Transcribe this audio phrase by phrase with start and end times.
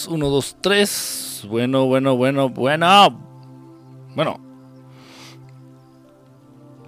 [0.00, 0.08] 3.
[0.08, 1.44] 1, 2, 3.
[1.48, 3.20] Bueno, bueno, bueno, bueno.
[4.14, 4.40] Bueno.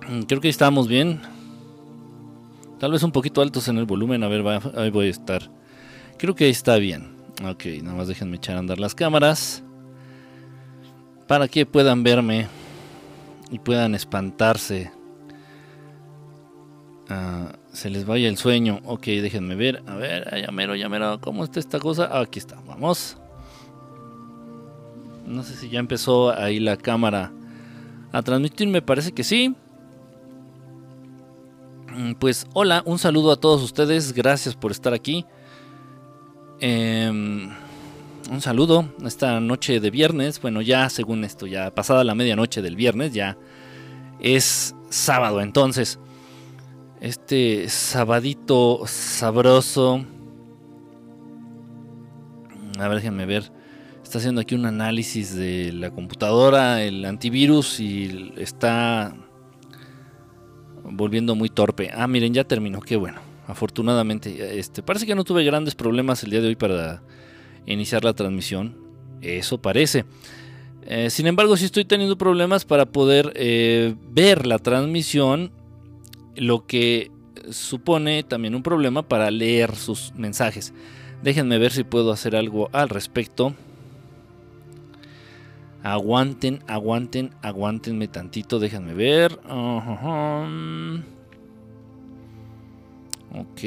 [0.09, 1.21] Mm, creo que estamos bien.
[2.79, 4.23] Tal vez un poquito altos en el volumen.
[4.23, 4.45] A ver,
[4.77, 5.51] ahí voy a estar.
[6.19, 7.17] Creo que está bien.
[7.45, 9.63] Ok, nada más déjenme echar a andar las cámaras.
[11.27, 12.47] Para que puedan verme
[13.51, 14.91] y puedan espantarse.
[17.09, 18.81] Ah, se les vaya el sueño.
[18.85, 19.83] Ok, déjenme ver.
[19.87, 21.21] A ver, llamero, llamero.
[21.21, 22.19] ¿Cómo está esta cosa?
[22.19, 23.17] Aquí está, vamos.
[25.27, 27.33] No sé si ya empezó ahí la cámara
[28.13, 28.69] a transmitir.
[28.69, 29.55] Me parece que sí.
[31.95, 34.13] Mm, pues hola, un saludo a todos ustedes.
[34.13, 35.25] Gracias por estar aquí.
[36.61, 37.51] Em,
[38.31, 40.41] un saludo esta noche de viernes.
[40.41, 43.39] Bueno, ya según esto, ya pasada la medianoche del viernes, ya
[44.21, 45.41] es sábado.
[45.41, 45.99] Entonces,
[47.03, 50.07] este sabadito sabroso.
[52.79, 53.51] A ver, déjenme ver.
[54.05, 59.17] Está haciendo aquí un análisis de la computadora, el antivirus y está
[60.85, 61.91] volviendo muy torpe.
[61.93, 63.21] Ah, miren, ya terminó, qué bueno.
[63.49, 67.03] Afortunadamente, este, parece que no tuve grandes problemas el día de hoy para
[67.67, 68.77] iniciar la transmisión.
[69.21, 70.05] Eso parece.
[70.83, 75.51] Eh, sin embargo, sí estoy teniendo problemas para poder eh, ver la transmisión
[76.37, 77.11] lo que
[77.51, 80.73] supone también un problema para leer sus mensajes.
[81.23, 83.55] Déjenme ver si puedo hacer algo al respecto.
[85.83, 89.39] Aguanten, aguanten, aguantenme tantito, déjenme ver.
[93.35, 93.63] Ok.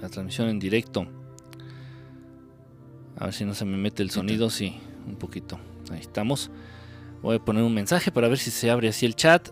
[0.00, 1.06] La transmisión en directo.
[3.16, 4.50] A ver si no se me mete el sonido.
[4.50, 5.58] Sí, un poquito.
[5.90, 6.50] Ahí estamos.
[7.22, 9.48] Voy a poner un mensaje para ver si se abre así el chat.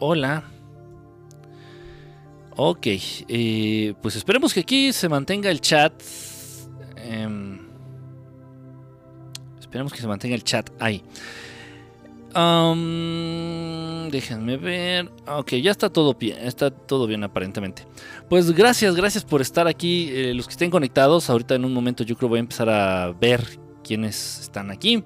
[0.00, 0.42] Hola.
[2.56, 2.86] Ok,
[3.28, 5.92] eh, pues esperemos que aquí se mantenga el chat.
[6.96, 7.60] Em,
[9.60, 11.02] esperemos que se mantenga el chat ahí.
[14.10, 15.10] déjenme ver.
[15.28, 16.38] Ok, ya está todo bien.
[16.40, 17.86] Está todo bien aparentemente.
[18.28, 20.10] Pues gracias, gracias por estar aquí.
[20.10, 23.12] Eh, los que estén conectados, ahorita en un momento yo creo voy a empezar a
[23.12, 25.04] ver quiénes están aquí.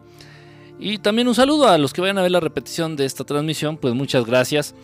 [0.78, 3.78] Y también un saludo a los que vayan a ver la repetición de esta transmisión,
[3.78, 4.74] pues muchas gracias.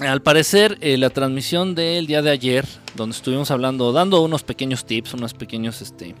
[0.00, 2.66] Al parecer, eh, la transmisión del día de ayer,
[2.96, 6.14] donde estuvimos hablando, dando unos pequeños tips, unos pequeños este,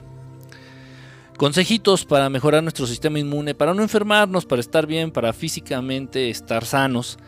[1.36, 6.64] consejitos para mejorar nuestro sistema inmune, para no enfermarnos, para estar bien, para físicamente estar
[6.64, 7.18] sanos.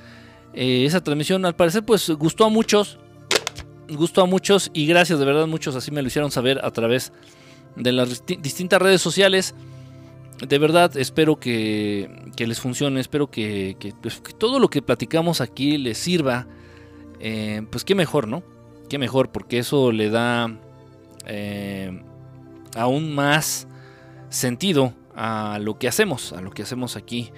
[0.54, 2.98] Eh, esa transmisión, al parecer, pues gustó a muchos,
[3.88, 7.12] gustó a muchos y gracias de verdad muchos así me lo hicieron saber a través
[7.76, 9.54] de las distintas redes sociales
[10.46, 15.78] de verdad espero que, les funcione, espero que, pues, que, todo lo que platicamos aquí
[15.78, 16.46] les sirva.
[17.20, 18.44] Eh, pues qué mejor, ¿no?
[18.88, 20.56] Qué mejor, porque eso le da
[21.26, 22.02] eh,
[22.76, 23.66] aún más
[24.28, 27.32] sentido a lo que hacemos, a lo que hacemos aquí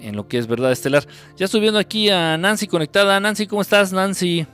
[0.00, 1.06] en lo que es verdad estelar.
[1.36, 3.20] Ya estoy viendo aquí a Nancy conectada.
[3.20, 4.46] Nancy, ¿cómo estás, Nancy?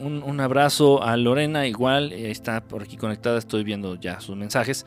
[0.00, 4.36] Un, un abrazo a Lorena, igual, ahí está por aquí conectada, estoy viendo ya sus
[4.36, 4.86] mensajes.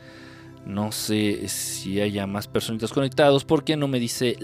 [0.67, 4.35] No sé si haya más personitas conectados porque no me dice...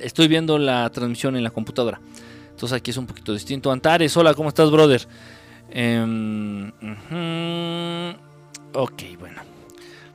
[0.00, 2.00] Estoy viendo la transmisión en la computadora.
[2.50, 3.72] Entonces aquí es un poquito distinto.
[3.72, 5.08] Antares, hola, ¿cómo estás, brother?
[5.70, 6.68] Em,
[8.72, 9.42] ok, bueno.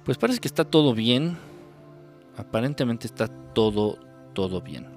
[0.05, 1.37] Pues parece que está todo bien.
[2.37, 3.99] Aparentemente está todo,
[4.33, 4.87] todo bien.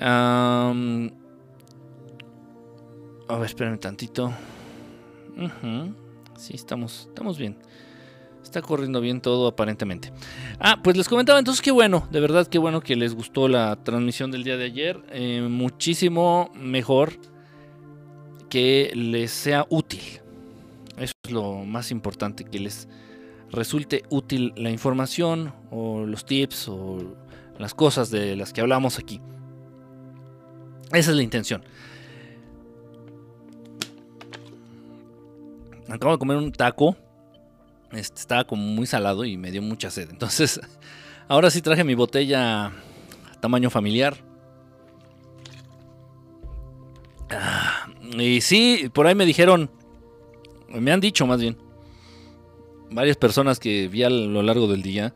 [0.00, 0.72] a
[3.28, 4.32] ver, espérenme tantito.
[6.36, 7.56] Sí, estamos, estamos bien.
[8.52, 10.12] Está corriendo bien todo aparentemente.
[10.60, 13.76] Ah, pues les comentaba entonces qué bueno, de verdad qué bueno que les gustó la
[13.76, 15.02] transmisión del día de ayer.
[15.08, 17.14] Eh, muchísimo mejor
[18.50, 20.02] que les sea útil.
[20.98, 22.88] Eso es lo más importante, que les
[23.50, 26.98] resulte útil la información o los tips o
[27.58, 29.18] las cosas de las que hablamos aquí.
[30.92, 31.64] Esa es la intención.
[35.88, 36.98] Acabo de comer un taco
[37.92, 40.10] este, estaba como muy salado y me dio mucha sed.
[40.10, 40.60] Entonces,
[41.28, 42.72] ahora sí traje mi botella
[43.40, 44.16] tamaño familiar.
[47.30, 49.70] Ah, y sí, por ahí me dijeron,
[50.68, 51.56] me han dicho más bien,
[52.90, 55.14] varias personas que vi a lo largo del día,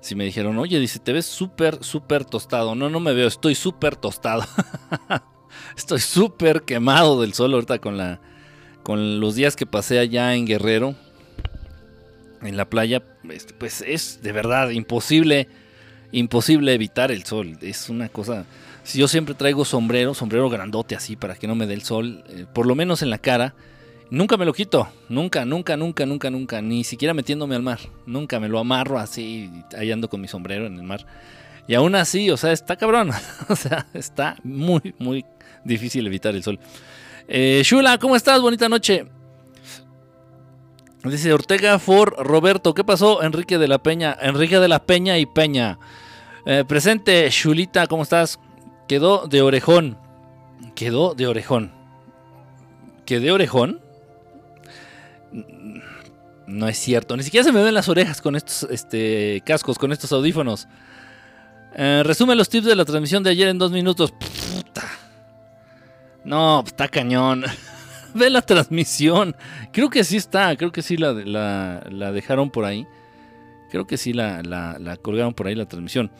[0.00, 2.74] si me dijeron, oye, dice, te ves súper, súper tostado.
[2.74, 4.44] No, no me veo, estoy súper tostado.
[5.76, 8.20] estoy súper quemado del sol ahorita con la,
[8.82, 10.94] con los días que pasé allá en Guerrero
[12.42, 15.48] en la playa, este, pues es de verdad imposible,
[16.12, 17.58] imposible evitar el sol.
[17.60, 18.44] Es una cosa,
[18.84, 22.24] Si yo siempre traigo sombrero, sombrero grandote así para que no me dé el sol,
[22.28, 23.54] eh, por lo menos en la cara.
[24.10, 27.78] Nunca me lo quito, nunca, nunca, nunca, nunca, nunca, ni siquiera metiéndome al mar.
[28.06, 31.04] Nunca me lo amarro así, ahí ando con mi sombrero en el mar.
[31.66, 33.10] Y aún así, o sea, está cabrón.
[33.48, 35.26] o sea, está muy, muy
[35.64, 36.58] difícil evitar el sol.
[37.28, 38.40] Eh, Shula, ¿cómo estás?
[38.40, 39.06] Bonita noche.
[41.04, 42.74] Dice Ortega for Roberto.
[42.74, 43.22] ¿Qué pasó?
[43.22, 44.16] Enrique de la Peña.
[44.20, 45.78] Enrique de la Peña y Peña.
[46.44, 48.40] Eh, presente, Shulita, ¿cómo estás?
[48.88, 49.98] Quedó de orejón.
[50.74, 51.72] Quedó de orejón.
[53.06, 53.80] ¿Quedé orejón?
[56.46, 57.16] No es cierto.
[57.16, 60.66] Ni siquiera se me ven las orejas con estos este, cascos, con estos audífonos.
[61.74, 64.12] Eh, resume los tips de la transmisión de ayer en dos minutos.
[64.12, 64.84] Puta.
[66.24, 67.44] No, está cañón.
[68.14, 69.36] Ve la transmisión.
[69.72, 70.56] Creo que sí está.
[70.56, 72.86] Creo que sí la, la, dejaron por ahí.
[73.70, 76.10] Creo que sí la, la, colgaron por ahí la transmisión.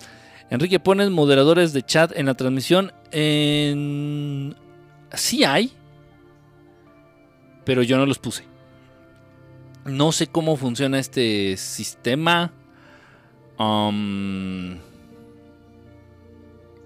[0.50, 2.92] Enrique, ¿pones moderadores de chat en la transmisión?
[3.10, 4.56] En...
[5.12, 5.72] Sí hay.
[7.64, 8.44] Pero yo no los puse.
[9.84, 12.52] No sé cómo funciona este sistema.
[13.58, 14.78] Um,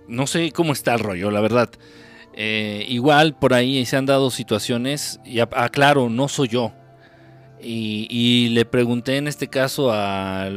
[0.08, 1.70] no sé cómo está el rollo, la verdad.
[2.34, 6.72] Eh, igual por ahí se han dado situaciones, y aclaro, no soy yo.
[7.64, 10.50] Y, le pregunté en este caso a,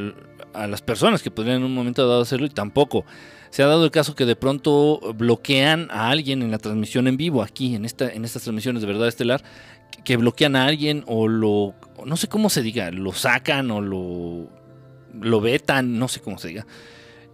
[0.53, 3.05] las personas que podrían en un momento dado hacerlo y tampoco.
[3.51, 7.15] Se ha dado el caso que de pronto bloquean a alguien en la transmisión en
[7.15, 9.43] vivo, aquí en, esta, en estas transmisiones de verdad estelar,
[10.03, 11.75] que bloquean a alguien o lo,
[12.05, 14.49] no sé cómo se diga, lo sacan o lo,
[15.21, 16.65] lo vetan, no sé cómo se diga.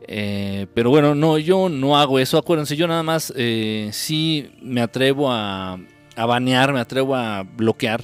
[0.08, 2.38] Eh, pero bueno, no, yo no hago eso.
[2.38, 5.80] Acuérdense, yo nada más eh, sí me atrevo a,
[6.16, 8.04] a banear, me atrevo a bloquear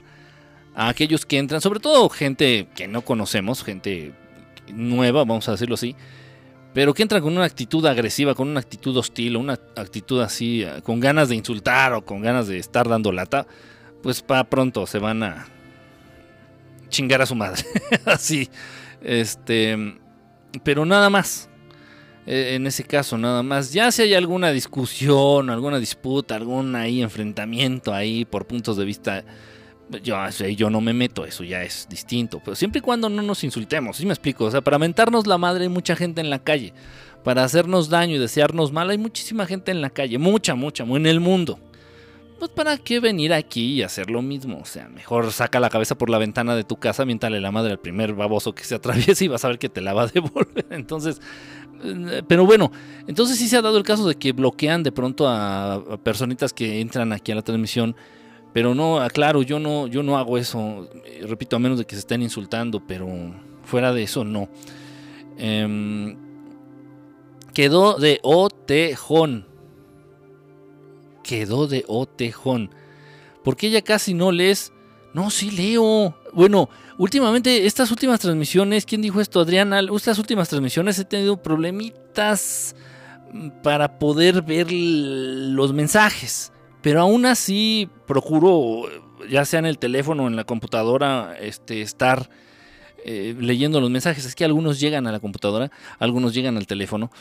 [0.76, 4.14] a aquellos que entran, sobre todo gente que no conocemos, gente
[4.72, 5.96] nueva, vamos a decirlo así,
[6.74, 11.00] pero que entran con una actitud agresiva, con una actitud hostil, una actitud así, con
[11.00, 13.48] ganas de insultar o con ganas de estar dando lata,
[14.04, 15.48] pues para pronto se van a
[16.90, 17.64] chingar a su madre.
[18.06, 18.48] así,
[19.02, 19.98] este,
[20.64, 21.50] pero nada más.
[22.28, 23.72] Eh, en ese caso nada más.
[23.72, 29.24] Ya si hay alguna discusión, alguna disputa, algún ahí enfrentamiento ahí por puntos de vista,
[30.04, 32.42] yo, yo no me meto, eso ya es distinto.
[32.44, 34.44] Pero siempre y cuando no nos insultemos, ¿sí me explico?
[34.44, 36.74] O sea, para mentarnos la madre hay mucha gente en la calle.
[37.24, 40.18] Para hacernos daño y desearnos mal hay muchísima gente en la calle.
[40.18, 41.60] Mucha, mucha, en el mundo
[42.38, 44.60] pues para qué venir aquí y hacer lo mismo.
[44.60, 47.72] O sea, mejor saca la cabeza por la ventana de tu casa, miéntale la madre
[47.72, 50.08] al primer baboso que se atraviese y vas a ver que te la va a
[50.08, 50.66] devolver.
[50.72, 51.22] Entonces,
[51.84, 52.72] eh, pero bueno,
[53.08, 56.82] entonces sí se ha dado el caso de que bloquean de pronto a, personitas que
[56.82, 57.96] entran aquí a la transmisión.
[58.54, 60.90] Pero no, aclaro, yo no, yo no hago eso.
[61.06, 63.08] Eh, repito, a menos de que se estén insultando, pero
[63.64, 64.50] fuera de eso no.
[65.38, 66.18] Em,
[67.54, 69.46] quedó de Otejón
[71.28, 72.72] quedó de Otejón.
[73.44, 74.72] Porque ella casi no lees.
[75.14, 76.16] No, sí leo.
[76.34, 79.40] Bueno, últimamente, estas últimas transmisiones, ¿quién dijo esto?
[79.40, 82.76] Adriana, estas últimas transmisiones he tenido problemitas
[83.32, 86.52] mm, para poder ver los mensajes.
[86.82, 88.84] Pero aún así procuro,
[89.30, 92.30] ya sea en el teléfono o en la computadora, este, estar
[93.04, 94.26] eh, leyendo los mensajes.
[94.26, 97.12] Es que algunos llegan a la computadora, algunos llegan al teléfono,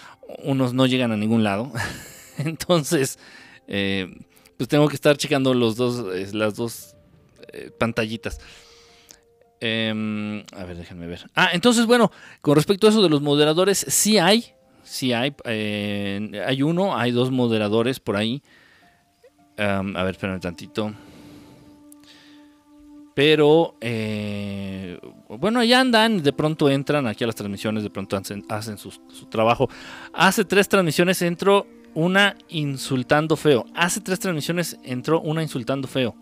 [0.45, 1.73] unos no llegan a ningún lado.
[2.39, 3.19] Entonces,
[3.69, 4.09] eh,
[4.57, 6.95] pues tengo que estar checando los dos, las dos
[7.53, 8.41] eh, pantallitas.
[9.61, 11.29] Em, a ver, déjenme ver.
[11.35, 14.45] Ah, entonces, bueno, con respecto a eso de los moderadores, sí hay,
[14.83, 15.35] sí hay.
[15.45, 18.43] Eh, hay uno, hay dos moderadores por ahí.
[19.59, 20.93] a ver, espérame tantito.
[23.15, 23.77] Pero,
[25.31, 29.25] bueno, ahí andan, de pronto entran aquí a las transmisiones, de pronto hacen, su, su,
[29.31, 29.71] trabajo.
[30.13, 31.67] Hace tres transmisiones entro
[31.97, 33.65] una insultando feo.
[33.75, 36.15] Hace tres transmisiones entró una insultando feo.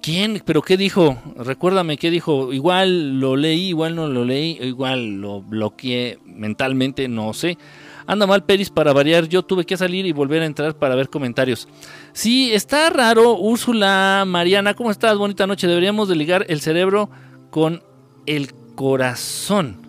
[0.00, 0.40] ¿Quién?
[0.44, 1.18] ¿Pero qué dijo?
[1.36, 2.52] Recuérdame qué dijo.
[2.52, 7.58] Igual lo leí, igual no lo leí, igual lo bloqueé mentalmente, no sé.
[8.06, 11.08] Anda mal Peris para variar, yo tuve que salir y volver a entrar para ver
[11.08, 11.66] comentarios.
[12.12, 15.18] Sí, está raro, Úrsula, Mariana, ¿cómo estás?
[15.18, 15.66] Bonita noche.
[15.66, 17.10] Deberíamos de ligar el cerebro
[17.50, 17.82] con
[18.26, 19.85] el corazón.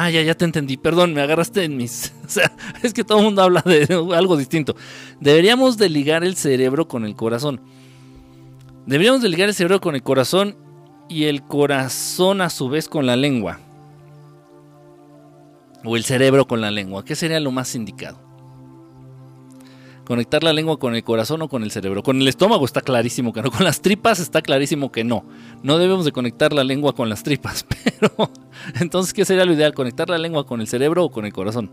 [0.00, 0.76] Ah, ya, ya te entendí.
[0.76, 2.12] Perdón, me agarraste en mis.
[2.28, 2.52] O sea,
[2.82, 4.76] es que todo el mundo habla de algo distinto.
[5.18, 7.62] Deberíamos de ligar el cerebro con el corazón.
[8.84, 10.54] Deberíamos de ligar el cerebro con el corazón
[11.08, 13.60] y el corazón a su vez con la lengua.
[15.84, 17.02] O el cerebro con la lengua.
[17.02, 18.27] ¿Qué sería lo más indicado?
[20.08, 22.02] Conectar la lengua con el corazón o con el cerebro.
[22.02, 25.22] Con el estómago está clarísimo que no, con las tripas está clarísimo que no.
[25.62, 28.30] No debemos de conectar la lengua con las tripas, pero
[28.80, 29.74] entonces ¿qué sería lo ideal?
[29.74, 31.70] ¿Conectar la lengua con el cerebro o con el corazón?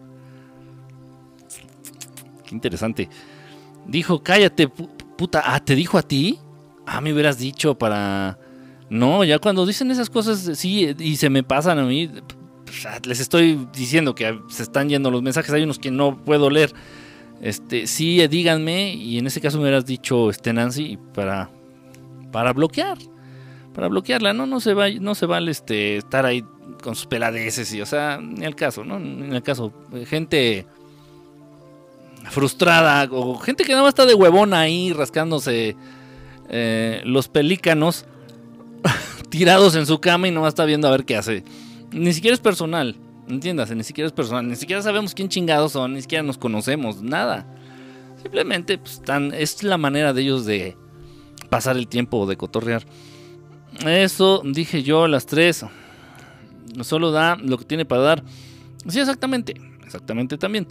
[2.46, 3.10] qué interesante.
[3.88, 5.42] Dijo, cállate, puta.
[5.46, 6.38] Ah, ¿te dijo a ti?
[6.86, 8.38] Ah, me hubieras dicho para...
[8.90, 12.12] No, ya cuando dicen esas cosas, sí, y se me pasan a mí,
[12.66, 16.50] pues, les estoy diciendo que se están yendo los mensajes, hay unos que no puedo
[16.50, 16.74] leer.
[17.42, 21.50] Este, sí, díganme, y en ese caso me hubieras dicho, este Nancy, para,
[22.32, 22.98] para bloquear,
[23.74, 26.44] para bloquearla, no, no se va, no se vale este, estar ahí
[26.82, 28.98] con sus peladeces, y, o sea, ni el caso, ¿no?
[28.98, 29.74] En el caso,
[30.08, 30.66] gente
[32.30, 35.76] frustrada, o gente que nada más está de huevona ahí rascándose
[36.50, 38.06] eh, los pelícanos
[39.30, 41.44] tirados en su cama y no está viendo a ver qué hace.
[41.92, 42.96] Ni siquiera es personal,
[43.28, 47.02] entiéndase, ni siquiera es personal, ni siquiera sabemos quién chingados son, ni siquiera nos conocemos,
[47.02, 47.48] nada.
[48.22, 49.02] Simplemente pues,
[49.34, 50.76] es la manera de ellos de
[51.50, 52.84] pasar el tiempo o de cotorrear.
[53.86, 55.66] Eso dije yo a las tres.
[56.82, 58.24] Solo da lo que tiene para dar.
[58.88, 59.54] Sí, exactamente.
[59.84, 60.68] Exactamente también.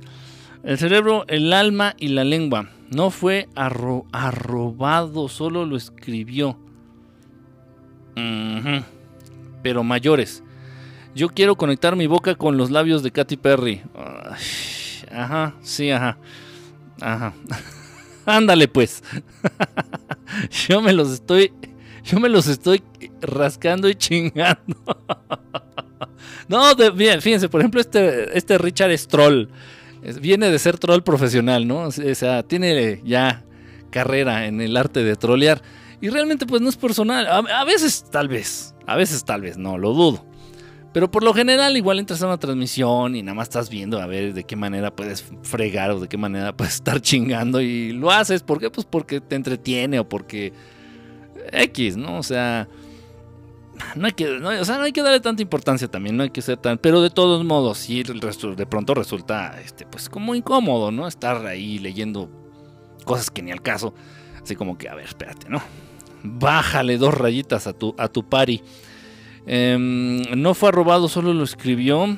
[0.62, 2.70] El cerebro, el alma y la lengua.
[2.90, 6.58] No fue arrobado, solo lo escribió.
[9.62, 10.42] Pero mayores.
[11.14, 13.82] Yo quiero conectar mi boca con los labios de Katy Perry.
[15.10, 16.18] Ajá, sí, ajá.
[17.00, 17.34] Ajá.
[18.26, 19.02] Ándale pues.
[20.68, 21.52] yo me los estoy
[22.04, 22.82] yo me los estoy
[23.20, 24.76] rascando y chingando.
[26.48, 29.48] no, bien, fíjense, por ejemplo, este, este Richard Stroll
[30.20, 31.84] viene de ser troll profesional, ¿no?
[31.84, 33.44] O sea, tiene ya
[33.90, 35.62] carrera en el arte de trolear.
[36.00, 37.26] Y realmente pues no es personal.
[37.26, 40.26] A, veces tal vez, a veces tal vez, no, lo dudo.
[40.94, 44.06] Pero por lo general igual entras a una transmisión y nada más estás viendo a
[44.06, 48.12] ver de qué manera puedes fregar o de qué manera puedes estar chingando y lo
[48.12, 48.44] haces.
[48.44, 48.70] ¿Por qué?
[48.70, 50.52] Pues porque te entretiene o porque
[51.50, 52.16] X, ¿no?
[52.16, 52.68] O sea,
[53.96, 56.42] no hay que, o sea, no hay que darle tanta importancia también, no hay que
[56.42, 61.08] ser tan, pero de todos modos, sí, de pronto resulta, este, pues como incómodo, ¿no?
[61.08, 62.30] Estar ahí leyendo
[63.04, 63.94] cosas que ni al caso,
[64.40, 65.60] así como que, a ver, espérate, ¿no?
[66.22, 68.62] Bájale dos rayitas a tu, a tu pari.
[69.46, 72.16] Em, no fue robado, solo lo escribió.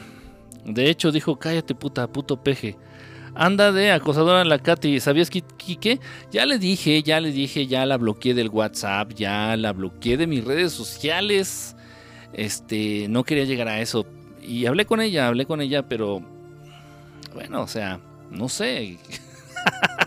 [0.65, 2.77] De hecho, dijo, cállate puta, puto peje.
[3.35, 4.99] Anda de acosadora la Katy.
[5.01, 6.01] ¿Sabías que Kike?
[6.31, 10.27] Ya le dije, ya le dije, ya la bloqueé del WhatsApp, ya la bloqueé de
[10.27, 11.77] mis redes sociales.
[12.33, 14.07] Este, no quería llegar a eso.
[14.43, 16.23] Y hablé con ella, hablé con ella, pero
[17.35, 18.99] bueno, o sea, no sé.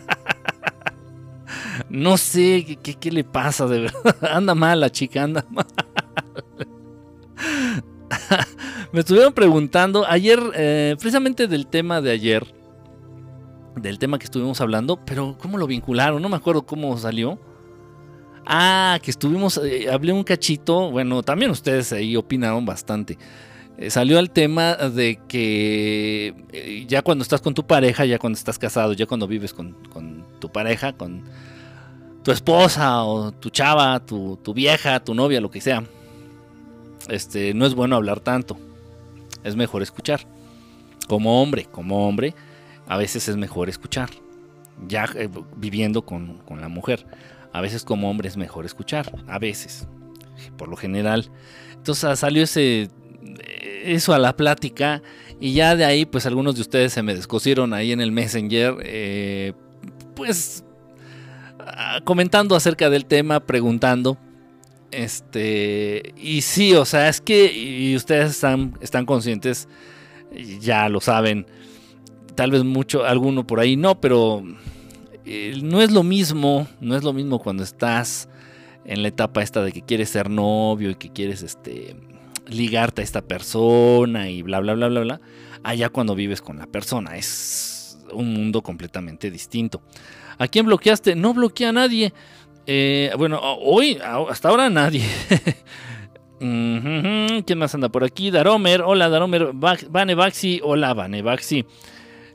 [1.90, 4.16] no sé qué, le pasa, de verdad.
[4.34, 5.68] Anda mal la chica, anda mal.
[8.92, 12.46] Me estuvieron preguntando ayer, eh, precisamente del tema de ayer,
[13.76, 16.22] del tema que estuvimos hablando, pero ¿cómo lo vincularon?
[16.22, 17.40] No me acuerdo cómo salió.
[18.46, 23.18] Ah, que estuvimos, eh, hablé un cachito, bueno, también ustedes ahí opinaron bastante.
[23.78, 28.58] Eh, salió el tema de que ya cuando estás con tu pareja, ya cuando estás
[28.58, 29.76] casado, ya cuando vives con,
[30.40, 31.24] tu pareja, con
[32.24, 35.84] tu esposa o tu chava, tu, tu, vieja, tu novia, lo que sea,
[37.10, 38.58] este, no es bueno hablar tanto.
[39.44, 40.22] Es mejor escuchar.
[41.08, 42.36] Como hombre, como hombre,
[42.90, 44.10] a veces es mejor escuchar,
[44.88, 47.06] ya eh, viviendo con, la mujer.
[47.54, 49.88] A veces como hombre es mejor escuchar, a veces,
[50.58, 51.30] por lo general.
[51.74, 52.90] Entonces ah, salió ese,
[53.84, 55.02] eso a la plática
[55.40, 58.78] y ya de ahí pues algunos de ustedes se me descosieron ahí en el Messenger,
[58.82, 59.54] eh,
[60.16, 60.64] pues
[61.60, 64.18] ah, comentando acerca del tema, preguntando.
[64.92, 69.68] Este, y sí, o sea, es que y ustedes están, están conscientes,
[70.60, 71.46] ya lo saben,
[72.36, 74.44] tal vez mucho, alguno por ahí no, pero
[75.26, 78.30] eh, no es lo mismo, no es lo mismo cuando estás
[78.86, 81.96] en la etapa esta de que quieres ser novio y que quieres este
[82.48, 85.22] ligarte a esta persona y bla bla bla bla bla,
[85.64, 89.82] allá cuando vives con la persona, es un mundo completamente distinto.
[90.40, 91.16] ¿A quién bloqueaste?
[91.16, 92.14] No bloqueé a nadie.
[92.72, 94.00] Eh, bueno, hoy,
[94.30, 95.04] hasta ahora nadie.
[96.40, 98.30] ¿Quién más anda por aquí?
[98.30, 101.66] Daromer, hola Daromer, Vanevaxi, hola Vanevaxi.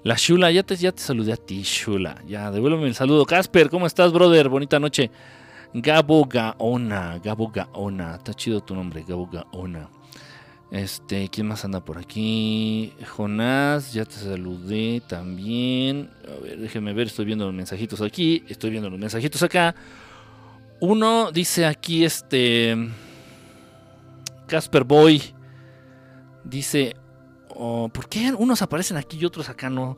[0.02, 2.20] La Shula, ya te, ya te saludé a ti, Shula.
[2.26, 3.24] Ya, devuélveme el saludo.
[3.24, 4.48] Casper, ¿cómo estás, brother?
[4.48, 5.08] Bonita noche.
[5.72, 8.16] Gabo Gaona, Gabo Gaona.
[8.16, 9.88] Está chido tu nombre, Gabo Gaona.
[10.72, 12.92] Este, ¿quién más anda por aquí?
[13.08, 16.10] Jonás, ya te saludé también.
[16.26, 18.42] A ver, déjeme ver, estoy viendo los mensajitos aquí.
[18.48, 19.76] Estoy viendo los mensajitos acá.
[20.84, 22.76] Uno dice aquí, este.
[24.46, 25.22] Casper Boy.
[26.44, 26.94] Dice,
[27.54, 29.96] ¿Por qué unos aparecen aquí y otros acá no?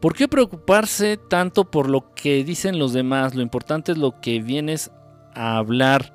[0.00, 3.34] ¿Por qué preocuparse tanto por lo que dicen los demás?
[3.34, 4.90] Lo importante es lo que vienes
[5.34, 6.12] a hablar.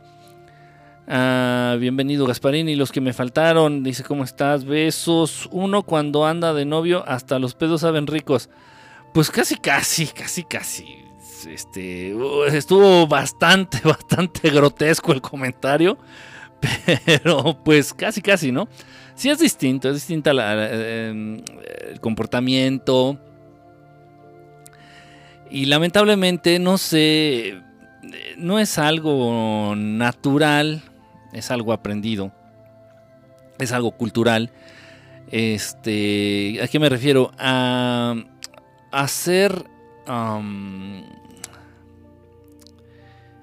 [1.08, 4.66] Ah, bienvenido Gasparini, los que me faltaron, dice, ¿cómo estás?
[4.66, 5.48] Besos.
[5.52, 8.50] Uno cuando anda de novio, hasta los pedos saben ricos.
[9.14, 11.07] pues casi, casi, casi, casi.
[11.46, 12.16] Este,
[12.48, 15.98] estuvo bastante, bastante grotesco el comentario.
[17.06, 18.68] Pero pues casi, casi, ¿no?
[19.16, 21.42] Sí es distinto, es distinta em,
[21.90, 23.20] el comportamiento.
[25.50, 27.62] Y lamentablemente, no sé,
[28.38, 30.84] no es algo natural,
[31.34, 32.32] es algo aprendido,
[33.60, 34.52] es algo cultural.
[35.32, 37.32] Este, ¿a qué me refiero?
[37.38, 38.16] A
[38.92, 39.66] hacer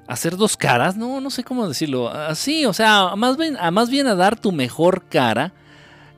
[0.07, 2.09] hacer dos caras, no, no sé cómo decirlo.
[2.09, 5.53] Así, o sea, más bien, a más bien a dar tu mejor cara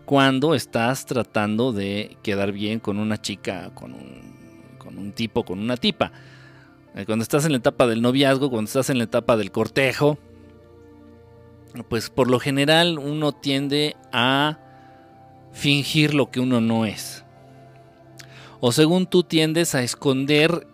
[0.05, 5.59] cuando estás tratando de quedar bien con una chica, con un, con un tipo, con
[5.59, 6.13] una tipa.
[6.95, 10.19] Eh, cuando estás en la etapa del noviazgo, cuando estás en la etapa del cortejo,
[11.89, 14.59] pues por lo general uno tiende a
[15.53, 17.25] fingir lo que uno no es.
[18.61, 20.67] O según tú tiendes a esconder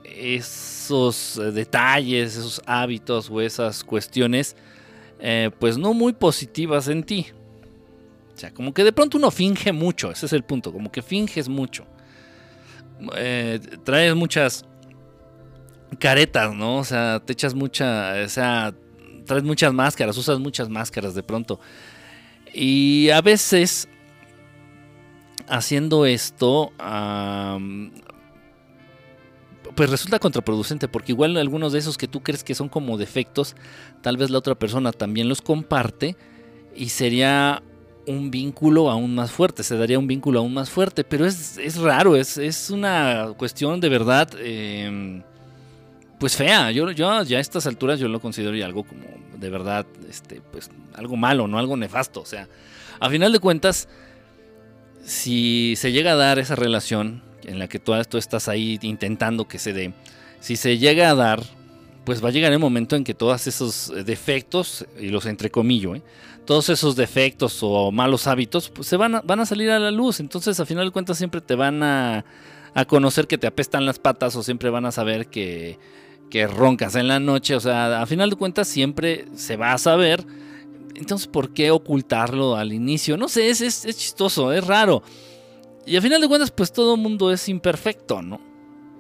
[0.84, 4.56] esos eh, detalles, esos hábitos o esas cuestiones,
[5.20, 7.26] eh, pues no muy positivas en ti.
[8.34, 11.02] O sea, como que de pronto uno finge mucho, ese es el punto, como que
[11.02, 11.86] finges mucho.
[13.16, 14.64] Eh, traes muchas
[15.98, 16.78] caretas, ¿no?
[16.78, 18.74] O sea, te echas mucha, o sea,
[19.26, 21.60] traes muchas máscaras, usas muchas máscaras de pronto.
[22.54, 23.88] Y a veces
[25.48, 26.72] haciendo esto,
[29.74, 33.56] pues resulta contraproducente, porque igual algunos de esos que tú crees que son como defectos,
[34.02, 36.16] tal vez la otra persona también los comparte
[36.74, 37.62] y sería
[38.06, 42.16] un vínculo aún más fuerte, se daría un vínculo aún más fuerte, pero es, raro,
[42.16, 45.22] es, es, una cuestión de verdad, em,
[46.18, 49.04] pues fea, yo, yo ya a estas alturas yo lo considero ya algo como
[49.36, 52.48] de verdad, este, pues algo malo, no algo nefasto, o sea,
[53.00, 53.88] a final de cuentas,
[55.04, 59.46] si se llega a dar esa relación en la que tú, tú estás ahí intentando
[59.46, 59.92] que se dé,
[60.40, 61.42] si se llega a dar,
[62.04, 66.02] pues va a llegar el momento en que todos esos defectos, y los entrecomillo, ¿eh?
[66.44, 69.90] todos esos defectos o malos hábitos, pues se van a, van a salir a la
[69.90, 70.20] luz.
[70.20, 72.24] Entonces, a final de cuentas, siempre te van a,
[72.74, 75.78] a conocer que te apestan las patas o siempre van a saber que,
[76.30, 77.54] que roncas en la noche.
[77.54, 80.24] O sea, a final de cuentas, siempre se va a saber.
[80.94, 83.16] Entonces, ¿por qué ocultarlo al inicio?
[83.16, 85.02] No sé, es, es, es chistoso, es raro.
[85.86, 88.40] Y a final de cuentas, pues todo mundo es imperfecto, ¿no?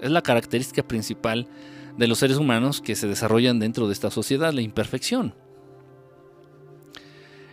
[0.00, 1.46] Es la característica principal
[1.96, 5.34] de los seres humanos que se desarrollan dentro de esta sociedad, la imperfección.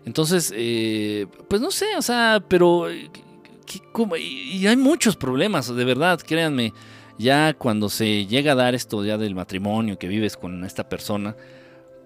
[0.06, 2.88] Entonces, eh, pues no sé, o sea, pero...
[2.92, 6.74] y hay muchos problemas, de verdad, créanme.
[7.20, 11.36] Ya cuando se llega a dar esto ya del matrimonio, que vives con esta persona,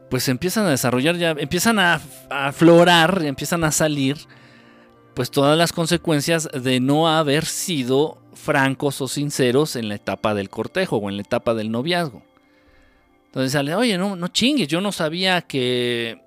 [0.09, 4.17] pues empiezan a desarrollar, ya empiezan a aflorar, empiezan a salir
[5.13, 10.49] pues todas las consecuencias de no haber sido francos o sinceros en la etapa del
[10.49, 12.23] cortejo o en la etapa del noviazgo.
[13.27, 16.21] Entonces sale, oye, no, no chingues, yo no sabía que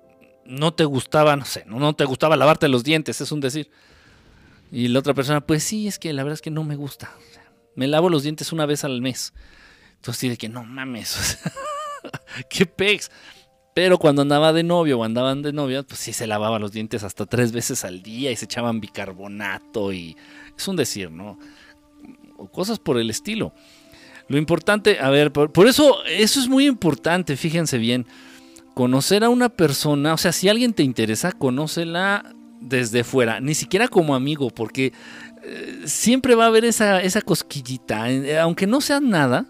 [0.45, 3.69] no te gustaba, no sé, no, te gustaba lavarte los dientes, es un decir.
[4.71, 7.11] Y la otra persona, pues sí, es que la verdad es que no me gusta.
[7.75, 9.33] me lavo los dientes una vez al mes.
[9.95, 11.39] Entonces dice que no mames,
[12.49, 13.09] qué pex.
[13.77, 17.03] Pero cuando andaba de novio o andaban de novia, pues sí se lavaba los dientes
[17.03, 20.17] hasta tres veces al día y se echaban bicarbonato y
[20.57, 21.37] es un decir, ¿no?
[22.37, 23.53] O cosas por el estilo.
[24.29, 28.07] Lo importante, a ver, por, eso, eso es muy importante, fíjense bien.
[28.73, 33.87] Conocer a una persona, o sea, si alguien te interesa, conócela desde fuera, ni siquiera
[33.87, 34.91] como amigo, porque
[35.43, 39.45] eh, siempre va a haber esa, esa cosquillita, eh, aunque no sea nada,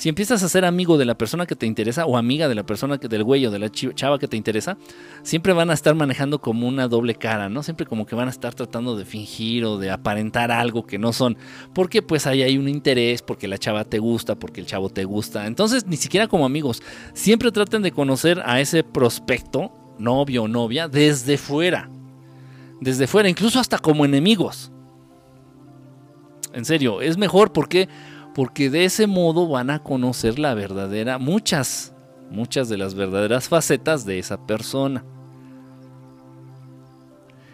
[0.00, 2.64] si empiezas a ser amigo de la persona que te interesa o amiga de la
[2.64, 4.78] persona que, del güey o de la chava que te interesa,
[5.22, 7.62] siempre van a estar manejando como una doble cara, ¿no?
[7.62, 11.12] Siempre como que van a estar tratando de fingir o de aparentar algo que no
[11.12, 11.36] son.
[11.74, 15.04] Porque pues ahí hay un interés, porque la chava te gusta, porque el chavo te
[15.04, 15.46] gusta.
[15.46, 16.82] Entonces, ni siquiera como amigos,
[17.12, 21.90] siempre traten de conocer a ese prospecto, novio o novia, desde fuera.
[22.80, 24.72] Desde fuera, incluso hasta como enemigos.
[26.54, 27.86] En serio, es mejor porque
[28.34, 31.92] porque de ese modo van a conocer la verdadera, muchas,
[32.30, 35.04] muchas de las verdaderas facetas de esa persona.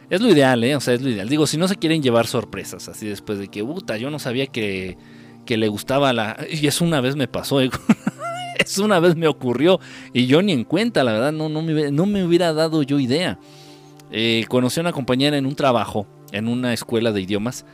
[0.08, 0.76] Es lo ideal, ¿eh?
[0.76, 1.28] O sea, es lo ideal.
[1.28, 4.46] Digo, si no se quieren llevar sorpresas, así después de que, puta, yo no sabía
[4.46, 4.96] que,
[5.44, 6.36] que le gustaba la...
[6.48, 7.70] Y eso una vez me pasó, ¿eh?
[8.82, 9.80] una vez me ocurrió
[10.12, 12.98] y yo ni en cuenta, la verdad, no, no, me, no me hubiera dado yo
[12.98, 13.38] idea.
[14.10, 17.64] Eh, conocí a una compañera en un trabajo, en una escuela de idiomas.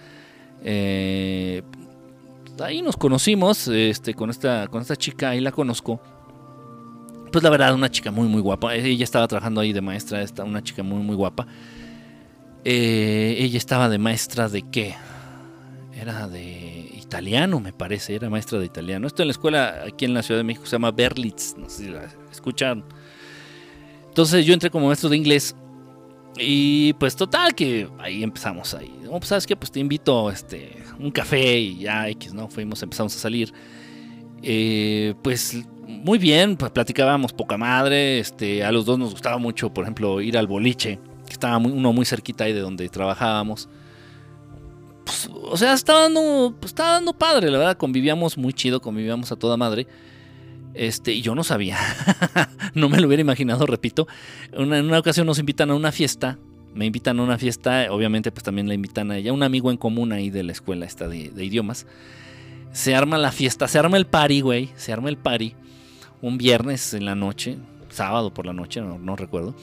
[0.65, 1.63] Eh,
[2.61, 6.01] ahí nos conocimos este, con, esta, con esta chica, ahí la conozco.
[7.31, 8.75] Pues la verdad, una chica muy, muy guapa.
[8.75, 11.47] Ella estaba trabajando ahí de maestra, esta, una chica muy, muy guapa.
[12.65, 14.95] Eh, ella estaba de maestra de qué?
[15.95, 19.07] Era de italiano, me parece, era maestra de italiano.
[19.07, 21.85] Esto en la escuela aquí en la Ciudad de México se llama Berlitz, no sé
[21.85, 22.85] si la escucharon.
[24.09, 25.57] Entonces yo entré como maestro de inglés
[26.39, 28.93] y pues total que ahí empezamos ahí.
[29.09, 32.49] Pues sabes qué, pues te invito este un café y ya X, ¿no?
[32.49, 33.53] Fuimos, empezamos a salir.
[34.43, 39.73] Eh, pues muy bien, pues platicábamos poca madre, este, a los dos nos gustaba mucho,
[39.73, 43.69] por ejemplo, ir al boliche, que estaba uno muy cerquita ahí de donde trabajábamos.
[45.05, 49.31] Pues, o sea, estaba dando, pues, estaba dando padre, la verdad, convivíamos muy chido, convivíamos
[49.33, 49.87] a toda madre.
[50.75, 51.79] Este, y yo no sabía,
[52.75, 54.09] no me lo hubiera imaginado, repito.
[54.53, 56.39] en una ocasión nos invitan a una fiesta,
[56.75, 59.77] me invitan a una fiesta, obviamente pues también la invitan a ella, un amigo en
[59.77, 61.87] común ahí de la escuela esta de, idiomas.
[62.73, 65.55] Se arma la fiesta, se arma el party, güey, se arma el party
[66.23, 67.59] un viernes en la noche,
[67.91, 69.55] sábado por la noche, no, recuerdo.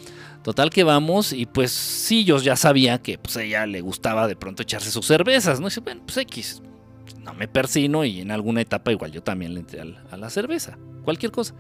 [0.44, 4.36] Total que vamos y pues sí, yo ya sabía que pues ella le gustaba de
[4.36, 5.68] pronto echarse sus cervezas, ¿no?
[5.68, 6.62] Y dice, bueno, pues X,
[7.24, 10.78] no me persino y en alguna etapa igual yo también le entré a la, cerveza,
[11.04, 11.54] cualquier cosa.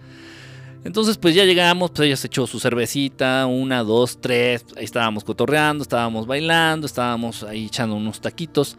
[0.83, 5.23] Entonces pues ya llegamos, pues ella se echó su cervecita, una, dos, tres, ahí estábamos
[5.23, 8.77] cotorreando, estábamos bailando, estábamos ahí echando unos taquitos.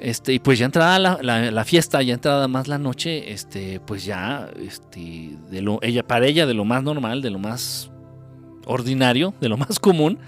[0.00, 4.50] Este, y pues ya entrada la, fiesta, ya entrada más la noche, este, pues ya,
[4.60, 7.90] este, de lo, ella, para ella, de lo más normal, de lo más
[8.66, 10.18] ordinario, de lo más común,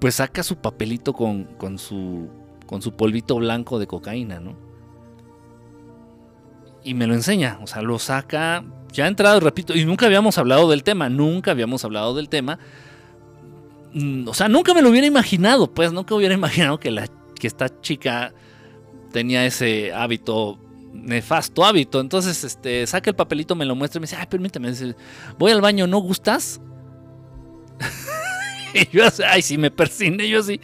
[0.00, 2.28] pues saca su papelito con, con, su,
[2.66, 4.67] con su polvito blanco de cocaína, ¿no?
[6.84, 10.38] Y me lo enseña, o sea, lo saca, ya ha entrado, repito, y nunca habíamos
[10.38, 12.58] hablado del tema, nunca habíamos hablado del tema.
[13.92, 17.06] Mm, o sea, nunca me lo hubiera imaginado, pues, nunca hubiera imaginado que, la,
[17.38, 18.32] que esta chica
[19.12, 20.58] tenía ese hábito,
[20.92, 22.00] nefasto hábito.
[22.00, 24.72] Entonces, este, saca el papelito, me lo muestra y me dice, ay, permíteme,
[25.38, 26.60] voy al baño, ¿no gustas?
[28.74, 30.60] y yo así, ay, sí, me persine, yo así.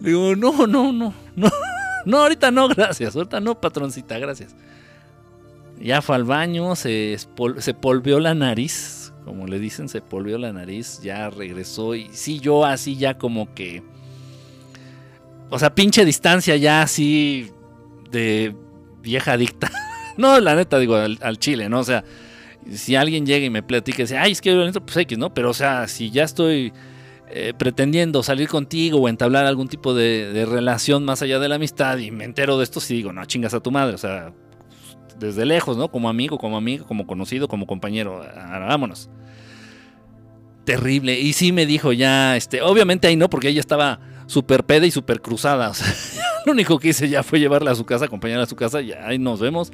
[0.00, 1.50] Le digo, no, no, no, no,
[2.06, 4.54] no, ahorita no, gracias, ahorita no, patroncita, gracias.
[5.82, 7.16] Ya fue al baño, se,
[7.58, 12.38] se polvió la nariz, como le dicen, se polvió la nariz, ya regresó y sí,
[12.40, 13.82] yo así ya como que
[15.52, 17.50] o sea, pinche distancia ya así
[18.10, 18.56] de
[19.02, 19.70] vieja adicta.
[20.16, 21.80] no, la neta, digo, al, chile, ¿no?
[21.80, 22.04] O sea,
[22.70, 25.34] si alguien llega y me platica y dice, ay, es que violento, pues X, ¿no?
[25.34, 26.72] Pero, o sea, si ya estoy
[27.28, 31.98] eh, pretendiendo salir contigo o entablar algún tipo de, relación más allá de la amistad
[31.98, 34.32] y me entero de esto, sí digo, no, chingas a tu madre, o sea,
[35.18, 35.90] desde lejos, ¿no?
[35.90, 39.10] Como amigo, como amigo, como conocido, como compañero, vámonos.
[40.64, 41.18] Terrible.
[41.18, 44.90] Y sí me dijo ya, este, obviamente ahí no, porque ella estaba super peda y
[44.90, 45.72] super cruzada.
[46.46, 48.92] lo único que hice ya fue llevarla a su casa, acompañarla a su casa, y
[48.92, 49.72] ahí nos vemos.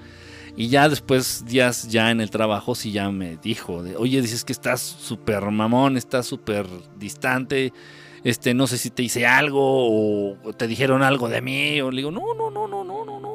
[0.57, 4.45] Y ya después, días ya en el trabajo, sí ya me dijo, de, oye, dices
[4.45, 7.73] que estás súper mamón, estás súper distante,
[8.25, 11.99] este, no sé si te hice algo o te dijeron algo de mí, o le
[11.99, 13.28] digo, no, no, no, no, no, no.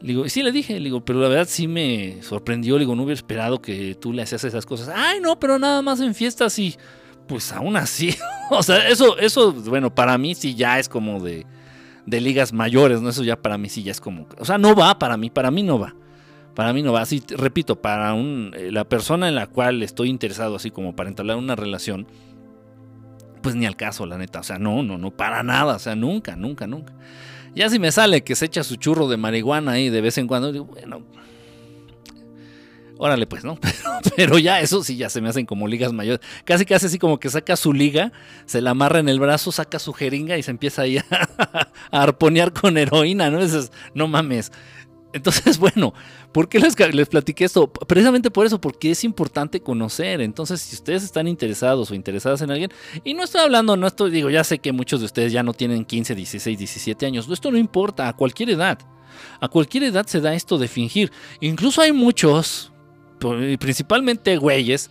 [0.00, 3.18] Le digo, sí le dije, digo, pero la verdad sí me sorprendió, digo, no hubiera
[3.18, 4.90] esperado que tú le hacías esas cosas.
[4.94, 6.76] Ay, no, pero nada más en fiestas y
[7.26, 8.14] pues aún así,
[8.50, 11.46] o sea, eso, eso, bueno, para mí sí ya es como de,
[12.04, 13.08] de ligas mayores, ¿no?
[13.08, 15.50] Eso ya para mí sí ya es como, o sea, no va para mí, para
[15.50, 15.94] mí no va.
[16.56, 17.02] Para mí no va.
[17.02, 21.10] Así, repito, para un, eh, la persona en la cual estoy interesado, así como para
[21.10, 22.06] entablar una relación,
[23.42, 24.40] pues ni al caso, la neta.
[24.40, 25.76] O sea, no, no, no, para nada.
[25.76, 26.94] O sea, nunca, nunca, nunca.
[27.56, 30.26] Ya si me sale que se echa su churro de marihuana ahí de vez en
[30.26, 31.02] cuando, bueno,
[32.98, 33.58] órale pues, ¿no?
[34.16, 36.20] Pero, ya eso sí, ya se me hacen como ligas mayores.
[36.44, 38.12] Casi casi así como que saca su liga,
[38.44, 42.52] se la amarra en el brazo, saca su jeringa y se empieza ahí a, arponear
[42.52, 43.40] con heroína, ¿no?
[43.40, 44.52] es no mames.
[45.12, 45.94] Entonces, bueno,
[46.32, 47.68] ¿por qué les, les platiqué esto?
[47.68, 50.20] Precisamente por eso, porque es importante conocer.
[50.20, 52.72] Entonces, si ustedes están interesados o interesadas en alguien,
[53.04, 55.54] y no estoy hablando, no estoy, digo, ya sé que muchos de ustedes ya no
[55.54, 58.78] tienen 15, 16, 17 años, esto no importa, a cualquier edad.
[59.40, 61.10] A cualquier edad se da esto de fingir.
[61.40, 62.72] Incluso hay muchos,
[63.58, 64.90] principalmente güeyes,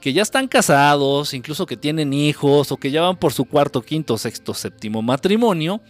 [0.00, 3.80] que ya están casados, incluso que tienen hijos o que ya van por su cuarto,
[3.82, 5.80] quinto, sexto, séptimo matrimonio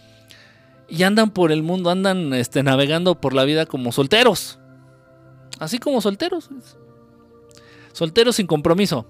[0.93, 4.59] y andan por el mundo, andan este, navegando por la vida como solteros.
[5.59, 6.51] Así como solteros.
[7.95, 9.07] Solteros sin compromiso.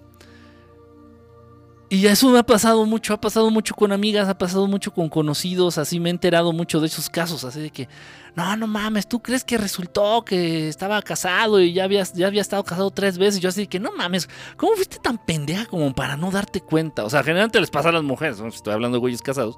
[1.88, 5.09] Y eso me ha pasado mucho, ha pasado mucho con amigas, ha pasado mucho con
[5.09, 7.88] conocidos, así me he enterado mucho de esos casos, así de que,
[8.37, 12.40] no, no mames, ¿tú crees que resultó que estaba casado y ya había, ya había
[12.42, 13.40] estado casado tres veces?
[13.40, 17.05] yo así de que, no mames, ¿cómo fuiste tan pendeja como para no darte cuenta?
[17.05, 19.57] O sea, generalmente les pasa a las mujeres, estoy hablando de güeyes casados.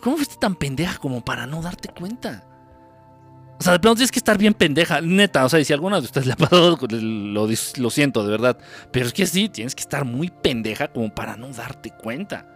[0.00, 2.44] ¿Cómo fuiste tan pendeja como para no darte cuenta?
[3.58, 5.44] O sea, de pronto tienes que estar bien pendeja, neta.
[5.44, 8.56] O sea, si alguna de ustedes le ha pasado, lo, lo, siento, de verdad.
[8.92, 12.46] Pero es que sí, tienes que estar muy pendeja como para no darte cuenta.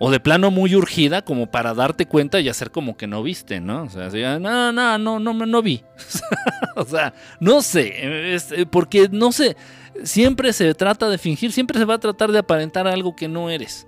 [0.00, 3.60] O de plano muy urgida como para darte cuenta y hacer como que no viste,
[3.60, 3.84] ¿no?
[3.84, 4.08] O sea,
[4.40, 5.84] no, no, no, no, no vi.
[6.76, 9.56] o sea, no sé, eh, porque no sé,
[10.02, 13.48] siempre se trata de fingir, siempre se va a tratar de aparentar algo que no
[13.48, 13.86] eres.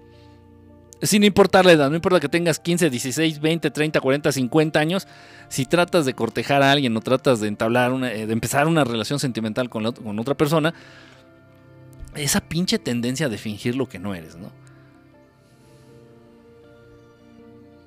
[1.02, 5.06] Sin importar la edad, no importa que tengas 15, 16, 20, 30, 40, 50 años,
[5.48, 8.82] si tratas de cortejar a alguien o tratas de entablar una, eh, de empezar una
[8.82, 10.72] relación sentimental con, con otra persona,
[12.14, 14.50] esa pinche tendencia de fingir lo que no eres, ¿no?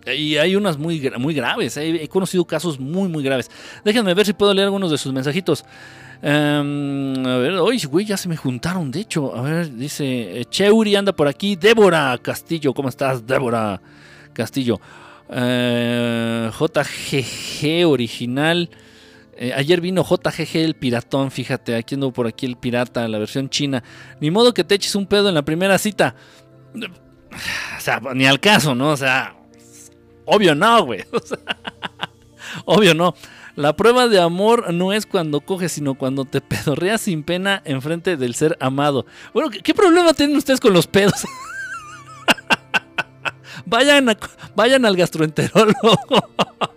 [0.05, 1.77] Y hay unas muy, muy graves.
[1.77, 3.51] He conocido casos muy, muy graves.
[3.83, 5.65] Déjenme ver si puedo leer algunos de sus mensajitos.
[6.21, 8.91] Em, a ver, hoy, güey, ya se me juntaron.
[8.91, 11.55] De hecho, a ver, dice eh, Cheuri anda por aquí.
[11.55, 13.81] Débora Castillo, ¿cómo estás, Débora
[14.33, 14.79] Castillo?
[15.29, 18.69] Eh, JGG original.
[19.37, 23.49] Eh, ayer vino JGG el piratón, fíjate, aquí ando por aquí el pirata, la versión
[23.49, 23.81] china.
[24.19, 26.15] Ni modo que te eches un pedo en la primera cita.
[26.75, 28.89] O sea, ni al caso, ¿no?
[28.89, 29.37] O sea,
[30.25, 31.05] obvio no, güey.
[32.65, 33.15] obvio no.
[33.55, 38.17] La prueba de amor no es cuando coges, sino cuando te pedorreas sin pena enfrente
[38.17, 39.05] del ser amado.
[39.33, 41.25] Bueno, ¿qué, problema tienen ustedes con los pedos?
[43.65, 44.17] vayan,
[44.55, 45.97] vayan al gastroenterólogo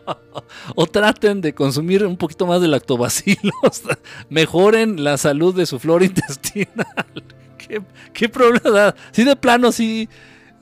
[0.74, 3.82] o traten de consumir un poquito más de lactobacilos.
[4.28, 7.24] Mejoren la salud de su flora intestinal.
[8.12, 10.08] ¿Qué, problema Si de plano, sí,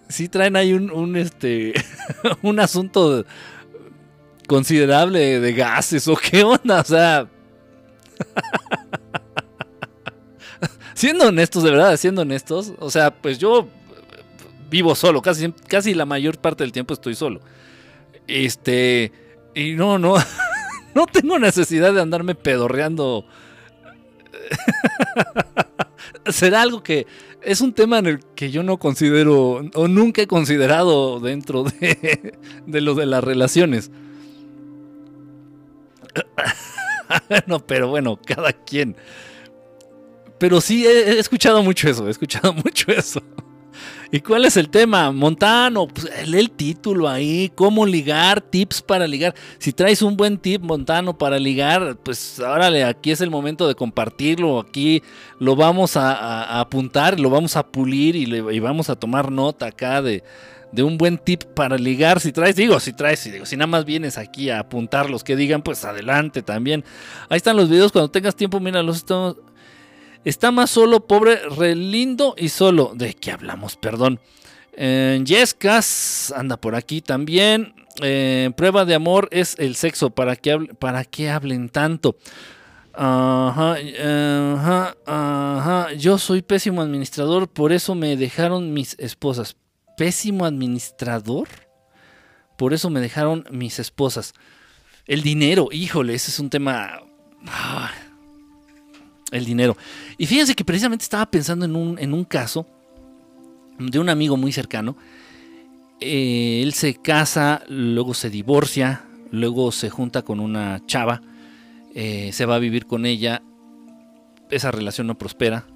[0.08, 1.74] sí traen ahí un, este,
[2.42, 3.24] un asunto
[4.50, 7.28] considerable de gases o qué onda, o sea...
[10.94, 13.68] siendo honestos, de verdad, siendo honestos, o sea, pues yo
[14.68, 17.40] vivo solo, casi, casi la mayor parte del tiempo estoy solo.
[18.26, 19.12] Este,
[19.54, 20.16] y no, no,
[20.96, 23.24] no tengo necesidad de andarme pedorreando.
[26.26, 27.06] Será algo que
[27.40, 32.36] es un tema en el que yo no considero o nunca he considerado dentro de,
[32.66, 33.92] de lo de las relaciones.
[37.46, 38.96] no, pero bueno, cada quien.
[40.38, 43.22] Pero sí, he, escuchado mucho eso, he escuchado mucho eso.
[44.12, 45.12] ¿Y cuál es el tema?
[45.12, 49.34] Montano, pues lee el título ahí, cómo ligar, tips para ligar.
[49.58, 53.76] Si traes un buen tip, Montano, para ligar, pues órale, aquí es el momento de
[53.76, 55.02] compartirlo, aquí
[55.38, 59.66] lo vamos a, apuntar, lo vamos a pulir y, le, y vamos a tomar nota
[59.66, 60.24] acá de,
[60.72, 62.20] de un buen tip para ligar.
[62.20, 65.36] Si traes, digo, si traes, digo, si nada más vienes aquí a apuntar los que
[65.36, 66.84] digan, pues adelante también.
[67.28, 69.36] Ahí están los videos, cuando tengas tiempo, mira, los estamos.
[70.24, 72.92] Está más solo, pobre, re lindo y solo.
[72.94, 73.76] ¿De qué hablamos?
[73.76, 74.20] Perdón.
[74.74, 77.74] Eh, Yescas anda por aquí también.
[78.02, 80.10] Eh, prueba de amor es el sexo.
[80.10, 82.16] ¿Para qué, para hablen tanto?
[82.92, 83.76] Ajá,
[85.06, 85.92] ajá.
[85.94, 89.56] Yo soy pésimo administrador, por eso me dejaron mis esposas
[90.00, 91.46] pésimo administrador.
[92.56, 94.32] Por eso me dejaron mis esposas.
[95.06, 97.02] El dinero, híjole, ese es un tema...
[97.46, 97.90] Ah,
[99.30, 99.76] el dinero.
[100.16, 102.66] Y fíjense que precisamente estaba pensando en un, en un caso
[103.78, 104.96] de un amigo muy cercano.
[106.00, 111.20] Eh, él se casa, luego se divorcia, luego se junta con una chava,
[111.94, 113.42] eh, se va a vivir con ella,
[114.48, 115.66] esa relación no prospera,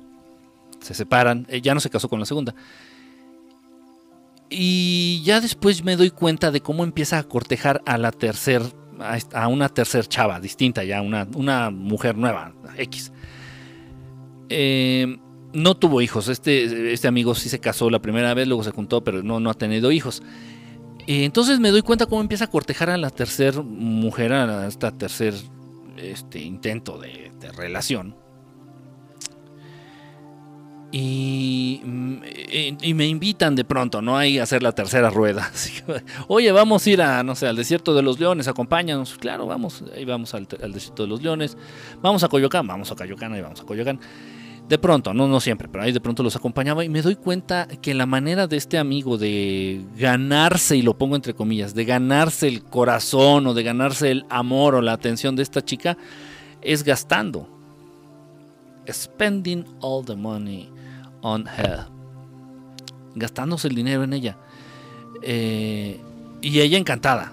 [0.81, 2.55] se separan, eh, ya no se casó con la segunda,
[4.51, 8.63] y ya después me doy cuenta de cómo empieza a cortejar a la tercer,
[9.33, 13.13] a una tercer chava distinta, ya una, una mujer nueva, X.
[14.49, 15.19] Eh,
[15.53, 16.29] no tuvo hijos.
[16.29, 19.51] Este, este amigo sí se casó la primera vez, luego se juntó, pero no, no
[19.51, 20.23] ha tenido hijos.
[21.07, 24.91] Eh, entonces me doy cuenta cómo empieza a cortejar a la tercer mujer, a esta
[24.91, 25.35] tercer
[25.97, 28.24] este, intento de relación.
[30.97, 32.19] Mm,
[32.83, 34.17] y, me invitan de pronto, ¿no?
[34.17, 35.51] Ahí a hacer la tercera rueda.
[36.29, 39.17] Oye, vamos a ir a, no sé, al desierto de los leones, acompáñanos.
[39.19, 41.57] Claro, vamos, ahí vamos al, desierto de los leones.
[42.01, 43.99] Vamos a Coyoacán, vamos a Coyoacán, ahí vamos a Coyoacán.
[44.69, 47.67] De pronto, no, no siempre, pero ahí de pronto los acompañaba y me doy cuenta
[47.83, 52.47] que la manera de este amigo de ganarse, y lo pongo entre comillas, de ganarse
[52.47, 55.99] el corazón o de ganarse el amor o la atención de esta chica
[56.63, 57.49] es gastando.
[58.89, 60.74] Spending all the money
[61.25, 61.87] on her.
[63.17, 64.37] Gastándose el dinero en ella.
[65.23, 66.01] Eh,
[66.41, 67.33] y ella encantada.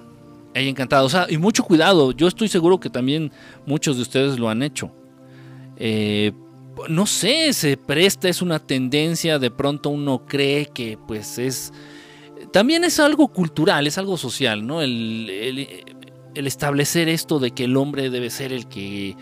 [0.54, 1.04] Ella encantada.
[1.04, 2.12] O sea, y mucho cuidado.
[2.12, 3.32] Yo estoy seguro que también
[3.66, 4.92] muchos de ustedes lo han hecho.
[5.78, 6.32] Eh,
[6.90, 9.38] no sé, se presta, es una tendencia.
[9.38, 11.74] De pronto uno cree que pues es...
[12.54, 14.82] También es algo cultural, es algo social, ¿no?
[14.82, 15.30] El,
[16.34, 19.16] el establecer esto de que el hombre debe ser el que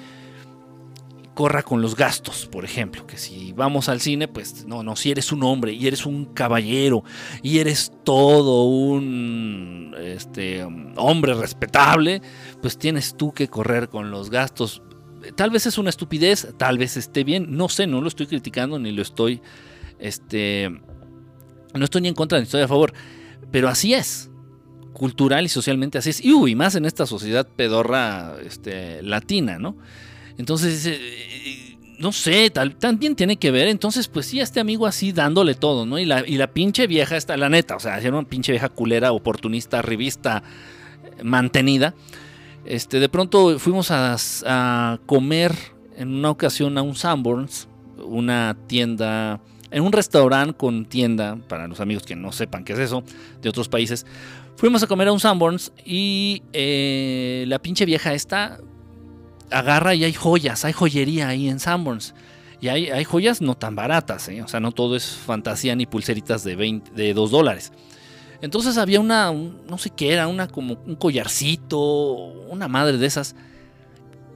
[1.40, 5.10] corra con los gastos, por ejemplo, que si vamos al cine, pues no, no, si
[5.10, 7.06] eres un hombre y eres un caballero
[7.42, 12.22] y eres todo un este, hombre respetable,
[12.62, 14.82] pues tienes tú que correr con los gastos.
[15.38, 18.78] Tal vez es una estupidez, tal vez esté bien, no sé, no lo estoy criticando
[18.78, 19.42] ni lo estoy,
[19.98, 20.70] este,
[21.74, 22.92] no estoy ni en contra ni estoy a favor,
[23.50, 24.30] pero así es
[24.92, 26.20] cultural y socialmente así es.
[26.20, 29.78] Y uy, más en esta sociedad pedorra este, latina, ¿no?
[30.40, 33.68] Entonces, eh, no sé, tal, también tiene que ver.
[33.68, 36.00] Entonces, pues sí, este amigo así dándole todo, ¿no?
[36.00, 38.70] Y la, y la pinche vieja está, la neta, o sea, era una pinche vieja
[38.70, 40.42] culera, oportunista, revista,
[41.22, 41.94] mantenida.
[42.64, 45.54] Este, de pronto fuimos a, a comer
[45.98, 47.68] en una ocasión a un Sanborns,
[48.02, 52.80] una tienda en un restaurante con tienda, para los amigos que no sepan qué es
[52.80, 53.04] eso,
[53.42, 54.06] de otros países,
[54.56, 58.60] fuimos a comer a un Sanborns y eh, la pinche vieja esta
[59.52, 62.14] agarra y hay joyas, hay joyería ahí en Sanborns.
[62.62, 64.42] Y hay, hay joyas no tan baratas, ¿eh?
[64.42, 67.72] o sea, no todo es fantasía ni pulseritas de, 20, de 2 dólares.
[68.42, 73.36] Entonces había una, no sé qué era, una como un collarcito, una madre de esas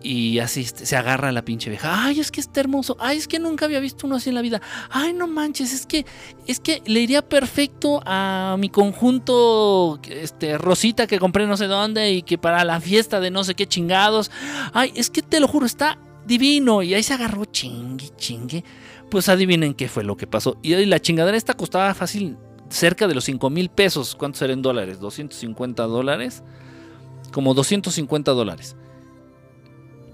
[0.04, 2.06] y así se agarra a la pinche vieja.
[2.06, 2.98] Ay, es que está hermoso.
[3.00, 4.62] Ay, es que nunca había visto uno así en la vida.
[4.90, 6.06] Ay, no manches, es que
[6.46, 12.12] es que le iría perfecto a mi conjunto este rosita que compré no sé dónde
[12.12, 14.30] y que para la fiesta de no sé qué chingados.
[14.74, 18.64] Ay, es que te lo juro, está divino y ahí se agarró chingue, chingue.
[19.10, 20.58] Pues adivinen qué fue lo que pasó.
[20.62, 22.38] Y la chingadera esta costaba fácil
[22.70, 24.16] cerca de los 5 mil pesos.
[24.16, 25.00] ¿Cuántos eran dólares?
[25.00, 26.44] 250 dólares.
[27.32, 28.76] Como 250 dólares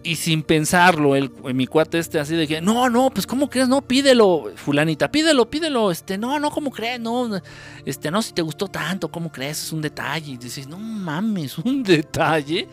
[0.03, 3.67] y sin pensarlo, el, mi cuate este así de que, no, no, pues ¿cómo crees?
[3.67, 6.99] No, pídelo, fulanita, pídelo, pídelo, este, no, no, ¿cómo crees?
[6.99, 7.29] No,
[7.85, 9.63] este, no, si te gustó tanto, ¿cómo crees?
[9.63, 10.33] Es un detalle.
[10.33, 12.67] Y dices, no mames, un detalle.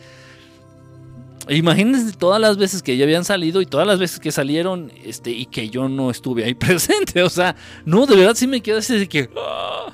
[1.49, 5.31] Imagínense todas las veces que ya habían salido y todas las veces que salieron, este,
[5.31, 7.23] y que yo no estuve ahí presente.
[7.23, 9.29] O sea, no, de verdad sí me quedo así de que.
[9.37, 9.93] ¡ah!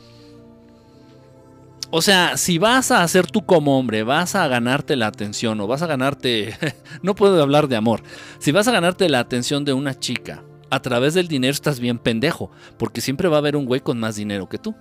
[1.96, 5.68] O sea, si vas a hacer tú como hombre, vas a ganarte la atención o
[5.68, 6.58] vas a ganarte,
[7.04, 8.02] no puedo hablar de amor,
[8.40, 12.00] si vas a ganarte la atención de una chica a través del dinero estás bien
[12.00, 14.74] pendejo, porque siempre va a haber un güey con más dinero que tú.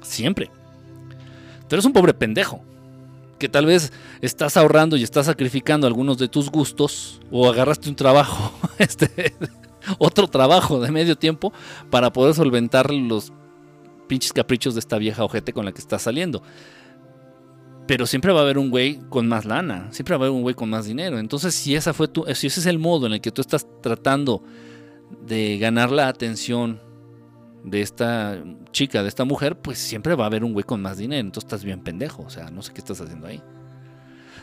[0.00, 0.50] Siempre.
[1.68, 2.64] Tú eres un pobre pendejo,
[3.38, 3.92] que tal vez
[4.22, 9.34] estás ahorrando y estás sacrificando algunos de tus gustos o agarraste un trabajo este,
[9.98, 11.52] otro trabajo de medio tiempo
[11.90, 13.32] para poder solventar los
[14.06, 16.42] pinches caprichos de esta vieja ojete con la que estás saliendo.
[17.86, 20.42] Pero siempre va a haber un güey con más lana, siempre va a haber un
[20.42, 21.18] güey con más dinero.
[21.18, 23.66] Entonces, si esa fue tu, si ese es el modo en el que tú estás
[23.82, 24.42] tratando
[25.26, 26.80] de ganar la atención
[27.62, 28.42] de esta
[28.72, 31.20] chica, de esta mujer, pues siempre va a haber un güey con más dinero.
[31.20, 33.42] Entonces estás bien pendejo, o sea, no sé qué estás haciendo ahí.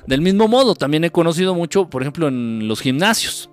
[0.06, 3.51] Del mismo modo, también he conocido mucho, por ejemplo, en los gimnasios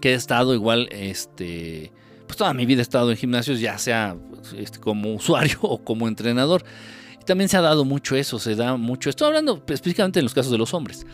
[0.00, 1.92] que he estado igual, este,
[2.26, 4.16] pues toda mi vida he estado en gimnasios, ya sea
[4.56, 6.64] este, como usuario o como entrenador.
[7.20, 10.34] Y también se ha dado mucho eso, se da mucho, estoy hablando específicamente en los
[10.34, 11.06] casos de los hombres.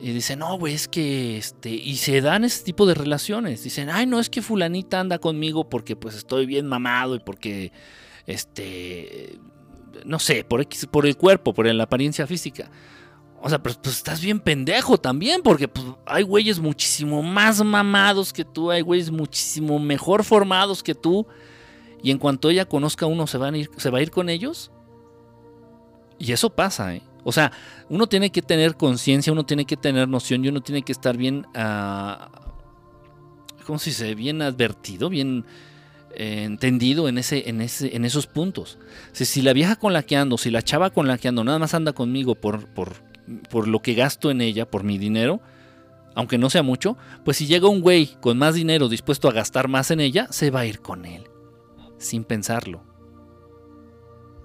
[0.00, 3.64] Y dicen, no, güey, es que, este, y se dan ese tipo de relaciones.
[3.64, 7.72] Dicen, ay, no, es que fulanita anda conmigo porque pues estoy bien mamado y porque,
[8.26, 9.38] este,
[10.04, 12.70] no sé, por, por el cuerpo, por la apariencia física.
[13.46, 18.32] O sea, pues, pues, estás bien pendejo también, porque pues, hay güeyes muchísimo más mamados
[18.32, 21.26] que tú, hay güeyes muchísimo mejor formados que tú.
[22.02, 24.10] Y en cuanto ella conozca a uno, se, van a ir, se va a ir
[24.10, 24.70] con ellos.
[26.18, 27.02] Y eso pasa, ¿eh?
[27.22, 27.52] O sea,
[27.90, 31.18] uno tiene que tener conciencia, uno tiene que tener noción y uno tiene que estar
[31.18, 32.14] bien, uh,
[33.66, 34.14] ¿cómo se dice?
[34.14, 35.44] Bien advertido, bien
[36.14, 38.78] eh, entendido en, ese, en, ese, en esos puntos.
[39.12, 41.44] Si, si la vieja con la que ando, si la chava con la que ando
[41.44, 43.13] nada más anda conmigo por, por
[43.50, 45.40] por lo que gasto en ella, por mi dinero,
[46.14, 49.68] aunque no sea mucho, pues si llega un güey con más dinero dispuesto a gastar
[49.68, 51.24] más en ella, se va a ir con él.
[51.98, 52.82] Sin pensarlo.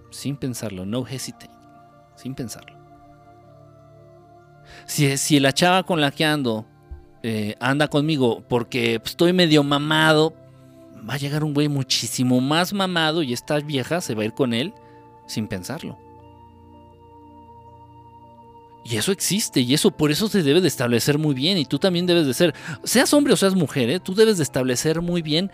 [0.09, 1.49] Sin pensarlo, no hesitate.
[2.15, 2.77] Sin pensarlo.
[4.85, 6.65] Si, si la chava con la que ando
[7.21, 10.33] eh, anda conmigo porque estoy medio mamado,
[11.07, 14.33] va a llegar un güey muchísimo más mamado y esta vieja se va a ir
[14.33, 14.73] con él
[15.27, 15.97] sin pensarlo.
[18.85, 21.79] Y eso existe y eso por eso se debe de establecer muy bien y tú
[21.79, 23.99] también debes de ser, seas hombre o seas mujer, ¿eh?
[23.99, 25.51] tú debes de establecer muy bien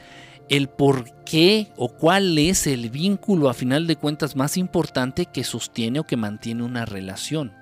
[0.47, 5.43] el por qué o cuál es el vínculo a final de cuentas más importante que
[5.43, 7.53] sostiene o que mantiene una relación.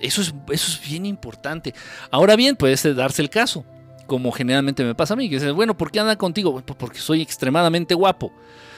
[0.00, 1.74] Eso es, eso es bien importante.
[2.10, 3.64] Ahora bien, puede darse el caso,
[4.06, 6.62] como generalmente me pasa a mí, que dices, bueno, ¿por qué anda contigo?
[6.64, 8.32] Porque soy extremadamente guapo.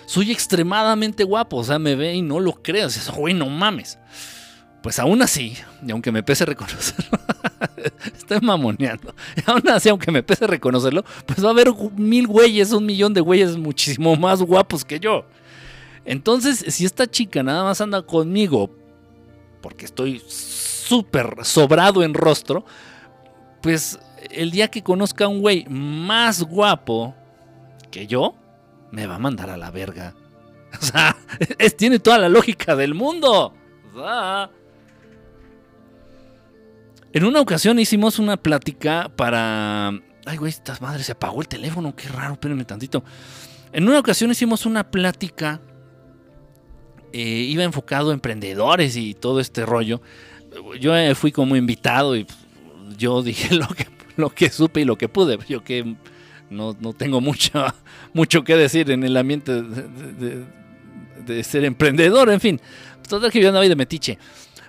[0.06, 2.88] Soy extremadamente guapo, o sea, me ve y no lo creo.
[2.88, 3.98] O güey, no mames.
[4.82, 7.18] Pues aún así, y aunque me pese reconocerlo,
[8.16, 9.14] estoy mamoneando.
[9.36, 13.12] Y aún así, aunque me pese reconocerlo, pues va a haber mil güeyes, un millón
[13.12, 15.26] de güeyes muchísimo más guapos que yo.
[16.06, 18.70] Entonces, si esta chica nada más anda conmigo
[19.60, 22.64] porque estoy súper sobrado en rostro,
[23.60, 23.98] pues
[24.30, 27.14] el día que conozca a un güey más guapo
[27.90, 28.34] que yo,
[28.92, 30.14] me va a mandar a la verga.
[30.80, 31.16] O sea,
[31.58, 33.52] es, tiene toda la lógica del mundo.
[37.12, 39.88] En una ocasión hicimos una plática para...
[40.26, 43.02] Ay, güey, estas madres, se apagó el teléfono, qué raro, espérenme tantito.
[43.72, 45.60] En una ocasión hicimos una plática,
[47.12, 50.00] eh, iba enfocado a emprendedores y todo este rollo.
[50.78, 52.26] Yo eh, fui como invitado y
[52.96, 55.38] yo dije lo que, lo que supe y lo que pude.
[55.48, 55.96] Yo que
[56.50, 57.64] no, tengo mucho,
[58.12, 62.60] mucho que decir en el ambiente de, ser emprendedor, en fin.
[63.08, 64.18] Total que yo ahí de metiche.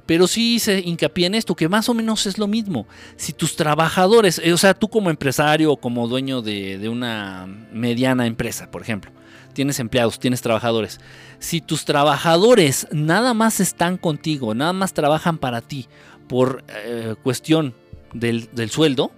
[0.06, 2.88] Pero sí hice hincapié en esto, que más o menos es lo mismo.
[3.16, 8.26] Si tus trabajadores, eh, o sea, tú como empresario o como dueño de, una mediana
[8.26, 9.12] empresa, por ejemplo,
[9.54, 11.00] tienes empleados, tienes trabajadores.
[11.40, 15.88] Si tus trabajadores nada más están contigo, nada más trabajan para ti
[16.28, 17.76] por eh, cuestión
[18.14, 19.12] del, sueldo,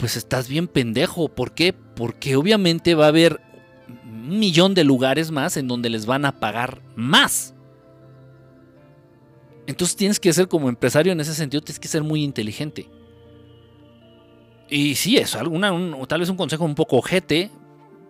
[0.00, 1.28] pues estás bien pendejo.
[1.28, 1.72] ¿Por qué?
[1.72, 3.40] Porque obviamente va a haber
[3.88, 7.54] un millón de lugares más en donde les van a pagar más.
[9.66, 12.88] Entonces tienes que ser como empresario en ese sentido, tienes que ser muy inteligente.
[14.68, 15.72] Y sí, es alguna,
[16.08, 17.50] tal vez un consejo un poco ojete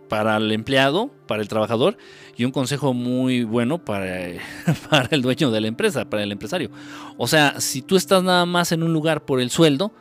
[0.09, 1.97] para el empleado, para el trabajador,
[2.37, 4.33] y un consejo muy bueno para,
[4.91, 6.71] para el dueño de la empresa, para el empresario.
[7.17, 9.93] O sea, si tú estás nada más en un lugar por el sueldo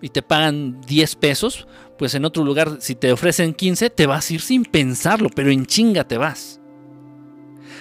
[0.00, 1.66] y te pagan 10 pesos,
[1.98, 5.50] pues en otro lugar, si te ofrecen 15, te vas a ir sin pensarlo, pero
[5.50, 6.60] en chinga te vas.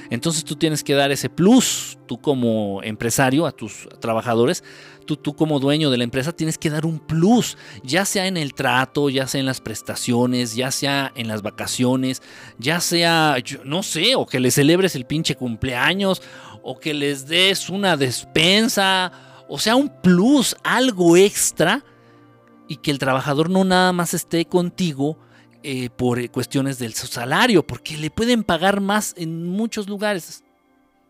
[0.09, 4.63] Entonces tú tienes que dar ese plus, tú como empresario, a tus trabajadores,
[5.05, 8.37] tú, tú como dueño de la empresa tienes que dar un plus, ya sea en
[8.37, 12.21] el trato, ya sea en las prestaciones, ya sea en las vacaciones,
[12.57, 16.21] ya sea, no sé, o que les celebres el pinche cumpleaños,
[16.63, 19.11] o que les des una despensa,
[19.49, 21.83] o sea, un plus, algo extra,
[22.67, 25.17] y que el trabajador no nada más esté contigo
[25.63, 30.43] eh, por cuestiones del salario, porque le pueden pagar más en muchos lugares.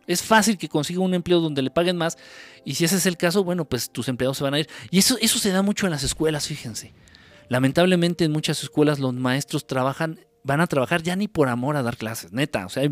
[0.07, 2.17] Es fácil que consiga un empleo donde le paguen más
[2.63, 4.69] y si ese es el caso, bueno, pues tus empleados se van a ir.
[4.89, 6.93] Y eso, eso se da mucho en las escuelas, fíjense.
[7.49, 11.83] Lamentablemente en muchas escuelas los maestros trabajan, van a trabajar ya ni por amor a
[11.83, 12.65] dar clases, neta.
[12.65, 12.89] O sea,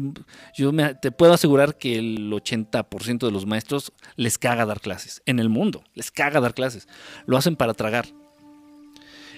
[0.56, 5.40] yo te puedo asegurar que el 80% de los maestros les caga dar clases en
[5.40, 6.88] el mundo, les caga dar clases.
[7.26, 8.08] Lo hacen para tragar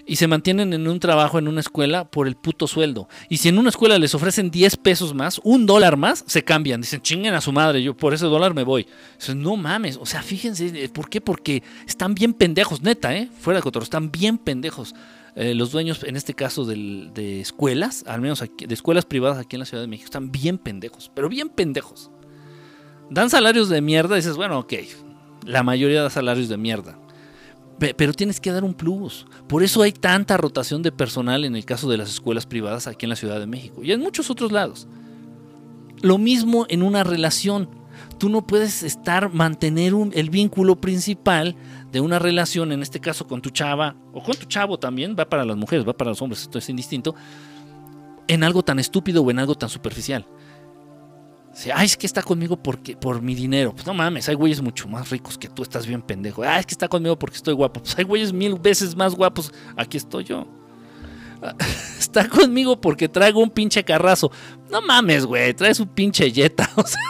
[0.07, 3.09] y se mantienen en un trabajo en una escuela por el puto sueldo.
[3.27, 6.79] Y si en una escuela les ofrecen 10 pesos más, un dólar más, se cambian.
[6.79, 8.87] Dicen, chinguen a su madre, yo por ese dólar me voy.
[9.19, 11.19] Dicen, no mames, o sea, fíjense, eh, ¿por qué?
[11.19, 13.29] Porque están bien pendejos, neta, ¿eh?
[13.39, 14.95] Fuera de cotorro, están bien pendejos.
[15.35, 19.57] Eh, los dueños, en este caso de escuelas, al menos aquí, de escuelas privadas aquí
[19.57, 22.09] en la Ciudad de México, están bien pendejos, pero bien pendejos.
[23.09, 24.73] Dan salarios de mierda, dices, bueno, ok,
[25.45, 26.97] la mayoría da salarios de mierda
[27.79, 29.25] pero tienes que dar un plus.
[29.47, 33.05] Por eso hay tanta rotación de personal en el caso de las escuelas privadas aquí
[33.05, 34.87] en la Ciudad de México y en muchos otros lados.
[36.01, 37.69] Lo mismo en una relación.
[38.19, 41.55] Tú no puedes estar, mantener el vínculo principal
[41.91, 45.25] de una relación, en este caso con tu chava o con tu chavo también, va
[45.25, 47.15] para las mujeres, va para los hombres, esto es indistinto,
[48.27, 50.27] en algo tan estúpido o en algo tan superficial
[51.73, 53.73] ay, es que está conmigo porque, por mi dinero.
[53.73, 56.43] Pues no mames, hay güeyes mucho más ricos que tú, estás bien pendejo.
[56.43, 57.81] Ay, es que está conmigo porque estoy guapo.
[57.81, 59.51] Pues hay güeyes mil veces más guapos.
[59.75, 60.47] Aquí estoy yo.
[61.99, 64.31] Está conmigo porque traigo un pinche carrazo.
[64.71, 66.69] No mames, güey, traes un pinche Jetta.
[66.75, 67.01] O sea,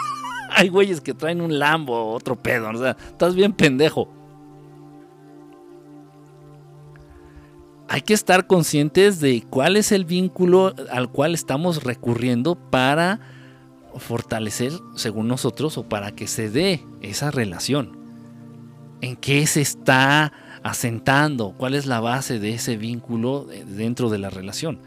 [0.49, 2.69] hay güeyes que traen un Lambo, otro pedo.
[2.69, 4.09] O sea, estás bien pendejo.
[7.89, 13.21] Hay que estar conscientes de cuál es el vínculo al cual estamos recurriendo para
[13.99, 17.97] fortalecer, según nosotros, o para que se dé esa relación.
[19.01, 20.33] ¿En qué se está
[20.63, 21.53] asentando?
[21.57, 24.79] ¿Cuál es la base de ese vínculo dentro de la relación?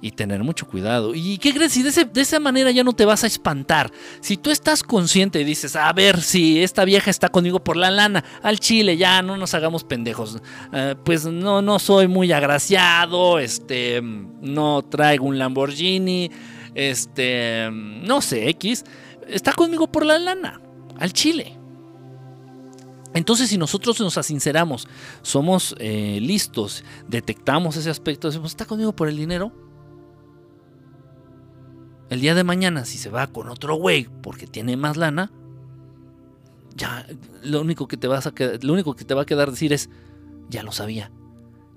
[0.00, 1.14] Y tener mucho cuidado.
[1.14, 1.72] ¿Y qué crees?
[1.72, 3.90] Si de, esa manera ya no te vas a espantar.
[4.20, 7.90] Si tú estás consciente y dices, a ver, si esta vieja está conmigo por la
[7.90, 10.42] lana, al chile, ya no nos hagamos pendejos.
[10.72, 16.30] Eh, pues no, no soy muy agraciado, este, no traigo un Lamborghini,
[16.74, 18.84] este, no sé, X,
[19.28, 20.60] está conmigo por la lana,
[20.98, 21.58] al chile.
[23.14, 24.88] Entonces, si nosotros nos asinceramos,
[25.22, 29.52] somos eh, listos, detectamos ese aspecto, decimos, está conmigo por el dinero.
[32.10, 35.30] El día de mañana, si se va con otro güey porque tiene más lana,
[36.74, 37.06] ya
[37.42, 39.90] lo único que te vas a lo único que te va a quedar decir es,
[40.50, 41.12] ya lo sabía,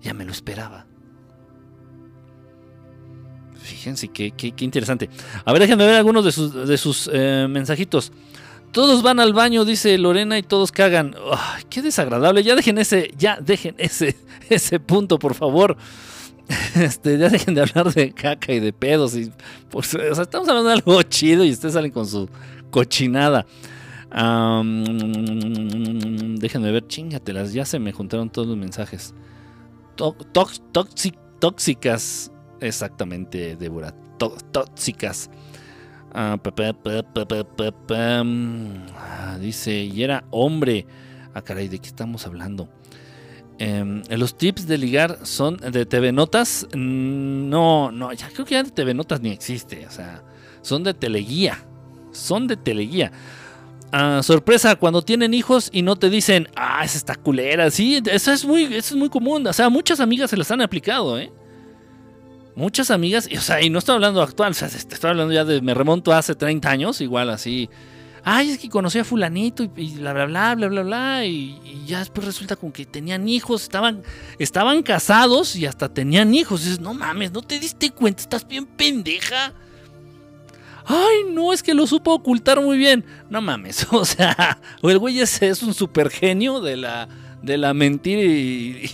[0.01, 0.87] ya me lo esperaba.
[3.67, 5.09] Fíjense qué, qué, interesante.
[5.43, 8.13] A ver, déjenme ver algunos de sus, de sus eh, mensajitos.
[8.71, 11.15] Todos van al baño, dice Lorena, y todos cagan.
[11.69, 12.43] qué desagradable.
[12.43, 14.15] Ya dejen ese, ya dejen ese,
[14.49, 15.75] ese punto, por favor.
[16.75, 19.13] Este, ya dejen de hablar de caca y de pedos.
[19.69, 22.29] Pues, estamos hablando de algo chido y ustedes salen con su
[22.71, 23.45] cochinada.
[26.39, 27.51] déjenme ver, chingatelas.
[27.51, 29.13] Ya se me juntaron todos los mensajes.
[31.39, 32.31] tóxicas.
[32.61, 33.93] Exactamente, Débora.
[34.51, 35.29] Tóxicas.
[39.39, 40.85] Dice, y era hombre.
[41.33, 42.67] Ah, caray, ¿de qué estamos hablando?
[43.59, 46.67] Em, los tips de ligar son de TV Notas.
[46.73, 49.85] Mm, no, no, ya creo que ya de TV Notas ni existe.
[49.87, 50.23] O sea,
[50.61, 51.63] son de teleguía.
[52.11, 53.11] Son de teleguía.
[53.91, 57.71] Ah, sorpresa, cuando tienen hijos y no te dicen, ah, esa está culera.
[57.71, 59.45] Sí, eso es muy, eso es muy común.
[59.47, 61.31] O sea, muchas amigas se las han aplicado, ¿eh?
[62.57, 65.45] Muchas amigas, y, o sea, y no estoy hablando actual, o sea, estoy hablando ya
[65.45, 67.69] de, me remonto hace 30 años, igual así,
[68.23, 71.99] ay, es que conocí a fulanito y, bla, bla, bla, bla, bla, bla, y, ya
[71.99, 74.01] después resulta con que tenían hijos, estaban,
[74.39, 76.63] estaban casados y hasta tenían hijos.
[76.63, 79.53] Dices, no mames, no te diste cuenta, estás bien pendeja.
[80.85, 83.05] Ay, no, es que lo supo ocultar muy bien.
[83.29, 87.07] No mames, o sea, o el güey ese es un super genio de la,
[87.43, 88.89] de la mentira y,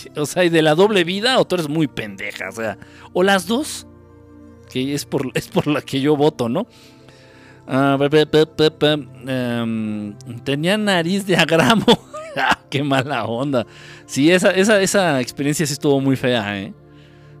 [0.16, 2.78] o sea, y de la doble vida, o tú eres muy pendeja, o sea,
[3.12, 3.86] o las dos,
[4.70, 6.66] que es por, es por la que yo voto, ¿no?
[7.66, 7.96] Ah,
[9.26, 10.14] em,
[10.44, 11.86] tenía nariz de agramo.
[12.34, 13.66] Ah, qué mala onda.
[14.06, 16.72] Sí, esa, esa, esa experiencia sí estuvo muy fea, ¿eh?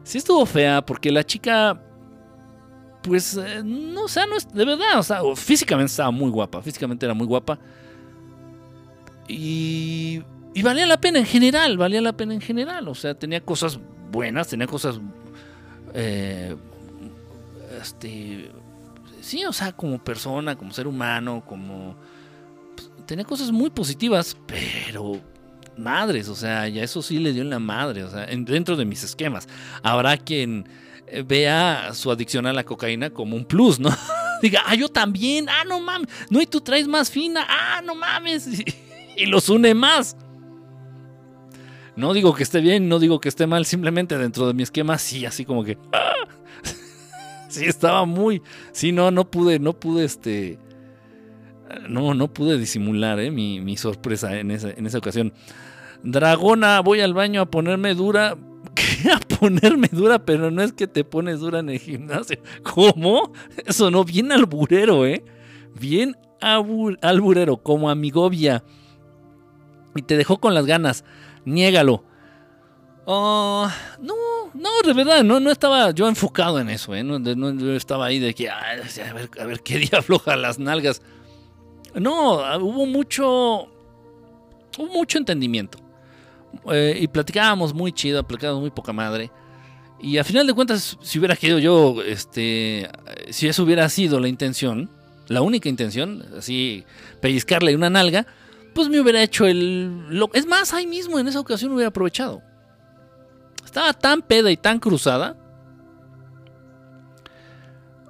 [0.04, 1.82] Sí estuvo fea porque la chica,
[3.02, 6.60] pues, eh, no, o sea, no es, de verdad, o sea, físicamente estaba muy guapa,
[6.60, 7.58] físicamente era muy guapa.
[9.28, 10.22] Y,
[10.54, 13.78] y valía la pena en general, valía la pena en general, o sea, tenía cosas
[14.10, 15.00] buenas, tenía cosas,
[15.94, 16.54] eh,
[17.80, 18.50] este,
[19.20, 21.96] sí, o sea, como persona, como ser humano, como...
[22.76, 25.20] Pues, tenía cosas muy positivas, pero
[25.76, 28.84] madres, o sea, ya eso sí le dio en la madre, o sea, dentro de
[28.84, 29.48] mis esquemas.
[29.82, 30.68] Habrá quien
[31.06, 33.90] eh, vea su adicción a la cocaína como un plus, ¿no?
[34.42, 37.94] Diga, ah, yo también, ah, no mames, no, y tú traes más fina, ah, no
[37.94, 38.48] mames,
[39.16, 40.16] y, los une más.
[41.96, 44.98] No digo que esté bien, no digo que esté mal, simplemente dentro de mi esquema,
[44.98, 45.78] sí, así como que...
[45.92, 46.12] ¡ah!
[47.48, 48.42] sí, estaba muy.
[48.72, 50.58] Sí, no, no pude, no pude este.
[51.88, 55.32] No, no pude disimular eh, mi, sorpresa en esa, en esa ocasión.
[56.02, 58.36] Dragona, voy al baño a ponerme dura.
[59.12, 62.38] a ponerme dura, pero no es que te pones dura en el gimnasio.
[62.62, 63.32] ¿Cómo?
[63.66, 65.24] Eso no, bien alburero, ¿eh?
[65.78, 68.64] Bien alburero, como amigovia.
[69.94, 71.04] Y te dejó con las ganas.
[71.44, 72.04] Niégalo.
[73.04, 73.68] Oh,
[74.00, 74.14] no,
[74.54, 77.02] no, de verdad, no, no estaba yo enfocado en eso, ¿eh?
[77.02, 77.18] no,
[77.74, 78.60] estaba ahí de que, a,
[79.12, 81.02] ver, a qué día afloja las nalgas.
[81.94, 83.68] No, hubo mucho,
[84.78, 85.78] hubo mucho entendimiento.
[86.70, 89.30] Eh, y platicábamos muy chido, platicábamos muy poca madre.
[90.00, 92.88] Y a final de cuentas, si hubiera querido yo, este,
[93.30, 94.90] si eso hubiera sido la intención,
[95.28, 96.84] la única intención, así,
[97.20, 98.26] pellizcarle una nalga,
[98.74, 100.20] pues me hubiera hecho el...
[100.32, 102.42] Es más, ahí mismo en esa ocasión hubiera aprovechado.
[103.64, 105.36] Estaba tan peda y tan cruzada.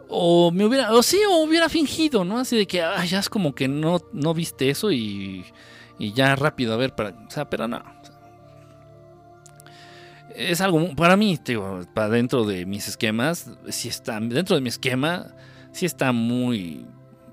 [0.09, 2.39] O me hubiera, o sí, o hubiera fingido, ¿no?
[2.39, 5.45] Así de que, ya es como que no, no viste eso y,
[5.99, 7.83] y ya rápido, a ver, o sea, pero no.
[10.35, 14.69] Es algo, para mí, digo, para dentro de mis esquemas, si está, dentro de mi
[14.69, 15.35] esquema,
[15.73, 16.87] sí está muy,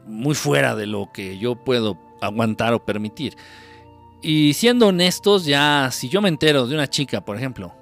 [0.06, 3.36] muy fuera de lo que yo puedo aguantar o permitir.
[4.22, 7.74] Y siendo honestos, ya si yo me entero de una chica, por ejemplo,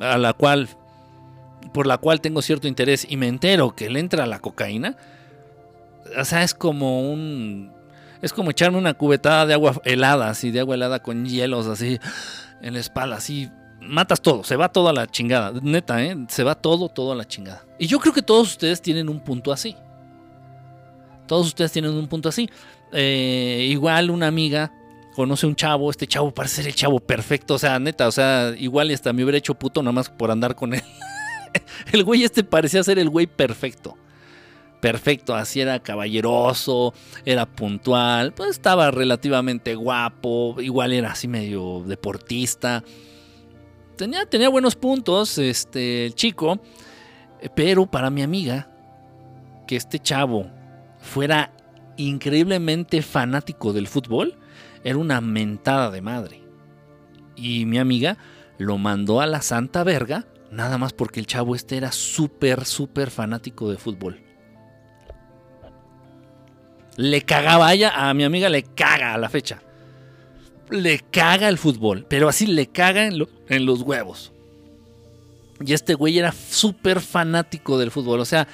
[0.00, 0.68] a la cual
[1.72, 4.96] por la cual tengo cierto interés y me entero que le entra la cocaína,
[6.18, 7.72] o sea, es como un
[8.22, 11.98] es como echarme una cubetada de agua helada, así de agua helada con hielos así
[12.60, 16.16] en la espalda, así matas todo, se va toda la chingada, neta, ¿eh?
[16.28, 17.64] se va todo, todo a la chingada.
[17.78, 19.76] Y yo creo que todos ustedes tienen un punto así.
[21.26, 22.50] Todos ustedes tienen un punto así.
[22.94, 24.72] Eh, igual una amiga
[25.14, 28.54] conoce un chavo, este chavo parece ser el chavo perfecto, o sea, neta, o sea,
[28.58, 30.82] igual hasta me hubiera hecho puto nada más por andar con él.
[31.92, 33.96] el güey este parecía ser el güey perfecto.
[34.80, 36.92] Perfecto, así era caballeroso,
[37.24, 42.84] era puntual, pues estaba relativamente guapo, igual era así medio deportista.
[43.96, 46.60] Tenía, tenía buenos puntos, este, el chico,
[47.56, 48.68] pero para mi amiga,
[49.66, 50.50] que este chavo
[51.00, 51.53] fuera
[51.96, 54.36] increíblemente fanático del fútbol,
[54.82, 56.42] era una mentada de madre.
[57.36, 58.18] Y mi amiga
[58.58, 63.10] lo mandó a la Santa Verga, nada más porque el chavo este era súper, súper
[63.10, 64.20] fanático de fútbol.
[66.96, 69.62] Le cagaba a ella, a mi amiga le caga a la fecha.
[70.70, 74.32] Le caga el fútbol, pero así le caga en, en los huevos.
[75.64, 78.46] Y este güey era súper fanático del fútbol, o sea,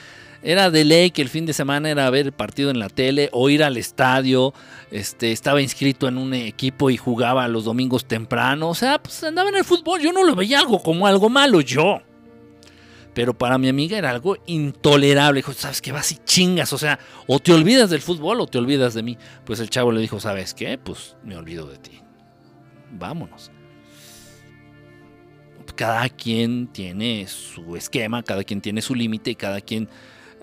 [0.43, 3.29] era de ley que el fin de semana era ver el partido en la tele
[3.33, 4.55] o ir al estadio.
[4.91, 8.71] Este, estaba inscrito en un equipo y jugaba los domingos temprano.
[8.71, 10.01] O sea, pues andaba en el fútbol.
[10.01, 12.01] Yo no lo veía algo como algo malo, yo.
[13.13, 15.39] Pero para mi amiga era algo intolerable.
[15.39, 15.93] Dijo, ¿sabes qué?
[15.93, 16.73] Vas y chingas.
[16.73, 19.19] O sea, o te olvidas del fútbol o te olvidas de mí.
[19.45, 20.79] Pues el chavo le dijo, ¿sabes qué?
[20.79, 22.01] Pues me olvido de ti.
[22.93, 23.51] Vámonos
[25.81, 29.89] cada quien tiene su esquema, cada quien tiene su límite, cada quien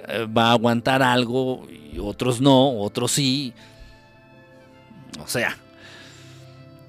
[0.08, 3.54] va a aguantar algo y otros no, otros sí.
[5.20, 5.58] O sea,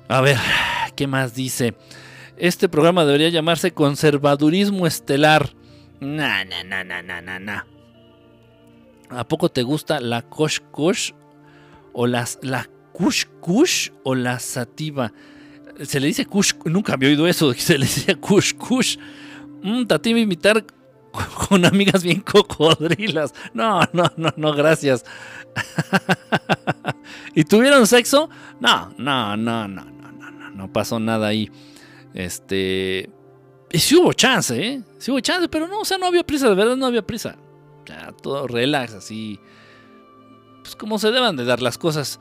[0.09, 0.39] a ver,
[0.97, 1.75] ¿qué más dice?
[2.37, 5.51] Este programa debería llamarse Conservadurismo Estelar.
[6.01, 7.67] Na, na, na, na, na, na,
[9.11, 11.13] ¿A poco te gusta la Kosh Kosh
[11.93, 15.13] o las, la Kush Kush o la Sativa?
[15.83, 18.97] Se le dice Kush, nunca había oído eso, se le decía Kush Kush.
[19.63, 20.65] Mm, tativa imitar
[21.49, 23.35] con amigas bien cocodrilas.
[23.55, 25.05] No, no, no, no, gracias.
[27.35, 28.29] ¿Y tuvieron sexo?
[28.61, 31.51] No, no, no, no, no, no, no, no pasó nada ahí.
[32.15, 33.09] Este.
[33.71, 34.83] Y sí hubo chance, ¿eh?
[34.99, 37.37] Sí hubo chance, pero no, o sea, no había prisa, de verdad no había prisa.
[37.87, 39.39] Ya, todo relax, así.
[40.63, 42.19] Pues como se deban de dar las cosas.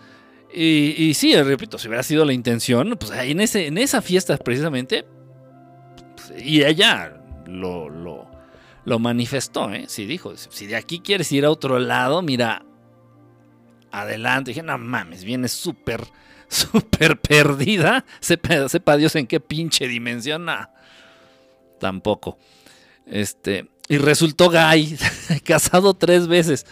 [0.53, 4.37] Y, y sí, repito, si hubiera sido la intención, pues en, ese, en esa fiesta
[4.37, 5.05] precisamente,
[6.15, 8.26] pues, y allá lo, lo,
[8.87, 9.83] lo manifestó, ¿eh?
[9.89, 12.65] Sí dijo, si de aquí quieres ir a otro lado, mira,
[13.91, 14.51] adelante.
[14.51, 16.07] Dije, no mames, viene súper,
[16.47, 18.05] súper perdida.
[18.21, 20.47] Sepa, Dios en qué pinche dimensión.
[21.81, 22.37] tampoco.
[23.05, 24.97] Este, y resultó gay,
[25.43, 26.65] casado tres veces.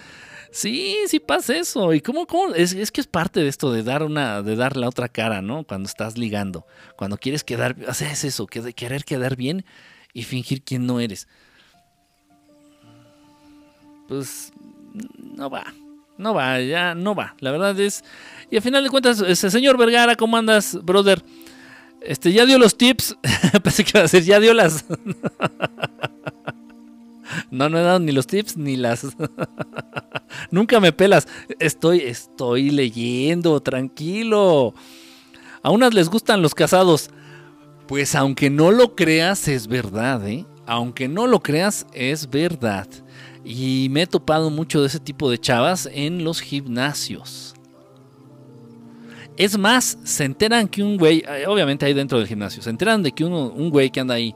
[0.54, 1.94] Sí, sí pasa eso.
[1.94, 2.56] ¿Y cómo, cómo?
[2.56, 5.66] Es, que es parte de esto de dar una, de dar la otra cara, ¿no?
[5.66, 6.66] Cuando estás ligando.
[6.96, 9.66] Cuando quieres quedar, haces eso, querer quedar bien
[10.14, 11.28] y fingir quién no eres
[14.08, 14.52] pues
[15.36, 15.66] no va.
[16.18, 17.36] No va, ya no va.
[17.40, 18.04] La verdad es.
[18.50, 21.24] Y al final de cuentas, ese señor Vergara, ¿cómo andas, brother?
[22.02, 23.18] Este, ya dio los tips.
[23.64, 24.86] Pensé que iba a decir, ya dio las.
[27.52, 29.06] no, no he dado ni los tips ni las.
[30.52, 31.28] Nunca me pelas.
[31.60, 34.74] Estoy, estoy leyendo, tranquilo.
[35.64, 37.10] A unas les gustan los casados.
[37.88, 40.46] Pues aunque no lo creas, es verdad, ¿eh?
[40.66, 42.88] Aunque no lo creas, es verdad.
[43.46, 47.54] Y me he topado mucho de ese tipo de chavas en los gimnasios.
[49.38, 53.04] Es más, se enteran que un güey, eh, obviamente ahí dentro del gimnasio, se enteran
[53.04, 54.34] de que un güey que anda ahí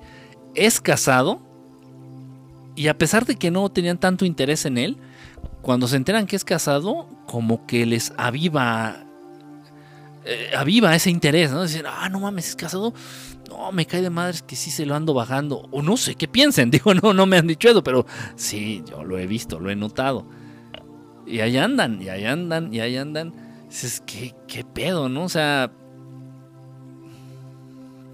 [0.56, 1.42] es casado.
[2.76, 4.98] Y a pesar de que no tenían tanto interés en él,
[5.62, 9.06] cuando se enteran que es casado, como que les aviva,
[10.26, 11.64] eh, aviva ese interés, ¿no?
[11.64, 12.94] Dicen, ah, no mames, es casado,
[13.60, 15.68] no, me cae de madres que sí se lo ando bajando.
[15.72, 16.72] O no sé qué piensen.
[16.72, 18.06] Digo, no, no me han dicho eso, pero
[18.36, 20.26] sí, yo lo he visto, lo he notado.
[21.28, 23.34] Y ahí andan, y ahí andan, y ahí andan.
[23.68, 25.26] Dices, ¿qué, qué pedo, no?
[25.26, 25.72] O sea,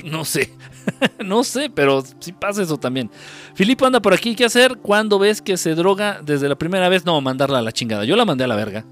[0.03, 0.51] no sé,
[1.23, 3.09] no sé, pero sí pasa eso también.
[3.53, 7.05] Filipo anda por aquí, ¿qué hacer cuando ves que se droga desde la primera vez?
[7.05, 8.03] No, mandarla a la chingada.
[8.03, 8.85] Yo la mandé a la verga.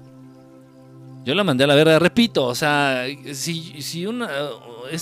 [1.24, 4.28] Yo la mandé a la verga, repito, o sea, si, si una,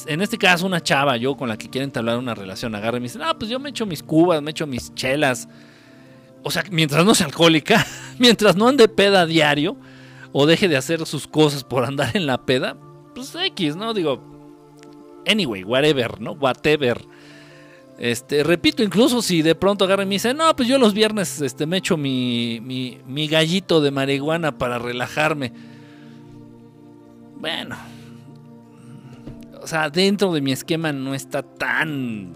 [0.06, 3.00] en este caso una chava, yo con la que quieren entablar una relación, agarra y
[3.00, 5.48] me dice, ah, pues yo me echo mis cubas, me echo mis chelas.
[6.44, 7.84] O sea, mientras no sea alcohólica,
[8.20, 9.76] mientras no ande peda diario,
[10.30, 12.76] o deje de hacer sus cosas por andar en la peda,
[13.16, 13.92] pues X, ¿no?
[13.92, 14.22] Digo,
[15.26, 16.32] anyway, whatever, ¿no?
[16.34, 17.04] Whatever.
[17.98, 21.40] Este, repito, incluso si de pronto agarra y me dice, no, pues yo los viernes
[21.40, 25.71] este, me echo mi, mi gallito de marihuana para relajarme
[27.42, 27.76] bueno,
[29.60, 32.32] o sea, dentro de mi esquema no está tan...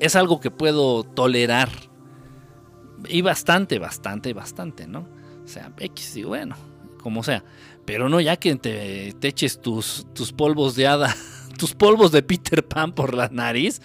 [0.00, 1.70] Es algo que puedo tolerar.
[3.08, 5.08] Y bastante, bastante, bastante, ¿no?
[5.42, 6.56] O sea, X, y bueno,
[7.02, 7.42] como sea.
[7.86, 11.16] Pero no ya que te, eches tus, tus polvos de hada,
[11.58, 13.80] tus polvos de Peter Pan por la nariz.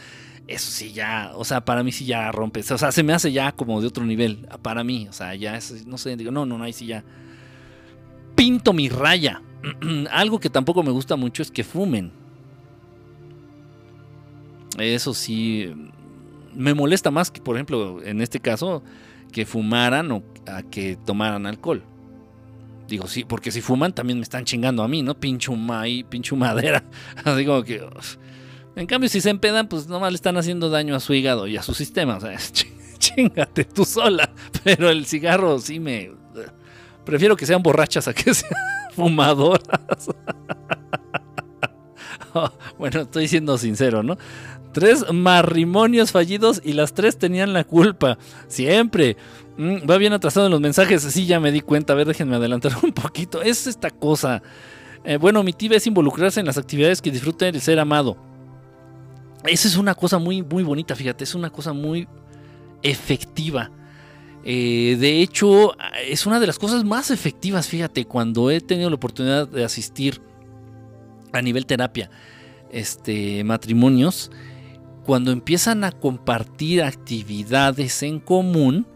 [0.45, 2.69] Eso sí ya, o sea, para mí sí ya rompes.
[2.71, 4.45] O sea, se me hace ya como de otro nivel.
[4.61, 7.05] Para mí, o sea, ya no sé, digo, no, no, no, ahí sí ya.
[8.35, 9.41] Pinto mi raya.
[10.11, 12.11] algo que tampoco me gusta mucho es que fumen.
[14.77, 15.73] Eso sí,
[16.55, 18.83] me molesta más que, por ejemplo, en este caso,
[19.31, 20.23] que fumaran o
[20.71, 21.83] que tomaran alcohol.
[22.87, 25.19] Digo, sí, porque si fuman también me están chingando a mí, ¿no?
[25.19, 26.83] Pincho maíz, pincho madera.
[27.23, 27.85] Así como que.
[28.75, 31.57] En cambio, si se empedan, pues nomás le están haciendo daño a su hígado y
[31.57, 32.17] a su sistema.
[32.17, 32.37] O sea,
[32.97, 34.31] chingate tú sola.
[34.63, 36.11] Pero el cigarro sí me.
[37.05, 38.51] Prefiero que sean borrachas a que sean
[38.95, 40.09] fumadoras.
[42.77, 44.17] bueno, estoy siendo sincero, ¿no?
[44.71, 48.17] Tres matrimonios fallidos y las tres tenían la culpa.
[48.47, 49.17] Siempre.
[49.57, 51.01] Mm, va bien atrasado en los mensajes.
[51.01, 51.93] Sí, ya me di cuenta.
[51.93, 53.41] A ver, déjenme adelantar un poquito.
[53.41, 54.41] Es esta cosa.
[55.03, 58.17] Eh, bueno, mi tía es involucrarse en las actividades que disfruten el ser amado.
[59.45, 61.23] Esa es una cosa muy, muy bonita, fíjate.
[61.23, 62.07] Es una cosa muy
[62.83, 63.71] efectiva.
[64.43, 65.75] Eh, de hecho,
[66.07, 70.21] es una de las cosas más efectivas, fíjate, cuando he tenido la oportunidad de asistir
[71.33, 72.09] a nivel terapia,
[72.71, 74.31] este, matrimonios,
[75.05, 78.87] cuando empiezan a compartir actividades en común,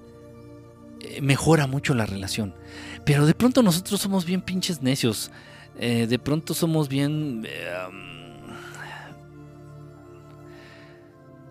[1.01, 2.55] eh, mejora mucho la relación.
[3.05, 5.31] Pero de pronto nosotros somos bien pinches necios.
[5.77, 7.47] Eh, de pronto somos bien...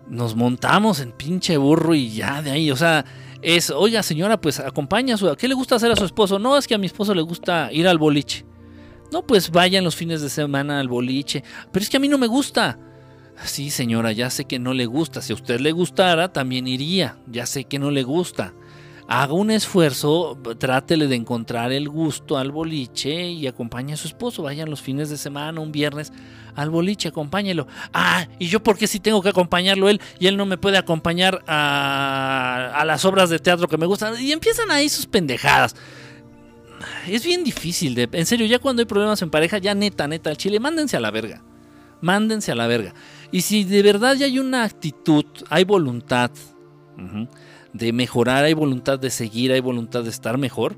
[0.09, 3.05] nos montamos en pinche burro y ya de ahí, o sea,
[3.43, 5.35] es, oiga señora, pues acompaña a su...
[5.35, 6.39] ¿Qué le gusta hacer a su esposo?
[6.39, 8.45] No, es que a mi esposo le gusta ir al boliche.
[9.11, 11.43] No, pues vayan los fines de semana al boliche.
[11.71, 12.79] Pero es que a mí no me gusta.
[13.45, 15.21] Sí, señora, ya sé que no le gusta.
[15.21, 17.17] Si a usted le gustara, también iría.
[17.27, 18.53] Ya sé que no le gusta
[19.07, 24.43] haga un esfuerzo, trátele de encontrar el gusto al boliche y acompañe a su esposo.
[24.43, 26.11] Vayan los fines de semana, un viernes,
[26.55, 27.67] al boliche, acompáñelo.
[27.93, 31.43] Ah, y yo porque si tengo que acompañarlo él y él no me puede acompañar
[31.47, 34.19] a, las obras de teatro que me gustan.
[34.21, 35.75] Y empiezan ahí sus pendejadas.
[37.07, 40.29] Es bien difícil, de, en serio, ya cuando hay problemas en pareja, ya neta, neta,
[40.29, 41.41] al chile, mándense a la verga.
[42.01, 42.93] Mándense a la verga.
[43.31, 46.31] Y si de verdad ya hay una actitud, hay voluntad
[47.73, 50.75] de mejorar, hay voluntad de seguir, hay voluntad de estar mejor.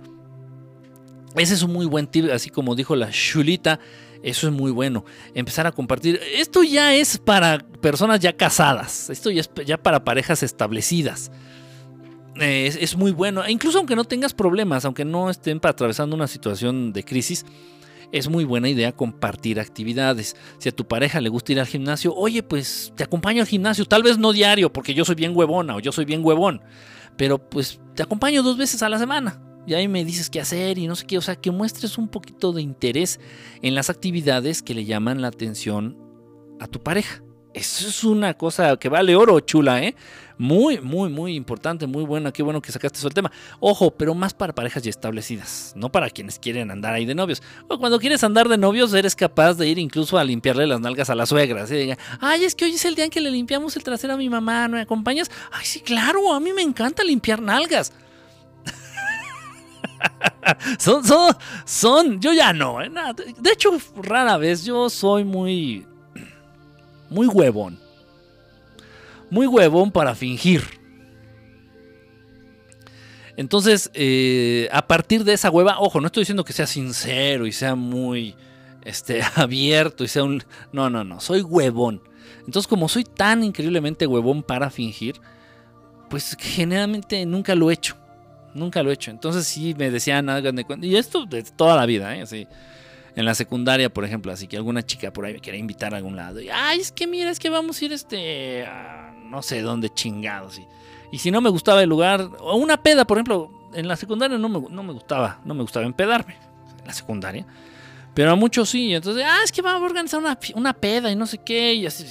[1.36, 3.80] Ese es un muy buen tip, así como dijo la Chulita,
[4.24, 5.04] eso es muy bueno.
[5.34, 6.20] Empezar a compartir.
[6.34, 11.32] Esto ya es para personas ya casadas, esto ya es para parejas establecidas.
[12.36, 16.91] Es, es, muy bueno, incluso aunque no tengas problemas, aunque no estén atravesando una situación
[16.91, 17.46] de crisis,
[18.18, 20.38] es muy buena idea compartir actividades.
[20.57, 23.86] Si a tu pareja le gusta ir al gimnasio, oye, pues te acompaño al gimnasio,
[23.86, 26.61] tal vez no diario, porque yo soy bien huevona o yo soy bien huevón,
[27.18, 29.41] pero pues te acompaño dos veces a la semana.
[29.68, 32.07] Y ahí me dices qué hacer y no sé qué, o sea, que muestres un
[32.07, 33.20] poquito de interés
[33.61, 35.97] en las actividades que le llaman la atención
[36.59, 37.22] a tu pareja.
[37.53, 39.95] Eso es una cosa que vale oro, chula, ¿eh?
[40.38, 42.32] Muy, muy, muy importante, muy buena.
[42.32, 43.32] Qué bueno que sacaste eso el tema.
[43.60, 47.42] Ojo, pero más para parejas ya establecidas, no para quienes quieren andar ahí de novios.
[47.68, 51.16] Cuando quieres andar de novios, eres capaz de ir incluso a limpiarle las nalgas a
[51.16, 51.64] la suegra.
[51.64, 54.14] Así diga, ay, es que hoy es el día en que le limpiamos el trasero
[54.14, 55.32] a mi mamá, ¿no me acompañas?
[55.52, 57.94] Ay, sí, claro, a mí me encanta limpiar nalgas.
[60.80, 62.82] son, son, son, yo ya no.
[62.82, 62.92] ¿eh?
[63.40, 65.86] De hecho, rara vez yo soy muy
[67.10, 67.80] muy huevón.
[69.36, 70.64] Muy huevón para fingir.
[73.36, 77.52] Entonces, eh, a partir de esa hueva, ojo, no estoy diciendo que sea sincero y
[77.52, 78.34] sea muy
[78.86, 80.42] este, abierto y sea un...
[80.72, 82.02] No, no, no, soy huevón.
[82.46, 85.20] Entonces, como soy tan increíblemente huevón para fingir,
[86.10, 87.98] pues generalmente nunca lo he hecho.
[88.54, 89.12] Nunca lo he hecho.
[89.12, 90.88] Entonces sí me decían, hagan de cuenta.
[90.88, 92.22] Y esto de toda la vida, ¿eh?
[92.22, 92.48] Así
[93.16, 95.98] en la secundaria, por ejemplo, así que alguna chica por ahí me quiere invitar a
[95.98, 96.42] algún lado.
[96.42, 98.66] Y, ay, es que mira, es que vamos a ir este,
[99.26, 100.59] no sé dónde chingados.
[100.59, 100.67] Y,
[101.11, 104.38] y si no me gustaba el lugar, o una peda, por ejemplo, en la secundaria
[104.38, 106.38] no me, no me gustaba, no me gustaba empedarme,
[106.80, 107.45] en la secundaria.
[108.13, 111.15] Pero a muchos sí, entonces, ah, es que vamos a organizar una, una peda y
[111.15, 112.05] no sé qué, y así.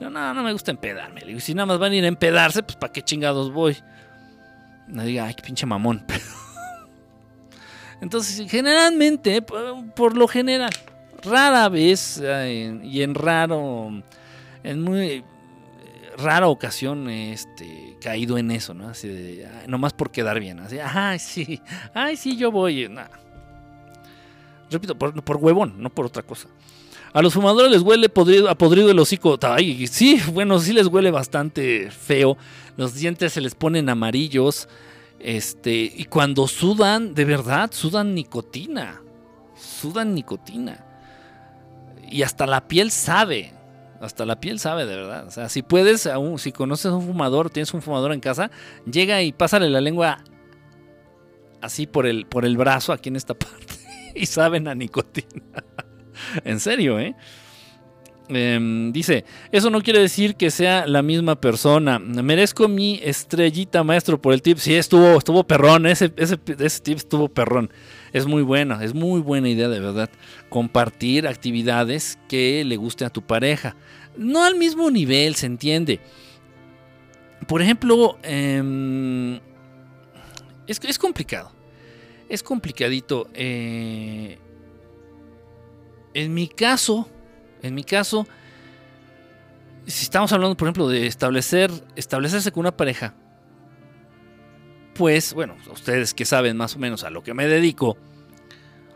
[0.00, 1.22] No, no, no me gusta empedarme.
[1.28, 3.76] Y si nada más van a ir a empedarse, pues ¿para qué chingados voy?
[4.88, 6.04] No diga, ay, qué pinche mamón.
[8.00, 10.72] Entonces, generalmente, por lo general,
[11.22, 14.02] rara vez eh, y en raro,
[14.64, 15.24] en muy
[16.22, 18.88] rara ocasión, este, caído en eso, ¿no?
[18.88, 21.60] Así de, nomás por quedar bien, así, ay, sí,
[21.94, 22.88] ay, sí, yo voy,
[24.70, 26.48] Repito, por, por, huevón, no por otra cosa.
[27.12, 29.38] A los fumadores les huele podrido, a podrido el hocico.
[29.42, 32.38] Ay, sí, bueno, sí les huele bastante feo.
[32.78, 34.66] Los dientes se les ponen amarillos.
[35.20, 39.02] Este, y cuando sudan, de verdad, sudan nicotina.
[39.54, 40.86] Sudan nicotina.
[42.10, 43.52] Y hasta la piel sabe.
[44.02, 45.28] Hasta la piel sabe, de verdad.
[45.28, 48.50] O sea, si puedes, aún, si conoces a un fumador, tienes un fumador en casa,
[48.84, 50.24] llega y pásale la lengua
[51.60, 53.74] así por el, por el brazo, aquí en esta parte.
[54.14, 55.64] Y saben a nicotina.
[56.44, 57.14] en serio, ¿eh?
[58.28, 61.98] Em, dice, eso no quiere decir que sea la misma persona.
[61.98, 64.58] Merezco mi estrellita maestro por el tip.
[64.58, 67.70] Sí, estuvo, estuvo perrón, ese, ese, ese tip estuvo perrón.
[68.12, 70.10] Es muy bueno, es muy buena idea de verdad.
[70.48, 73.76] Compartir actividades que le guste a tu pareja.
[74.16, 76.00] No al mismo nivel, se entiende.
[77.46, 79.36] Por ejemplo, em,
[80.66, 81.50] es, es, complicado.
[82.28, 83.28] Es complicadito.
[83.34, 84.38] Eh,
[86.14, 87.08] en mi caso,
[87.62, 88.26] en mi caso,
[89.86, 93.14] si estamos hablando, por ejemplo, de establecer, establecerse con una pareja,
[94.94, 97.96] pues, bueno, ustedes que saben más o menos a lo que me dedico,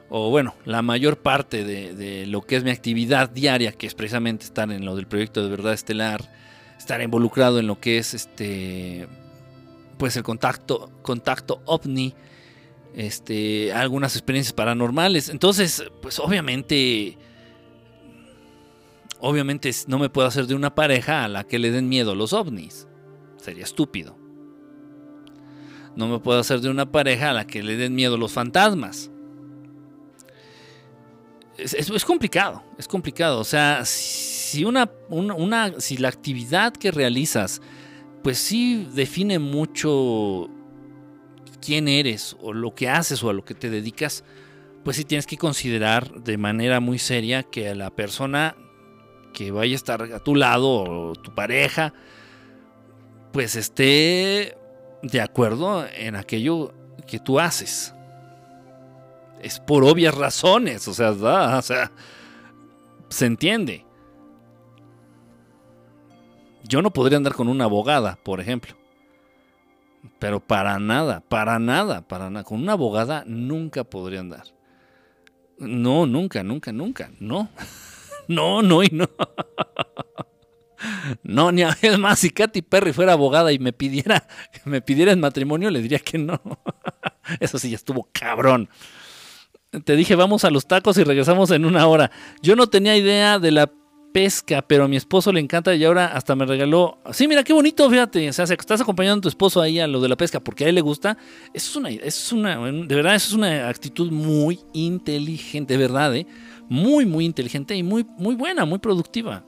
[0.08, 4.44] o bueno, la mayor parte de, lo que es mi actividad diaria, que es precisamente
[4.44, 6.32] estar en lo del proyecto de verdad estelar,
[6.78, 9.08] estar involucrado en lo que es este,
[9.98, 12.14] pues el contacto, contacto ovni,
[12.94, 15.28] este, algunas experiencias paranormales.
[15.28, 17.18] Entonces, pues obviamente
[19.20, 22.32] Obviamente no me puedo hacer de una pareja a la que le den miedo los
[22.32, 22.86] ovnis.
[23.36, 24.16] Sería estúpido.
[25.94, 29.10] No me puedo hacer de una pareja a la que le den miedo los fantasmas.
[31.56, 33.40] Es, complicado, es complicado.
[33.40, 37.62] O sea, si, una, una, si la actividad que realizas,
[38.22, 40.50] pues sí define mucho
[41.62, 44.22] quién eres o lo que haces o a lo que te dedicas,
[44.84, 48.54] pues sí tienes que considerar de manera muy seria que la persona
[49.36, 51.92] que vaya a estar a tu lado o tu pareja,
[53.34, 54.56] pues esté
[55.02, 56.72] de acuerdo en aquello
[57.06, 57.94] que tú haces.
[59.42, 61.92] Es por obvias razones, o sea, o sea,
[63.10, 63.84] se entiende.
[66.64, 68.74] Yo no podría andar con una abogada, por ejemplo.
[70.18, 72.42] Pero para nada, para nada, para nada.
[72.42, 74.44] Con una abogada nunca podría andar.
[75.58, 77.50] No, nunca, nunca, nunca, no.
[78.28, 79.08] No, no y no.
[81.22, 84.26] No, ni a, es más, si Katy Perry fuera abogada y me pidiera,
[84.64, 86.40] me pidiera el matrimonio, le diría que no.
[87.40, 88.68] Eso sí, estuvo cabrón.
[89.84, 92.10] Te dije, vamos a los tacos y regresamos en una hora.
[92.40, 93.70] Yo no tenía idea de la
[94.12, 96.98] pesca, pero a mi esposo le encanta y ahora hasta me regaló.
[97.12, 98.28] Sí, mira qué bonito, fíjate.
[98.28, 100.68] O sea, estás acompañando a tu esposo ahí a lo de la pesca porque a
[100.68, 101.18] él le gusta.
[101.52, 105.78] Eso es una, eso es una, de verdad, eso es una actitud muy inteligente, de
[105.78, 106.26] verdad, ¿eh?
[106.68, 109.44] Muy, muy inteligente y muy, muy buena, muy productiva.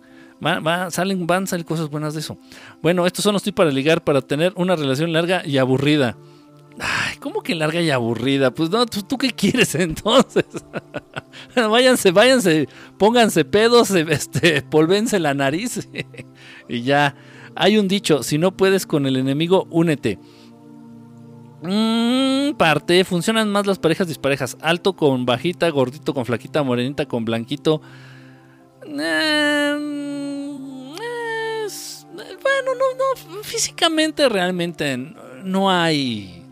[0.90, 2.38] salen, van a salir cosas buenas de eso.
[2.82, 6.16] Bueno, estos son los tips para ligar, para tener una relación larga y aburrida.
[6.80, 8.52] Ay, ¿cómo que larga y aburrida?
[8.52, 10.46] Pues no, ¿tú, qué quieres entonces?
[11.56, 15.88] váyanse, váyanse, pónganse pedos, este, polvense la nariz
[16.68, 17.16] y ya.
[17.60, 20.20] Hay un dicho, si no puedes con el enemigo, únete.
[21.62, 24.56] Mm, parte, funcionan más las parejas disparejas.
[24.60, 27.80] Alto con bajita, gordito con flaquita, morenita con blanquito.
[28.84, 28.98] Em,
[32.16, 34.96] bueno, no, no, físicamente realmente
[35.44, 36.44] no hay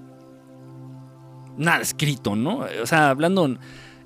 [1.56, 2.66] nada escrito, ¿no?
[2.82, 3.46] O sea, hablando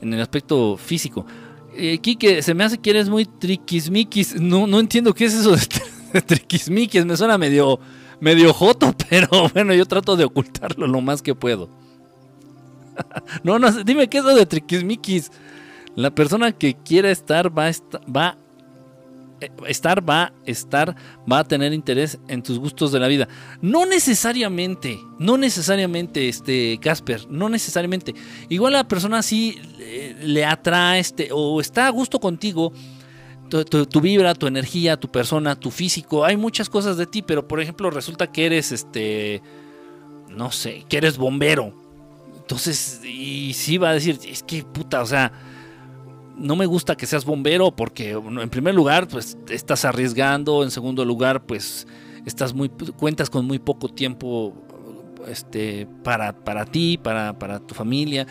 [0.01, 1.27] en el aspecto físico.
[1.75, 4.41] Eh, Kike, se me hace que eres muy triquismiquis.
[4.41, 7.05] No, no entiendo qué es eso de triquismiquis.
[7.05, 7.81] Me suena medio
[8.21, 11.69] medio joto, pero bueno, yo trato de ocultarlo lo más que puedo.
[13.43, 15.31] no, no, dime qué es lo de triquismiquis.
[15.97, 17.73] La persona que quiera estar va a
[18.09, 18.37] va
[19.41, 20.95] eh, estar va estar
[21.31, 23.29] va a tener interés en tus gustos de la vida.
[23.61, 28.15] No necesariamente, no necesariamente este Casper, no necesariamente.
[28.49, 32.73] Igual la persona sí le, le atrae este o está a gusto contigo
[33.51, 36.25] tu, vibra, tu energía, tu persona, tu físico.
[36.25, 39.43] Hay muchas cosas de ti, pero por ejemplo resulta que eres este,
[40.29, 41.75] no sé, que eres bombero.
[42.37, 45.33] Entonces, y sí va a decir, es que puta, o sea,
[46.37, 51.05] no me gusta que seas bombero porque en primer lugar, pues estás arriesgando, en segundo
[51.05, 51.87] lugar, pues
[52.25, 54.55] estás muy cuentas con muy poco tiempo
[55.29, 58.27] este para, para ti, para, para tu familia.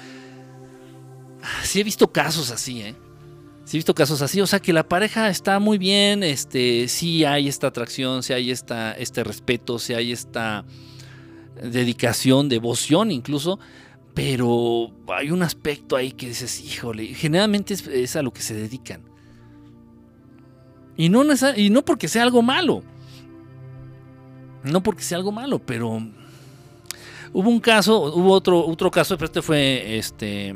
[1.64, 2.96] Sí he visto casos así, ¿eh?
[3.70, 7.24] Sí he visto casos así, o sea que la pareja está muy bien, este, sí
[7.24, 10.66] hay esta atracción, sí hay esta, este respeto, sí hay esta
[11.62, 13.60] dedicación, devoción incluso,
[14.16, 19.04] pero hay un aspecto ahí que dices, híjole, generalmente es, a lo que se dedican.
[20.98, 21.24] Y no,
[21.56, 22.82] y no porque sea algo malo,
[24.64, 26.02] no porque sea algo malo, pero
[27.34, 30.56] hubo un caso, hubo otro, otro caso, pero este fue este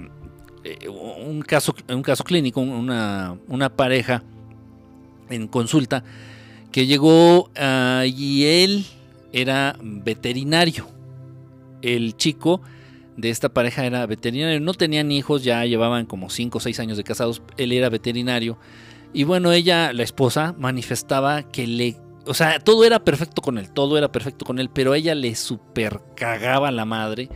[0.89, 3.37] un, caso, un caso clínico, una,
[3.75, 4.23] pareja
[5.29, 6.03] en consulta
[6.71, 8.85] que llegó ah, y él
[9.31, 10.87] era veterinario.
[11.81, 12.61] El chico
[13.17, 16.97] de esta pareja era veterinario, no tenían hijos, ya llevaban como 5 o 6 años
[16.97, 18.57] de casados, él era veterinario
[19.13, 21.97] Y bueno, ella, la esposa, manifestaba que le...
[22.25, 25.13] O sea, todo era perfecto con él, todo era perfecto con él, pero a ella
[25.13, 27.29] le super cagaba la madre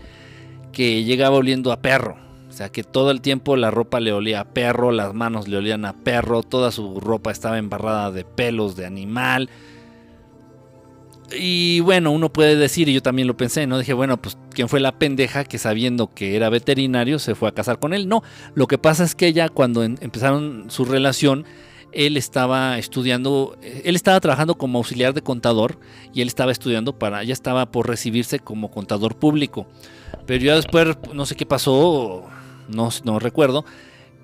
[0.71, 2.26] que llegaba oliendo a perro.
[2.57, 5.57] O sea, que todo el tiempo la ropa le olía a perro, las manos le
[5.57, 9.51] olían a perro, toda su ropa estaba embarrada de pelos de animal.
[11.37, 13.77] Y bueno, uno puede decir, y yo también lo pensé, ¿no?
[13.77, 17.51] Dije, bueno, pues quién fue la pendeja que sabiendo que era veterinario se fue a
[17.51, 18.07] casar con él.
[18.09, 18.23] No,
[18.55, 21.45] lo que pasa es que ella cuando empezaron su relación,
[21.91, 25.77] él estaba estudiando, él estaba trabajando como auxiliar de contador
[26.11, 29.67] y él estaba estudiando para, ya estaba por recibirse como contador público.
[30.25, 32.27] Pero ya después, no sé qué pasó,
[32.67, 33.65] no, no recuerdo,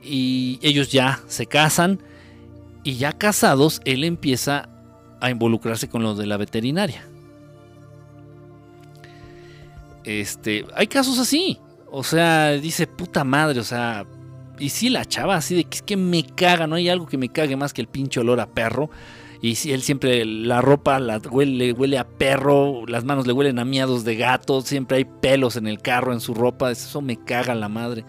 [0.03, 1.99] y ellos ya se casan
[2.83, 4.69] y ya casados, él empieza
[5.21, 7.07] a involucrarse con lo de la veterinaria.
[10.03, 11.59] Este, hay casos así.
[11.89, 14.05] O sea, dice puta madre, o sea,
[14.59, 17.17] y si la chava así de que es que me caga, no hay algo que
[17.17, 18.89] me cague más que el pinche olor a perro.
[19.41, 23.59] Y si él siempre la ropa la huele, huele a perro, las manos le huelen
[23.59, 27.23] a miados de gato, siempre hay pelos en el carro, en su ropa, eso me
[27.23, 28.05] caga la madre.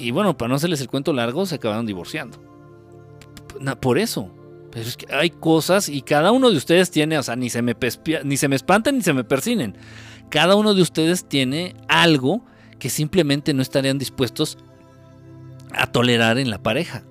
[0.00, 2.38] Y bueno, para no hacerles el cuento largo, se acabaron divorciando.
[3.80, 4.30] Por eso,
[4.70, 7.60] pero es que hay cosas y cada uno de ustedes tiene, o sea, ni se
[7.60, 7.76] me,
[8.24, 9.76] ni se me espantan ni se me persinen.
[10.30, 12.42] Cada uno de ustedes tiene algo
[12.78, 14.56] que simplemente no estarían dispuestos
[15.72, 17.04] a tolerar en la pareja.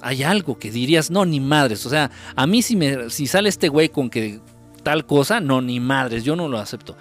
[0.00, 1.84] Hay algo que dirías, no, ni madres.
[1.84, 4.40] O sea, a mí si, me, si sale este güey con que
[4.82, 6.96] tal cosa, no, ni madres, yo no lo acepto.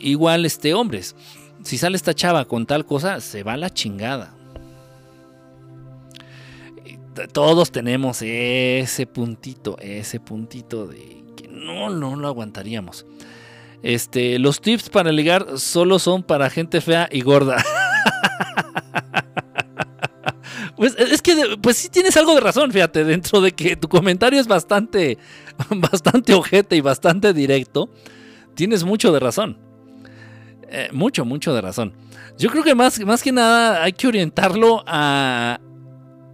[0.00, 1.14] Igual este hombres,
[1.66, 4.36] si sale esta chava con tal cosa, se va la chingada
[7.32, 13.06] todos tenemos ese puntito, ese puntito de que no, no lo aguantaríamos.
[13.82, 17.64] Este, los tips para ligar solo son para gente fea y gorda.
[20.76, 24.38] Pues es que pues sí tienes algo de razón, fíjate, dentro de que tu comentario
[24.38, 25.16] es bastante
[25.70, 27.88] bastante ojete y bastante directo,
[28.54, 29.65] tienes mucho de razón.
[30.68, 31.92] Eh, mucho, mucho de razón.
[32.38, 35.60] Yo creo que más, más que nada hay que orientarlo a,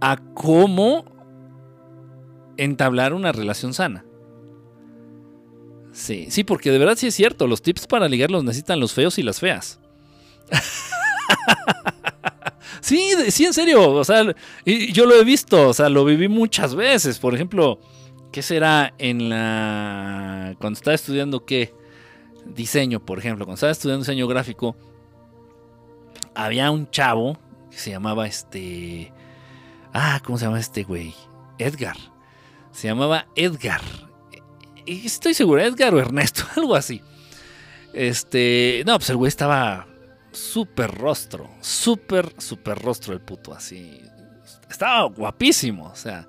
[0.01, 1.05] a cómo
[2.57, 4.05] entablar una relación sana.
[5.91, 8.93] Sí, sí, porque de verdad sí es cierto, los tips para ligar los necesitan los
[8.93, 9.79] feos y las feas.
[12.81, 14.23] sí, sí, en serio, o sea,
[14.65, 17.19] yo lo he visto, o sea, lo viví muchas veces.
[17.19, 17.79] Por ejemplo,
[18.31, 20.55] ¿qué será en la...
[20.59, 21.75] cuando estaba estudiando qué?
[22.45, 24.75] Diseño, por ejemplo, cuando estaba estudiando diseño gráfico,
[26.35, 27.37] había un chavo
[27.71, 29.11] que se llamaba este...
[29.93, 31.13] Ah, ¿cómo se llama este güey?
[31.57, 31.97] Edgar.
[32.71, 33.81] Se llamaba Edgar.
[34.85, 37.01] Estoy seguro, Edgar o Ernesto, algo así.
[37.93, 39.87] Este, no, pues el güey estaba
[40.31, 44.01] súper rostro, súper, súper rostro el puto, así.
[44.69, 46.27] Estaba guapísimo, o sea.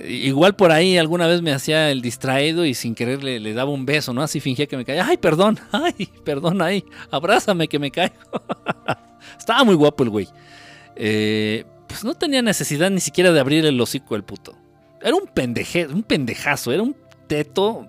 [0.00, 3.86] Igual por ahí alguna vez me hacía el distraído y sin querer le, daba un
[3.86, 4.22] beso, ¿no?
[4.22, 5.06] Así fingía que me caía.
[5.06, 8.14] Ay, perdón, ay, perdón ahí, abrázame que me caigo.
[9.38, 10.28] Estaba muy guapo el güey.
[10.96, 14.56] Eh, pues no tenía necesidad ni siquiera de abrir el hocico el puto.
[15.00, 17.86] Era un pendeje, un pendejazo, era un teto,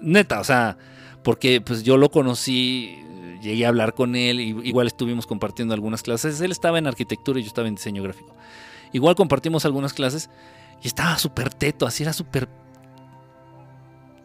[0.00, 0.76] neta, o sea,
[1.22, 2.96] porque pues yo lo conocí,
[3.42, 7.42] llegué a hablar con él, igual estuvimos compartiendo algunas clases, él estaba en arquitectura y
[7.42, 8.34] yo estaba en diseño gráfico.
[8.92, 10.30] Igual compartimos algunas clases
[10.82, 12.48] y estaba súper teto, así era súper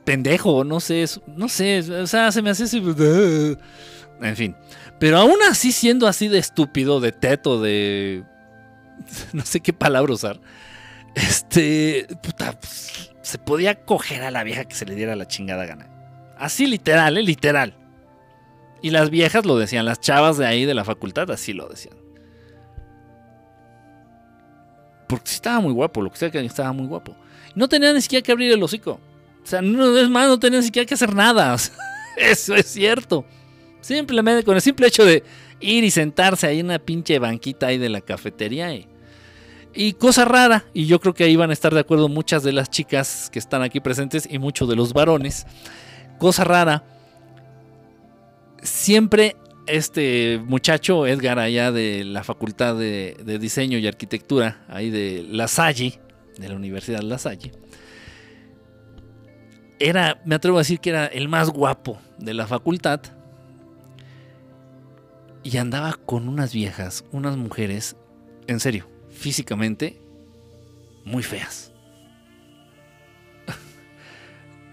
[0.03, 2.83] pendejo, no sé, no sé, o sea, se me hace así,
[4.21, 4.55] en fin.
[4.99, 8.23] Pero aún así siendo así de estúpido, de teto, de
[9.33, 10.39] no sé qué palabra usar.
[11.15, 15.65] Este, puta, pues, se podía coger a la vieja que se le diera la chingada
[15.65, 15.89] gana.
[16.37, 17.23] Así literal, ¿eh?
[17.23, 17.75] literal.
[18.81, 22.00] Y las viejas lo decían, las chavas de ahí de la facultad así lo decían.
[25.11, 27.13] Porque estaba muy guapo, lo que sea que estaba muy guapo.
[27.53, 28.99] No tenía ni siquiera que abrir el hocico.
[29.43, 31.55] O sea, no, es más, no tenía ni siquiera que hacer nada.
[32.17, 33.25] eso es cierto.
[33.81, 35.21] Simplemente con el simple hecho de
[35.59, 38.87] ir y sentarse ahí en una pinche banquita ahí de la cafetería y
[39.73, 42.51] y cosa rara, y yo creo que ahí van a estar de acuerdo muchas de
[42.51, 45.45] las chicas que están aquí presentes y muchos de los varones.
[46.19, 46.83] Cosa rara,
[48.61, 49.37] siempre
[49.71, 55.99] este muchacho Edgar allá de la Facultad de, Diseño y Arquitectura, ahí de La Salle,
[56.37, 57.51] de la Universidad La Salle,
[59.79, 63.01] era, me atrevo a decir que era el más guapo de la facultad.
[65.43, 67.95] Y andaba con unas viejas, unas mujeres,
[68.45, 69.99] en serio, físicamente
[71.03, 71.70] muy feas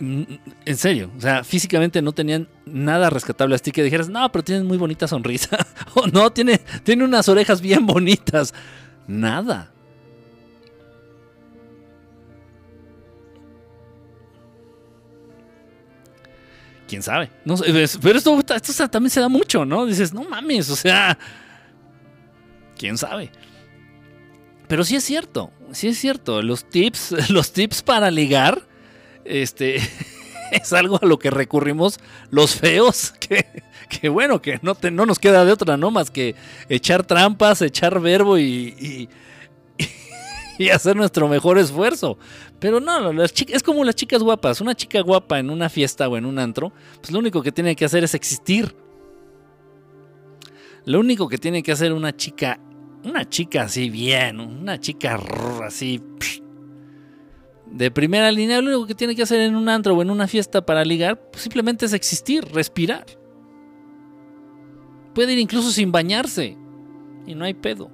[0.01, 3.55] en serio, o sea, físicamente no tenían nada rescatable.
[3.57, 5.59] Así que dijeras, no, pero tienen muy bonita sonrisa.
[5.95, 8.55] o no, tiene, tiene unas orejas bien bonitas.
[9.07, 9.73] Nada.
[16.89, 17.31] quién sabe.
[17.45, 17.55] No,
[18.03, 19.87] pero esto, esto, también se da mucho, ¿no?
[19.87, 21.17] Dices, no mames, o sea,
[22.77, 23.31] quién sabe.
[24.67, 26.43] Pero sí es cierto, sí es cierto.
[26.43, 28.68] Los tips, los tips para ligar
[29.29, 29.77] este,
[30.53, 31.99] es algo a lo que recurrimos
[32.31, 33.13] los feos,
[33.91, 35.91] que, bueno, que no, no nos queda de otra, ¿no?
[35.91, 36.35] Más que
[36.69, 39.09] echar trampas, echar verbo y,
[40.59, 42.19] y, hacer nuestro mejor esfuerzo.
[42.59, 44.61] Pero no, las es como las chicas guapas.
[44.61, 47.77] Una chica guapa en una fiesta o en un antro, pues lo único que tiene
[47.77, 48.75] que hacer es existir.
[50.85, 52.59] Lo único que tiene que hacer una chica,
[53.05, 55.21] una chica así bien, una chica
[55.65, 56.03] así
[57.71, 60.27] de primera línea, lo único que tiene que hacer en un antro o en una
[60.27, 63.07] fiesta para ligar, pues simplemente es existir, respirar.
[65.15, 66.57] Puede ir incluso sin bañarse
[67.27, 67.91] y no hay pedo.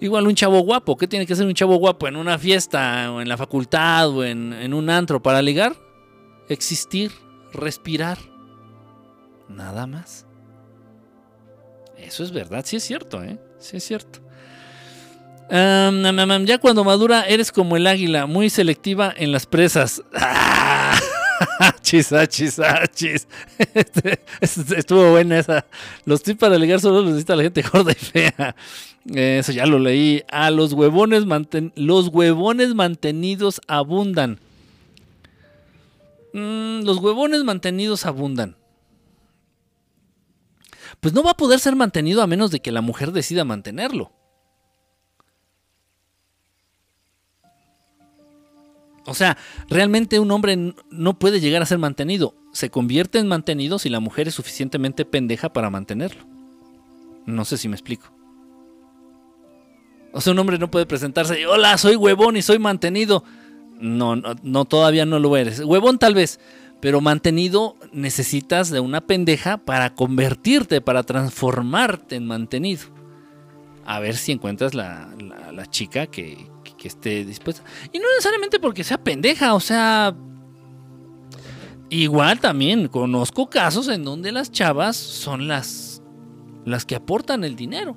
[0.00, 3.20] Igual un chavo guapo, ¿qué tiene que hacer un chavo guapo en una fiesta o
[3.20, 5.76] en la facultad o en, en un antro para ligar?
[6.48, 7.12] Existir,
[7.52, 8.18] respirar.
[9.48, 10.26] Nada más.
[11.96, 13.38] Eso es verdad, sí es cierto, ¿eh?
[13.58, 14.21] Sí es cierto
[15.52, 20.02] ya cuando madura eres como el águila, muy selectiva en las presas.
[21.82, 22.60] chis, chis,
[22.94, 23.28] chis.
[23.74, 25.66] Este, este, estuvo buena esa.
[26.04, 28.56] Los tips para ligar solo los necesita la gente gorda y fea.
[29.12, 30.22] Eso ya lo leí.
[30.30, 31.24] A los huevones,
[31.74, 34.38] los huevones mantenidos abundan.
[36.32, 38.56] Mm, los huevones mantenidos abundan.
[41.00, 44.12] Pues no va a poder ser mantenido a menos de que la mujer decida mantenerlo.
[49.04, 49.36] O sea,
[49.68, 52.34] realmente un hombre no puede llegar a ser mantenido.
[52.52, 56.24] Se convierte en mantenido si la mujer es suficientemente pendeja para mantenerlo.
[57.26, 58.12] No sé si me explico.
[60.12, 63.24] O sea, un hombre no puede presentarse y, hola, soy huevón y soy mantenido.
[63.80, 65.60] No, no, no, todavía no lo eres.
[65.60, 66.38] Huevón tal vez,
[66.80, 72.82] pero mantenido necesitas de una pendeja para convertirte, para transformarte en mantenido.
[73.84, 75.10] A ver si encuentras la
[75.70, 76.51] chica que,
[76.82, 77.62] que esté dispuesta.
[77.92, 80.14] Y no necesariamente porque sea pendeja, o sea...
[81.90, 86.02] Igual también conozco casos en donde las chavas son las,
[86.64, 87.94] las que aportan el dinero.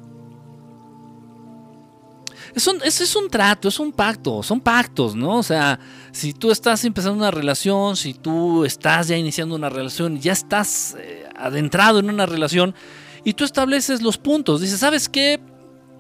[2.54, 2.68] Es
[3.02, 5.38] es, un trato, es un pacto, son pactos, ¿no?
[5.38, 5.80] O sea,
[6.12, 10.96] si tú estás empezando una relación, si tú estás ya iniciando una relación, ya estás
[11.00, 12.76] eh, adentrado en una relación
[13.24, 15.40] y tú estableces los puntos, dices, ¿sabes qué?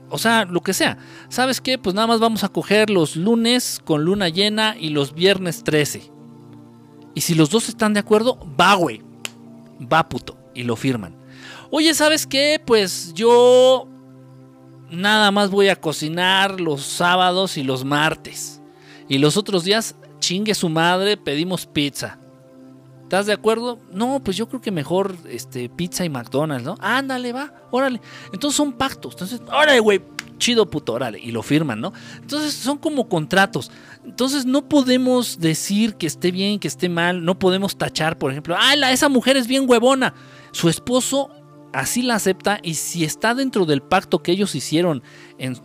[0.09, 0.97] O sea, lo que sea.
[1.29, 1.77] ¿Sabes qué?
[1.77, 6.11] Pues nada más vamos a coger los lunes con luna llena y los viernes 13.
[7.15, 9.01] Y si los dos están de acuerdo, va, güey.
[9.91, 10.37] Va, puto.
[10.53, 11.15] Y lo firman.
[11.71, 12.61] Oye, ¿sabes qué?
[12.63, 13.87] Pues yo
[14.91, 18.61] nada más voy a cocinar los sábados y los martes.
[19.07, 22.19] Y los otros días, chingue su madre, pedimos pizza.
[23.05, 23.77] ¿Estás de acuerdo?
[23.91, 26.75] No, pues yo creo que mejor este, pizza y McDonald's, ¿no?
[26.79, 28.01] Ándale, va, órale.
[28.33, 29.13] Entonces son pactos.
[29.13, 30.01] Entonces, órale, güey,
[30.39, 31.19] chido puto, órale.
[31.19, 31.93] Y lo firman, ¿no?
[32.19, 33.71] Entonces son como contratos.
[34.03, 37.23] Entonces no podemos decir que esté bien, que esté mal.
[37.23, 40.15] No podemos tachar, por ejemplo, ah, esa mujer es bien huevona.
[40.51, 41.29] Su esposo
[41.75, 45.03] así la acepta y si está dentro del pacto que ellos hicieron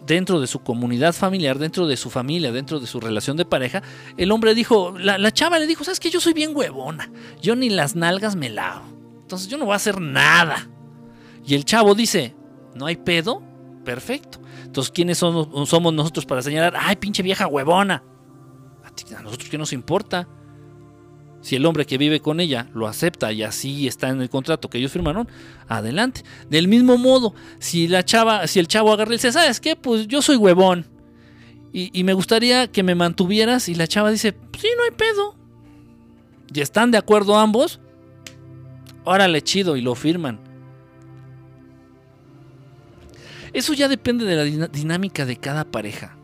[0.06, 3.82] dentro de su comunidad familiar, dentro de su familia, dentro de su relación de pareja,
[4.16, 7.70] el hombre dijo, la, chava le dijo, sabes que yo soy bien huevona, yo ni
[7.70, 8.86] las nalgas me lavo,
[9.22, 10.68] entonces yo no voy a hacer nada.
[11.46, 12.34] Y el chavo dice,
[12.74, 13.42] no hay pedo,
[13.84, 14.40] perfecto.
[14.64, 15.48] Entonces, ¿quiénes somos,
[15.94, 18.04] nosotros para señalar, ay, pinche vieja huevona?
[19.16, 20.28] A nosotros qué nos importa.
[21.40, 24.68] Si el hombre que vive con ella lo acepta y así está en el contrato
[24.68, 25.28] que ellos firmaron,
[25.68, 26.22] adelante.
[26.50, 29.74] Del mismo modo, si la chava, si el chavo agarra y dice, ¿sabes qué?
[29.74, 30.86] Pues yo soy huevón.
[31.72, 33.68] Y, me gustaría que me mantuvieras.
[33.68, 35.36] Y la chava dice, sí, no hay pedo.
[36.52, 37.78] Y están de acuerdo ambos.
[39.04, 40.40] Órale, chido, y lo firman.
[43.52, 46.16] Eso ya depende de la dinámica de cada pareja.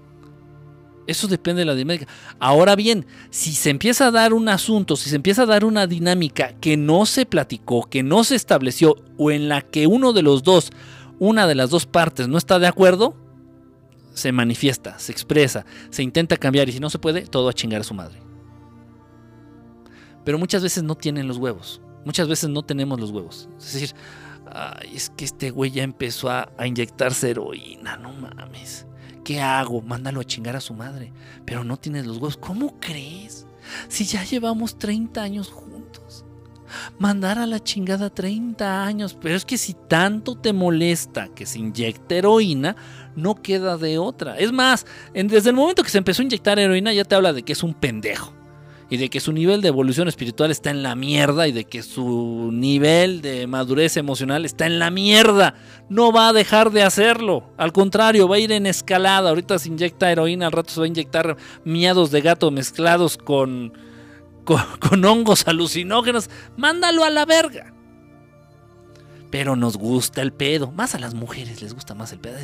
[1.06, 2.06] Eso depende de la dinámica.
[2.40, 5.86] Ahora bien, si se empieza a dar un asunto, si se empieza a dar una
[5.86, 10.22] dinámica que no se platicó, que no se estableció, o en la que uno de
[10.22, 10.70] los dos,
[11.18, 13.14] una de las dos partes no está de acuerdo,
[14.14, 17.82] se manifiesta, se expresa, se intenta cambiar y si no se puede, todo a chingar
[17.82, 18.20] a su madre.
[20.24, 21.80] Pero muchas veces no tienen los huevos.
[22.04, 23.48] Muchas veces no tenemos los huevos.
[23.58, 23.94] Es decir,
[24.92, 28.86] es que este güey ya empezó a, a inyectarse heroína, no mames
[29.26, 29.82] ¿Qué hago?
[29.82, 31.12] Mándalo a chingar a su madre.
[31.44, 32.36] Pero no tienes los huevos.
[32.36, 33.44] ¿Cómo crees?
[33.88, 36.24] Si ya llevamos 30 años juntos.
[37.00, 39.18] Mandar a la chingada 30 años.
[39.20, 42.76] Pero es que si tanto te molesta que se inyecte heroína,
[43.16, 44.38] no queda de otra.
[44.38, 47.42] Es más, desde el momento que se empezó a inyectar heroína ya te habla de
[47.42, 48.32] que es un pendejo.
[48.88, 51.82] Y de que su nivel de evolución espiritual está en la mierda y de que
[51.82, 55.54] su nivel de madurez emocional está en la mierda.
[55.88, 57.50] No va a dejar de hacerlo.
[57.56, 59.30] Al contrario, va a ir en escalada.
[59.30, 63.72] Ahorita se inyecta heroína, al rato se va a inyectar miados de gato mezclados con,
[64.44, 66.30] con, con hongos alucinógenos.
[66.56, 67.72] Mándalo a la verga.
[69.30, 70.70] Pero nos gusta el pedo.
[70.70, 72.38] Más a las mujeres les gusta más el pedo.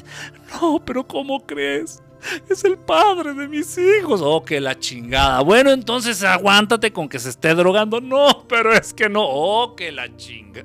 [0.61, 2.03] No, pero ¿cómo crees?
[2.49, 4.21] Es el padre de mis hijos.
[4.23, 5.41] Oh, que la chingada.
[5.41, 8.01] Bueno, entonces aguántate con que se esté drogando.
[8.01, 9.23] No, pero es que no.
[9.25, 10.65] Oh, que la chinga.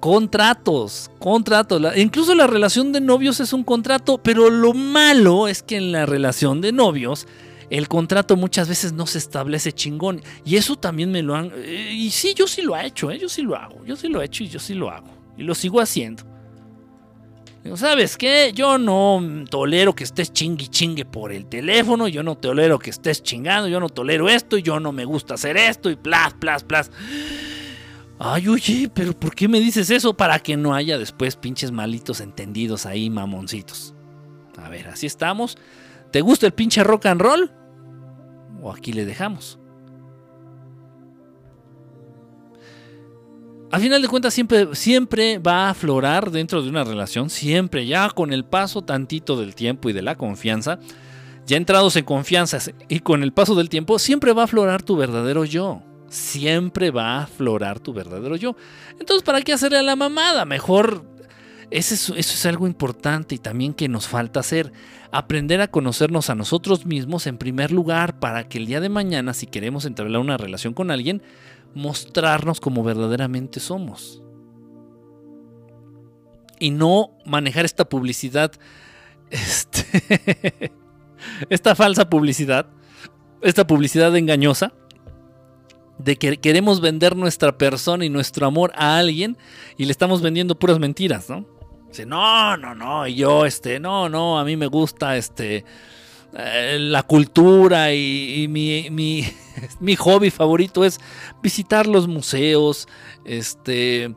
[0.00, 1.96] Contratos, contratos.
[1.96, 6.06] incluso la relación de novios es un contrato, pero lo malo es que en la
[6.06, 7.26] relación de novios
[7.68, 10.22] el contrato muchas veces no se establece chingón.
[10.44, 11.50] Y eso también me lo han...
[11.54, 13.18] Eh, y sí, yo sí lo he hecho, ¿eh?
[13.18, 13.84] yo sí lo hago.
[13.84, 15.08] Yo sí lo he hecho y yo sí lo hago.
[15.36, 16.22] Y lo sigo haciendo.
[17.76, 18.52] ¿Sabes qué?
[18.54, 23.22] Yo no tolero que estés chingue chingue por el teléfono, yo no tolero que estés
[23.22, 26.90] chingando, yo no tolero esto, yo no me gusta hacer esto, y plas, plas, plas.
[28.18, 30.16] Ay, oye, pero ¿por qué me dices eso?
[30.16, 33.94] Para que no haya después pinches malitos entendidos ahí, mamoncitos.
[34.56, 35.56] A ver, así estamos.
[36.10, 37.52] ¿Te gusta el pinche rock and roll?
[38.60, 39.57] O aquí le dejamos.
[43.70, 48.08] A final de cuentas siempre, siempre va a aflorar dentro de una relación, siempre, ya
[48.10, 50.78] con el paso tantito del tiempo y de la confianza,
[51.46, 52.58] ya entrados en confianza
[52.88, 55.82] y con el paso del tiempo, siempre va a aflorar tu verdadero yo.
[56.08, 58.56] Siempre va a aflorar tu verdadero yo.
[58.98, 60.46] Entonces, ¿para qué hacerle a la mamada?
[60.46, 61.04] Mejor,
[61.70, 64.72] eso es, eso es algo importante y también que nos falta hacer.
[65.12, 69.34] Aprender a conocernos a nosotros mismos en primer lugar para que el día de mañana,
[69.34, 71.22] si queremos entablar una relación con alguien,
[71.74, 74.22] mostrarnos como verdaderamente somos.
[76.60, 78.52] Y no manejar esta publicidad,
[79.30, 80.72] este,
[81.50, 82.66] esta falsa publicidad,
[83.42, 84.72] esta publicidad engañosa,
[85.98, 89.36] de que queremos vender nuestra persona y nuestro amor a alguien
[89.76, 91.44] y le estamos vendiendo puras mentiras, ¿no?
[91.88, 95.64] Dice, no, no, no, y yo, este, no, no, a mí me gusta, este,
[96.32, 98.88] la cultura y, mi,
[99.80, 101.00] mi, hobby favorito es
[101.42, 102.86] visitar los museos,
[103.24, 104.14] este,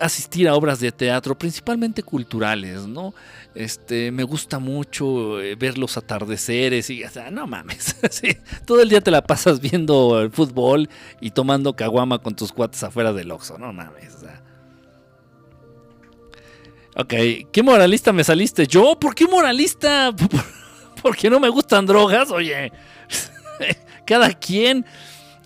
[0.00, 3.14] asistir a obras de teatro, principalmente culturales, ¿no?
[3.54, 7.96] Este, me gusta mucho eh, ver los atardeceres y, no mames,
[8.66, 10.88] todo el día te la pasas viendo el fútbol
[11.20, 14.16] y tomando caguama con tus cuates afuera del Oxxo, no mames,
[16.94, 17.14] Ok,
[17.50, 18.66] ¿qué moralista me saliste?
[18.66, 18.98] ¿Yo?
[19.00, 20.14] ¿Por qué moralista?
[21.02, 22.72] porque no me gustan drogas, oye.
[24.06, 24.86] Cada quien.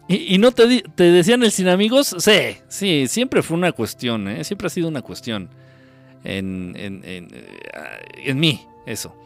[0.08, 4.44] Y, no te, te, decían el sin amigos, sí, sí, siempre fue una cuestión, ¿eh?
[4.44, 5.50] siempre ha sido una cuestión
[6.22, 9.16] en, en, en, eh, mí, eso.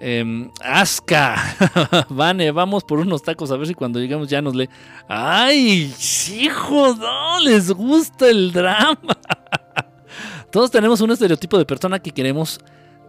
[0.00, 1.36] Eh, Aska,
[2.08, 4.68] Vane, vamos por unos tacos a ver si cuando llegamos ya nos lee.
[5.06, 5.94] ¡Ay,
[6.40, 6.96] hijo!
[6.96, 8.98] No, les gusta el drama.
[10.50, 12.60] Todos tenemos un estereotipo de persona que queremos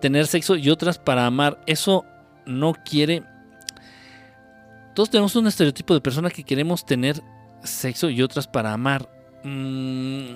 [0.02, 1.60] tener sexo y otras para amar.
[1.66, 2.06] Eso
[2.46, 3.24] no quiere...
[4.94, 7.22] Todos tenemos un estereotipo de persona que queremos tener
[7.64, 9.10] sexo y otras para amar.
[9.44, 10.36] Mm,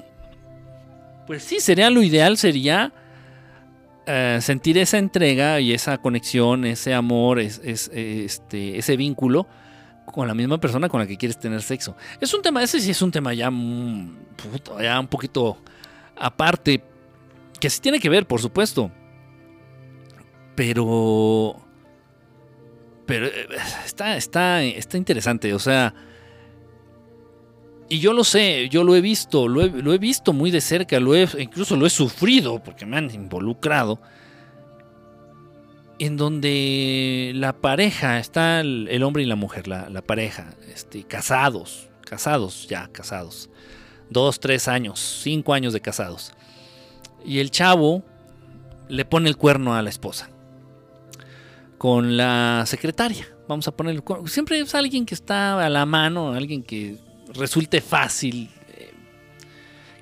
[1.26, 2.92] pues sí, sería lo ideal, sería
[4.06, 9.48] eh, sentir esa entrega y esa conexión, ese amor, este, ese vínculo
[10.06, 11.96] con la misma persona con la que quieres tener sexo.
[12.20, 13.52] Es un tema, ese sí es un tema ya,
[14.82, 15.58] ya un poquito
[16.18, 16.84] aparte,
[17.60, 18.92] que sí tiene que ver, por supuesto.
[20.56, 21.56] Pero
[23.10, 23.48] pero eh,
[23.84, 25.96] está, está, está interesante, o sea...
[27.92, 31.16] Y yo lo sé, yo lo he visto, lo he, visto muy de cerca, lo
[31.16, 34.00] he, incluso lo he sufrido porque me han involucrado.
[35.98, 42.68] En donde la pareja, está el, hombre y la mujer, la, pareja, este, casados, casados
[42.68, 43.50] ya, casados.
[44.12, 46.32] Dos, tres años, cinco años de casados.
[47.26, 48.04] Y el chavo
[48.88, 50.30] le pone el cuerno a la esposa
[51.80, 53.26] con la secretaria.
[53.48, 54.04] Vamos a ponerlo.
[54.28, 56.98] Siempre es alguien que está a la mano, alguien que
[57.34, 58.94] resulte fácil, eh,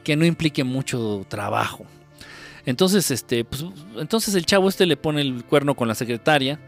[0.04, 1.86] que no implique mucho trabajo.
[2.66, 3.64] Entonces, este, pues,
[3.96, 6.60] entonces el chavo este le pone el cuerno con la secretaria.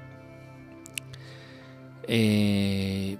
[2.07, 3.17] Eh,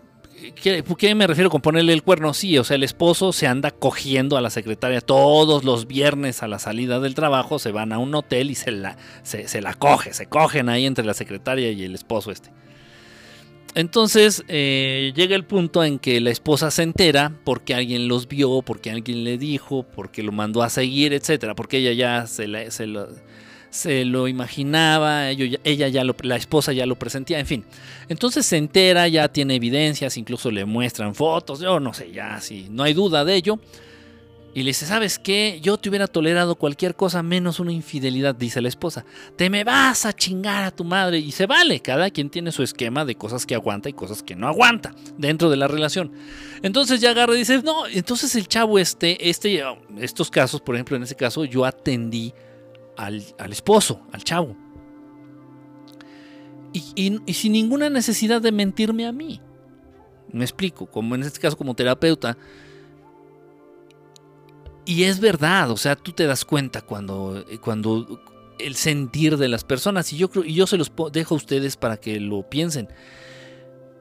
[0.61, 2.34] ¿Qué, ¿Qué, me refiero con ponerle el cuerno?
[2.34, 6.48] Sí, o sea, el esposo se anda cogiendo a la secretaria todos los viernes a
[6.48, 10.14] la salida del trabajo, se van a un hotel y se la, se, la coge,
[10.14, 12.52] se cogen ahí entre la secretaria y el esposo este.
[13.76, 18.61] Entonces eh, llega el punto en que la esposa se entera porque alguien los vio,
[18.61, 22.88] porque alguien le dijo, porque lo mandó a seguir, etcétera, porque ella ya se, se
[22.88, 23.10] lo
[24.27, 27.65] imaginaba, ella ya lo, la esposa ya lo presentía, en fin.
[28.07, 32.67] Entonces se entera, ya tiene evidencias, incluso le muestran fotos, yo no sé, ya sí,
[32.69, 33.59] no hay duda de ello.
[34.53, 35.59] Y le dice, ¿sabes qué?
[35.61, 39.05] Yo te hubiera tolerado cualquier cosa menos una infidelidad, dice la esposa.
[39.35, 41.19] Te me vas a chingar a tu madre.
[41.19, 44.35] Y se vale, cada quien tiene su esquema de cosas que aguanta y cosas que
[44.35, 46.11] no aguanta dentro de la relación.
[46.63, 49.63] Entonces ya agarra y dice, no, entonces el chavo este, este,
[49.99, 52.33] estos casos, por ejemplo, en ese caso, yo atendí
[53.05, 54.55] al, esposo, al chavo.
[56.71, 59.41] Y, y sin ninguna necesidad de mentirme a mí.
[60.31, 62.38] Me explico, como en este caso como terapeuta
[64.89, 68.19] y es verdad, o sea, tú te das cuenta cuando, cuando
[68.57, 71.77] el sentir de las personas, y yo, creo, y yo se los dejo a ustedes
[71.77, 72.89] para que lo piensen.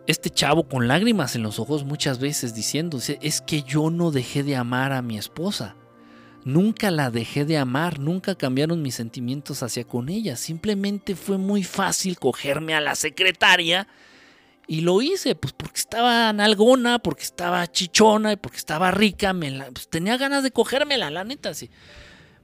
[0.07, 4.43] Este chavo con lágrimas en los ojos muchas veces diciendo, es que yo no dejé
[4.43, 5.77] de amar a mi esposa.
[6.45, 10.37] Nunca la dejé de amar, nunca cambiaron mis sentimientos hacia con ella.
[10.37, 13.87] Simplemente fue muy fácil cogerme a la secretaria
[14.67, 19.33] y lo hice, pues porque estaba nalgona, porque estaba chichona y porque estaba rica.
[19.33, 21.71] Me pues, tenía ganas de cogérmela, la neta, sí.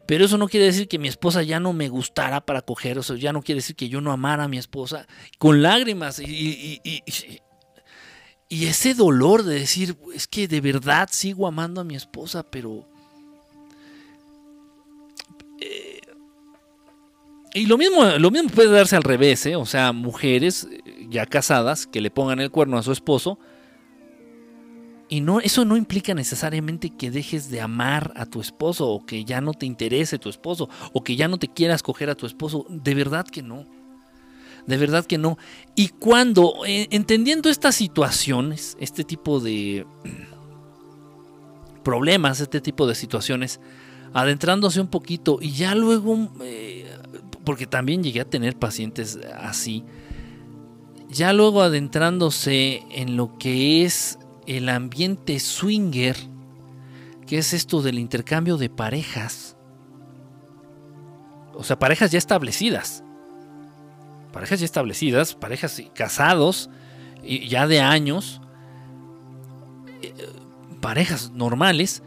[0.06, 3.02] Pero eso no quiere decir que mi esposa ya no me gustara para coger, o
[3.02, 5.06] sea, ya no quiere decir que yo no amara a mi esposa
[5.38, 11.84] con lágrimas y, y, ese dolor de decir, es que de verdad sigo amando a
[11.84, 12.88] mi esposa, pero...
[15.60, 16.00] Eh,
[17.54, 19.54] y lo mismo, lo mismo puede darse al revés, ¿eh?
[19.54, 20.68] o sea, mujeres
[21.08, 23.38] ya casadas que le pongan el cuerno a su esposo.
[25.08, 29.24] Y no, eso no implica necesariamente que dejes de amar a tu esposo o que
[29.24, 32.26] ya no te interese tu esposo o que ya no te quieras coger a tu
[32.26, 32.66] esposo.
[32.68, 33.66] De verdad que no.
[34.66, 35.38] De verdad que no.
[35.76, 39.86] Y cuando, eh, entendiendo estas situaciones, este tipo de
[41.84, 43.60] problemas, este tipo de situaciones,
[44.14, 46.88] adentrándose un poquito y ya luego, eh,
[47.44, 49.84] porque también llegué a tener pacientes así,
[51.10, 56.16] ya luego adentrándose en lo que es el ambiente swinger,
[57.26, 59.56] que es esto del intercambio de parejas.
[61.54, 63.02] O sea, parejas ya establecidas.
[64.32, 66.70] Parejas ya establecidas, parejas casados,
[67.22, 68.40] ya de años,
[70.02, 70.12] eh,
[70.80, 72.02] parejas normales,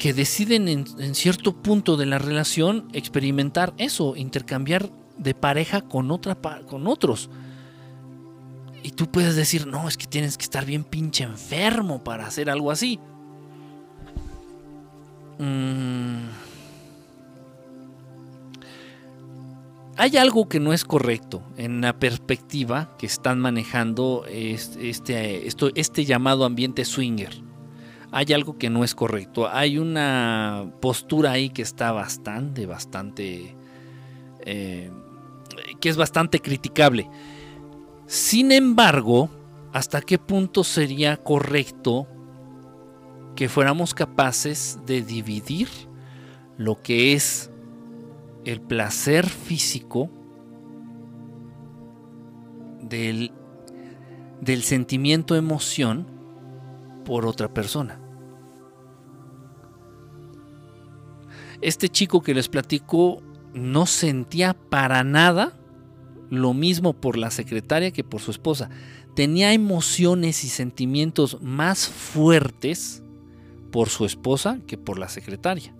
[0.00, 6.38] que deciden en, cierto punto de la relación experimentar eso, intercambiar de pareja con, otra,
[6.66, 7.28] con otros.
[8.82, 12.48] Y tú puedes decir, no, es que tienes que estar bien pinche enfermo para hacer
[12.48, 12.98] algo así.
[15.38, 16.30] Mm.
[19.98, 26.46] Hay algo que no es correcto en la perspectiva que están manejando este, este llamado
[26.46, 27.49] ambiente swinger.
[28.12, 29.48] Hay algo que no es correcto.
[29.48, 33.56] Hay una postura ahí que está bastante, bastante...
[34.40, 34.90] Eh,
[35.80, 37.08] que es bastante criticable.
[38.06, 39.30] Sin embargo,
[39.72, 42.08] ¿hasta qué punto sería correcto
[43.36, 45.68] que fuéramos capaces de dividir
[46.56, 47.50] lo que es
[48.44, 50.10] el placer físico
[52.82, 53.32] del,
[54.40, 56.19] del sentimiento emoción
[57.10, 58.00] por otra persona?
[61.60, 63.20] Este chico que les platico
[63.52, 65.58] no sentía para nada
[66.28, 68.70] lo mismo por la secretaria que por su esposa.
[69.16, 73.02] Tenía emociones y sentimientos más fuertes
[73.72, 75.74] por su esposa que por la secretaria.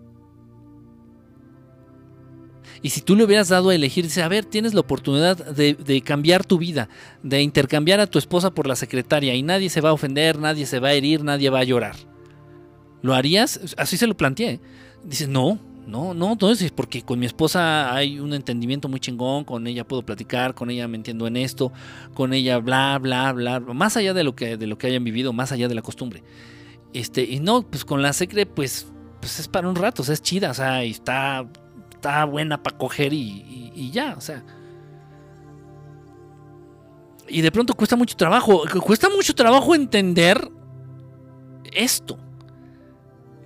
[2.82, 6.02] Y si tú le hubieras dado a elegir, dice, a ver, tienes la oportunidad de,
[6.02, 6.88] cambiar tu vida,
[7.22, 10.64] de intercambiar a tu esposa por la secretaria y nadie se va a ofender, nadie
[10.66, 11.96] se va a herir, nadie va a llorar.
[13.02, 13.60] ¿Lo harías?
[13.76, 14.60] Así se lo planteé.
[15.04, 19.66] Dice, no, no, no, entonces porque con mi esposa hay un entendimiento muy chingón, con
[19.66, 21.72] ella puedo platicar, con ella me entiendo en esto,
[22.14, 25.32] con ella bla bla bla, más allá de lo que de lo que hayan vivido,
[25.32, 26.22] más allá de la costumbre.
[26.92, 30.14] Este, y no, pues con la secre pues pues es para un rato, o sea,
[30.14, 31.46] es chida, o sea, y está
[32.00, 34.42] está buena para coger y, y ya, o sea.
[37.28, 40.50] Y de pronto cuesta mucho trabajo, cuesta mucho trabajo entender
[41.72, 42.18] esto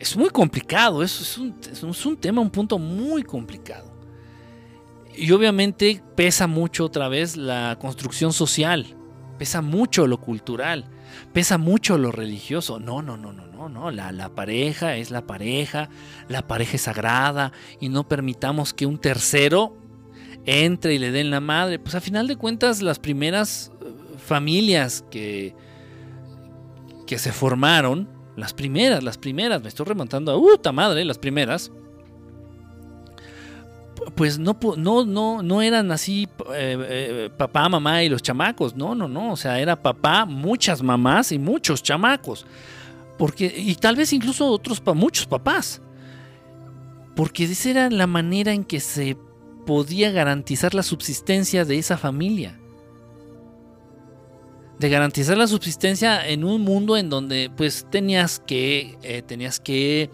[0.05, 3.90] es muy complicado, es, es, un, es un tema, un punto muy complicado.
[5.16, 8.86] Y obviamente pesa mucho otra vez la construcción social,
[9.39, 10.85] pesa mucho lo cultural,
[11.32, 12.80] pesa mucho lo religioso.
[12.80, 13.90] No, no, no, no, no, no.
[13.90, 15.88] La, la, pareja es la pareja,
[16.28, 19.76] la pareja es sagrada y no permitamos que un tercero
[20.46, 21.78] entre y le den la madre.
[21.78, 25.54] Pues a final de cuentas las primeras eh, familias que,
[27.06, 31.70] que se formaron las primeras, las primeras, me estoy remontando a puta madre, las primeras.
[34.14, 38.74] Pues no, no, no, no eran así eh, eh, papá, mamá y los chamacos.
[38.74, 39.32] No, no, no.
[39.32, 42.46] O sea, era papá, muchas mamás y muchos chamacos.
[43.18, 45.80] Porque, y tal vez incluso otros, muchos papás.
[47.14, 49.16] Porque esa era la manera en que se
[49.66, 52.58] podía garantizar la subsistencia de esa familia.
[54.78, 60.10] De garantizar la subsistencia en un mundo en donde pues tenías que, eh, tenías que,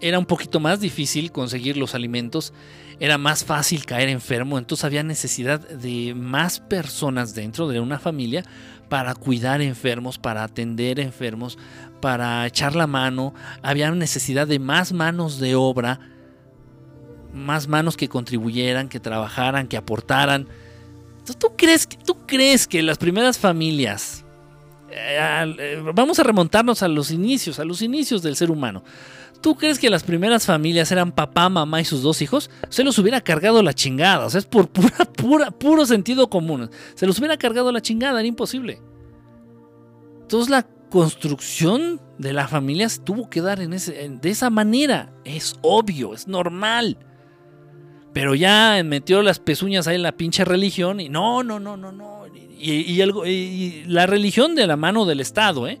[0.00, 2.52] era un poquito más difícil conseguir los alimentos,
[2.98, 8.44] era más fácil caer enfermo, entonces había necesidad de más personas dentro de una familia
[8.88, 11.56] para cuidar enfermos, para atender enfermos,
[12.00, 16.00] para echar la mano, había necesidad de más manos de obra,
[17.32, 20.48] más manos que contribuyeran, que trabajaran, que aportaran.
[21.38, 24.24] ¿tú crees, ¿tú crees que las primeras familias,
[24.90, 28.82] eh, eh, vamos a remontarnos a los inicios, a los inicios del ser humano,
[29.40, 32.50] ¿Tú crees que las primeras familias eran papá, mamá y sus dos hijos?
[32.68, 34.26] Se los hubiera cargado la chingada.
[34.26, 36.70] O sea, es por pura, pura, puro sentido común.
[36.94, 38.82] Se los hubiera cargado la chingada, era imposible.
[40.22, 45.12] Entonces la construcción de la familia se tuvo que dar en ese, de esa manera.
[45.24, 46.98] Es obvio, es normal.
[48.12, 51.92] Pero ya metió las pezuñas ahí en la pinche religión y no, no, no, no,
[51.92, 52.26] no.
[52.34, 55.80] Y, y la religión de la mano del Estado, ¿eh?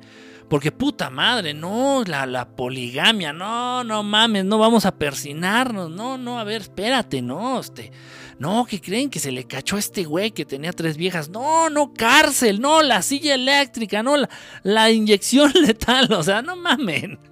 [0.50, 6.18] Porque puta madre, no, la, la, poligamia, no, no mames, no vamos a persinarnos, no,
[6.18, 7.92] no, a ver, espérate, no, este,
[8.40, 11.70] no, que creen que se le cachó a este güey que tenía tres viejas, no,
[11.70, 14.28] no, cárcel, no, la silla eléctrica, no, la,
[14.64, 17.29] la inyección letal, o sea, no mamen.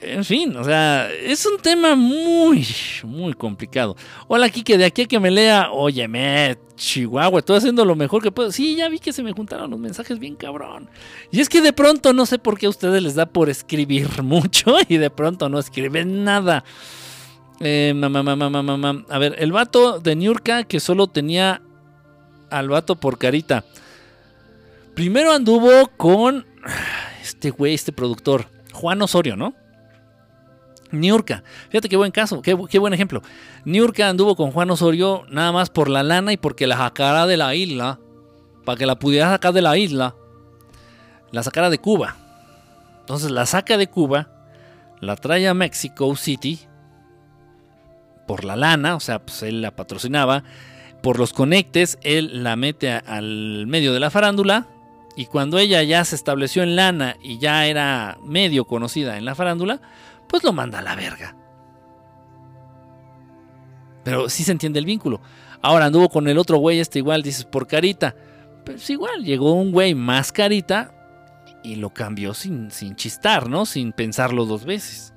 [0.00, 2.66] En fin, o sea, es un tema muy,
[3.02, 3.96] muy complicado.
[4.28, 8.30] Hola, Kike, de aquí a que me lea, óyeme, Chihuahua, estoy haciendo lo mejor que
[8.30, 8.52] puedo.
[8.52, 10.90] Sí, ya vi que se me juntaron los mensajes bien cabrón.
[11.30, 14.22] Y es que de pronto no sé por qué a ustedes les da por escribir
[14.22, 16.62] mucho y de pronto no escriben nada.
[17.60, 19.04] Eh, mamá, mamá, mamá, mamá.
[19.08, 21.62] A ver, el vato de Niurka que solo tenía
[22.50, 23.64] al vato por carita.
[24.94, 26.46] Primero anduvo con
[27.22, 29.54] este güey, este productor, Juan Osorio, ¿no?
[30.90, 33.22] Niurka, fíjate qué buen caso, qué, buen ejemplo.
[33.64, 37.36] Niurka anduvo con Juan Osorio nada más por la lana y porque la sacara de
[37.36, 37.98] la isla,
[38.64, 40.14] para que la pudiera sacar de la isla,
[41.32, 42.16] la sacara de Cuba.
[43.00, 44.28] Entonces la saca de Cuba,
[45.00, 46.60] la trae a Mexico City
[48.26, 50.42] por la lana, o sea, pues él la patrocinaba,
[51.02, 54.66] por los conectes, él la mete al medio de la farándula.
[55.16, 59.34] Y cuando ella ya se estableció en lana y ya era medio conocida en la
[59.34, 59.80] farándula,
[60.28, 61.36] pues lo manda a la verga.
[64.04, 65.20] Pero sí se entiende el vínculo.
[65.62, 68.14] Ahora anduvo con el otro güey, este igual, dices, por carita.
[68.64, 70.92] Pues igual, llegó un güey más carita
[71.62, 73.66] y lo cambió sin, sin chistar, ¿no?
[73.66, 75.12] Sin pensarlo dos veces.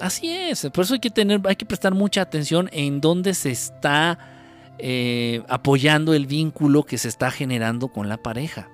[0.00, 3.50] Así es, por eso hay que tener, hay que prestar mucha atención en dónde se
[3.50, 4.18] está
[4.78, 8.68] eh, apoyando el vínculo que se está generando con la pareja.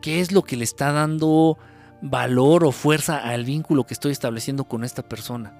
[0.00, 1.58] ¿Qué es lo que le está dando
[2.00, 5.52] valor o fuerza al vínculo que estoy estableciendo con esta persona.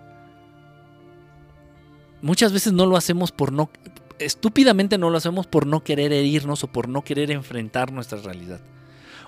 [2.21, 3.71] Muchas veces no lo hacemos por no,
[4.19, 8.61] estúpidamente no lo hacemos por no querer herirnos o por no querer enfrentar nuestra realidad.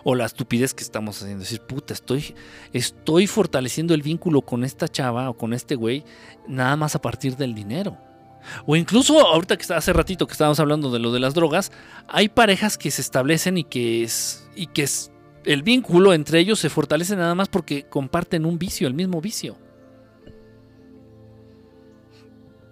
[0.03, 1.45] O la estupidez que estamos haciendo.
[1.45, 2.35] Decir, puta, estoy,
[2.73, 6.05] estoy fortaleciendo el vínculo con esta chava o con este güey
[6.49, 7.99] nada más a partir del dinero.
[8.67, 11.71] O incluso ahorita que hace ratito que estábamos hablando de lo de las drogas,
[12.09, 15.11] hay parejas que se establecen y que es, y que es,
[15.45, 19.57] el vínculo entre ellos se fortalece nada más porque comparten un vicio, el mismo vicio.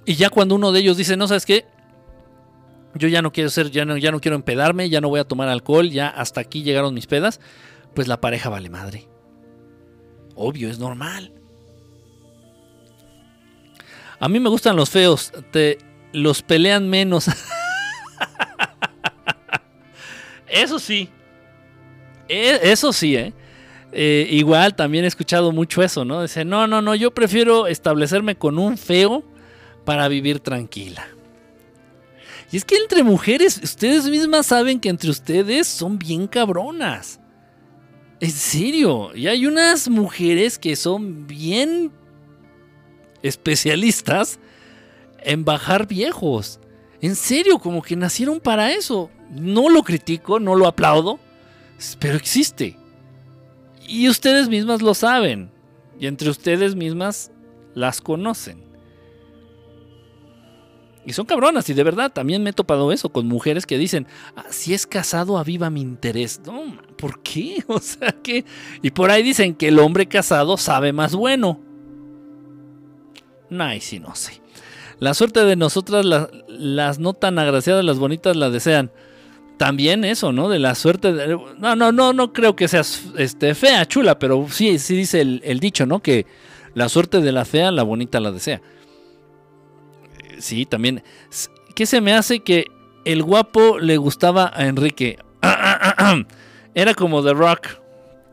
[0.05, 1.67] Y ya cuando uno de ellos dice, no, ¿sabes qué?
[2.95, 5.25] Yo ya no quiero ser, ya no, ya no quiero empedarme, ya no voy a
[5.25, 7.41] tomar alcohol, ya hasta aquí llegaron mis pedas,
[7.95, 9.09] pues la pareja vale madre.
[10.35, 11.33] Obvio, es normal.
[14.21, 15.79] A mí me gustan los feos, te
[16.13, 17.29] los pelean menos.
[20.49, 21.11] Eso sí,
[22.29, 23.33] e, eso sí, ¿eh?
[23.93, 24.27] ¿eh?
[24.31, 26.23] igual también he escuchado mucho eso, ¿no?
[26.23, 29.25] Dice, no, no, no, yo prefiero establecerme con un feo
[29.85, 31.07] para vivir tranquila.
[32.51, 37.21] Y es que entre mujeres, ustedes mismas saben que entre ustedes son bien cabronas.
[38.21, 41.93] En serio, y hay unas mujeres que son bien
[43.23, 44.39] especialistas
[45.21, 46.59] en bajar viejos.
[47.01, 49.11] En serio, como que nacieron para eso.
[49.31, 51.21] No lo critico, no lo aplaudo,
[51.99, 52.77] pero existe.
[53.87, 55.51] Y ustedes mismas lo saben.
[55.99, 57.33] Y entre ustedes mismas
[57.75, 58.69] las conocen.
[61.09, 64.07] Y son cabronas, y de verdad, también me he topado eso con mujeres que dicen,
[64.37, 66.43] ah, si es casado aviva mi interés.
[66.45, 67.65] No, ¿por qué?
[67.69, 68.45] O sea que...
[68.83, 71.61] Y por ahí dicen que el hombre casado sabe más bueno.
[73.59, 74.43] Ay, sí, no sé.
[74.99, 76.05] La suerte de nosotras,
[76.49, 78.91] las no tan agraciadas, las bonitas, la desean.
[79.59, 80.49] También eso, ¿no?
[80.49, 81.13] De la suerte.
[81.13, 85.21] De, no, no, no, no creo que seas este, fea, chula, pero sí, sí dice
[85.21, 86.01] el, dicho, ¿no?
[86.01, 86.27] Que
[86.75, 88.63] la suerte de la fea, la bonita la desea.
[90.39, 91.03] Sí, también.
[91.75, 92.67] ¿Qué se me hace que
[93.05, 95.19] el guapo le gustaba a Enrique?
[96.75, 97.67] Era como The Rock.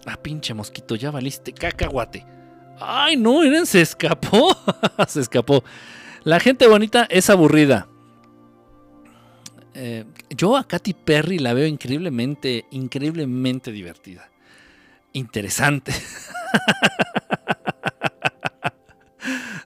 [0.06, 2.23] Ah, pinche mosquito, ya valiste cacahuate.
[2.80, 4.56] Ay, no, Eren se escapó.
[5.07, 5.64] se escapó.
[6.23, 7.88] La gente bonita es aburrida.
[9.76, 14.31] Eh, yo a Katy Perry la veo increíblemente, increíblemente divertida.
[15.11, 15.93] Interesante.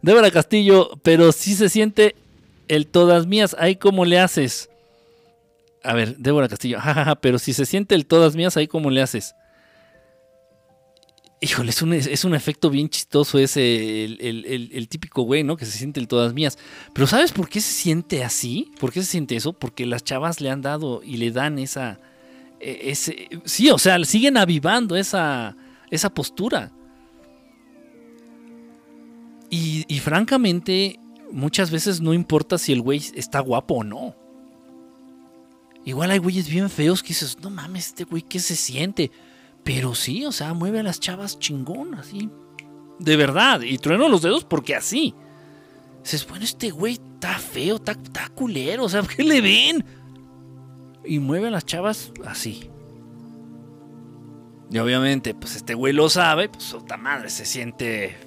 [0.02, 2.15] Débora Castillo, pero sí se siente
[2.68, 3.56] el todas mías.
[3.60, 4.69] Ahí cómo le haces.
[5.84, 6.80] A ver, Débora Castillo,
[7.22, 9.36] pero si se siente el todas mías, ahí cómo le haces.
[11.41, 15.56] Híjole, es un, es un efecto bien chistoso ese, el, típico güey, ¿no?
[15.56, 16.57] Que se siente el todas mías.
[16.94, 18.72] Pero ¿sabes por qué se siente así?
[18.78, 19.53] ¿Por qué se siente eso?
[19.53, 22.02] Porque las chavas le han dado y le dan esa...
[22.60, 25.56] E, ese, sí, o sea, siguen avivando esa,
[25.90, 26.74] esa postura.
[29.49, 30.99] Y, y francamente,
[31.32, 34.14] muchas veces no importa si el güey está guapo o no.
[35.86, 39.10] Igual hay güeyes bien feos que dices, no mames, este güey, ¿qué se siente?
[39.71, 42.27] Pero sí, o sea, mueve a las chavas chingón, así.
[42.97, 43.61] De verdad.
[43.61, 45.13] Y trueno los dedos porque así.
[46.01, 47.95] Dices, bueno, este güey está feo, está,
[48.29, 49.85] culero, o sea, ¿qué le ven?
[51.05, 52.71] Y mueve a las chavas así.
[54.71, 58.17] Y obviamente, pues este güey lo sabe, pues otra madre se siente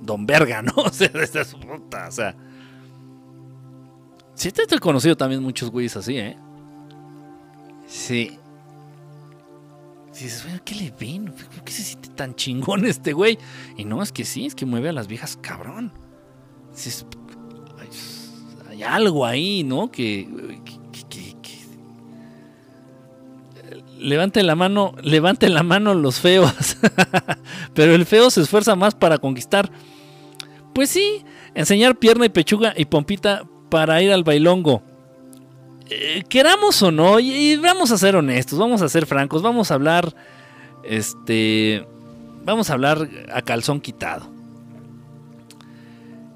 [0.00, 0.72] Don Verga, ¿no?
[0.76, 2.34] O sea, esta su puta, o sea.
[4.34, 6.38] Sí, te he conocido también muchos güeyes así, ¿eh?
[7.86, 8.38] Sí.
[10.14, 11.32] Si dices, bueno, ¿qué le ven?
[11.32, 13.36] ¿Por qué se siente tan chingón este güey?
[13.76, 15.92] Y no, es que sí, es que mueve a las viejas cabrón.
[18.70, 19.90] hay algo ahí, ¿no?
[19.90, 20.28] Que,
[23.98, 26.76] levante la mano, levante la mano los feos.
[27.74, 29.70] Pero el feo se esfuerza más para conquistar.
[30.74, 31.24] Pues sí,
[31.54, 34.82] enseñar pierna y pechuga y pompita para ir al bailongo.
[35.90, 39.74] Eh, queramos o no, y, vamos a ser honestos, vamos a ser francos, vamos a
[39.74, 40.14] hablar,
[40.82, 41.86] este,
[42.44, 44.30] vamos a hablar a calzón quitado.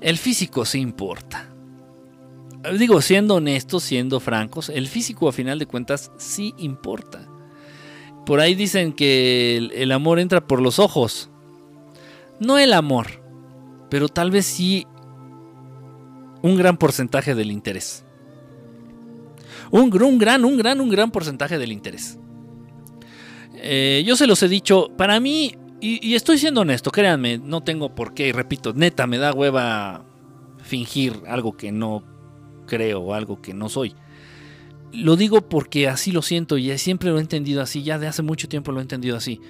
[0.01, 1.49] El físico sí importa.
[2.79, 7.27] Digo, siendo honestos, siendo francos, el físico a final de cuentas sí importa.
[8.27, 11.31] Por ahí dicen que el amor entra por los ojos.
[12.41, 13.23] No el amor,
[13.89, 14.87] pero tal vez sí
[16.43, 18.05] un gran porcentaje del interés.
[19.71, 22.19] Un, gran, un gran, un gran porcentaje del interés.
[23.55, 27.95] Eh, yo se los he dicho, para mí, y, estoy siendo honesto, créanme, no tengo
[27.95, 30.05] por qué, y repito, neta, me da hueva
[30.59, 32.05] fingir algo que no
[32.67, 33.95] creo o algo que no soy.
[34.93, 38.23] Lo digo porque así lo siento y siempre lo he entendido así, ya de hace
[38.23, 39.41] mucho tiempo lo he entendido así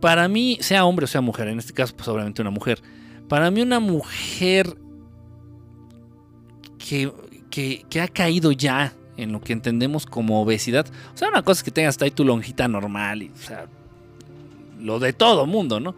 [0.00, 2.80] para mí, sea hombre o sea mujer, en este caso, pues obviamente una mujer,
[3.28, 4.76] para mí una mujer
[6.78, 7.12] que,
[7.88, 11.64] que, ha caído ya en lo que entendemos como obesidad, o sea, una cosa es
[11.64, 13.66] que tengas ahí tu lonjita normal, o sea,
[14.80, 15.94] lo de todo mundo, ¿no?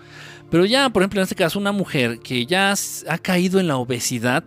[0.51, 2.75] Pero ya, por ejemplo, en este caso, una mujer que ya
[3.09, 4.45] ha caído en la obesidad,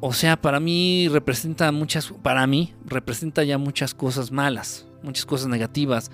[0.00, 5.48] o sea, para mí representa muchas, para mí representa ya muchas cosas malas, muchas cosas
[5.48, 6.10] negativas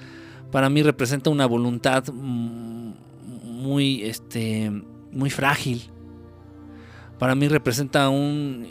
[0.50, 4.70] para mí representa una voluntad muy, este,
[5.12, 5.82] muy frágil.
[7.18, 8.66] Para mí representa un,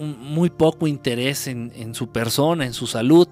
[0.00, 3.28] muy poco interés en, su persona, en su salud.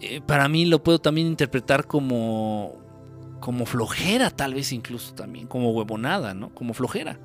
[0.00, 2.74] Eh, para mí lo puedo también interpretar como,
[3.40, 6.50] como flojera, tal vez incluso también, como huevonada, ¿no?
[6.50, 7.18] Como flojera.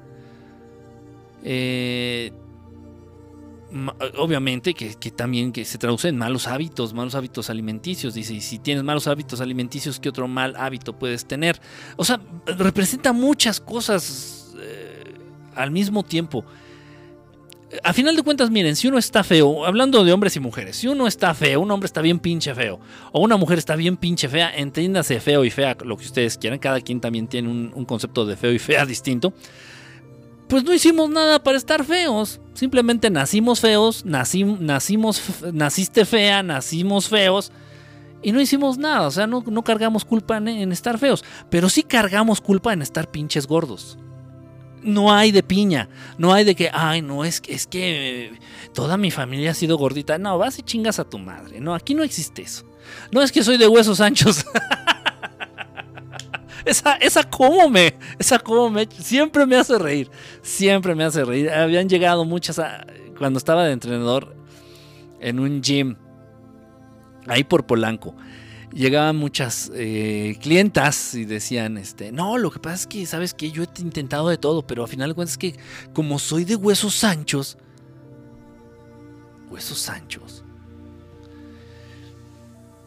[1.44, 2.32] Eh,
[4.18, 8.14] obviamente que, también que se traduce en malos hábitos, malos hábitos alimenticios.
[8.14, 11.60] Dice, y si tienes malos hábitos alimenticios, ¿qué otro mal hábito puedes tener?
[11.96, 15.04] O sea, representa muchas cosas eh,
[15.56, 16.46] al mismo tiempo.
[17.84, 20.88] A final de cuentas, miren, si uno está feo, hablando de hombres y mujeres, si
[20.88, 22.80] uno está feo, un hombre está bien pinche feo,
[23.14, 26.60] o una mujer está bien pinche fea, entiéndase feo y fea, lo que ustedes quieran,
[26.60, 29.34] cada quien también tiene un, concepto de feo y fea distinto
[30.48, 32.42] pues no hicimos nada para estar feos.
[32.54, 35.22] Simplemente nacimos feos, nacimos,
[35.54, 37.54] naciste fea, nacimos feos
[38.22, 39.08] y no hicimos nada.
[39.08, 43.10] O sea, no, cargamos culpa en, en, estar feos, pero sí cargamos culpa en estar
[43.10, 43.98] pinches gordos.
[44.84, 48.34] No hay de piña, no hay de que, ay, no, es, es que
[48.74, 50.18] toda mi familia ha sido gordita.
[50.18, 51.60] No, vas y chingas a tu madre.
[51.60, 52.66] No, aquí no existe eso.
[53.12, 54.44] No es que soy de huesos anchos.
[56.66, 60.10] esa, esa cómo me, esa cómo me, siempre me hace reír,
[60.42, 61.50] siempre me hace reír.
[61.50, 62.62] Habían llegado muchas,
[63.18, 64.36] cuando estaba de entrenador
[65.20, 65.96] en un gym,
[67.28, 68.16] ahí por Polanco,
[68.74, 73.52] llegaban muchas eh, clientas y decían, este, no, lo que pasa es que, ¿sabes que
[73.52, 75.56] Yo he intentado de todo, pero al final de cuentas es que
[75.94, 77.58] como soy de huesos anchos,
[79.50, 80.44] huesos anchos.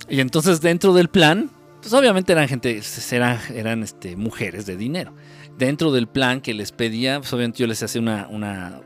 [0.08, 1.50] Y entonces dentro del plan,
[1.80, 2.80] pues obviamente eran gente,
[3.10, 5.14] eran, eran este, mujeres de dinero.
[5.56, 8.80] Dentro del plan que les pedía, pues obviamente yo les hacía una, una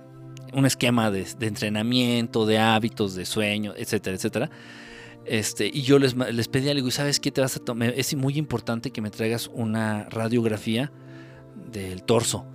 [0.52, 4.50] un esquema de, de, entrenamiento, de hábitos, de sueño, etcétera, etcétera.
[5.28, 7.92] Este, y yo les, les pedía, le digo, ¿sabes qué te vas a tomar?
[7.96, 10.90] Es muy importante que me traigas una radiografía
[11.70, 12.46] del torso.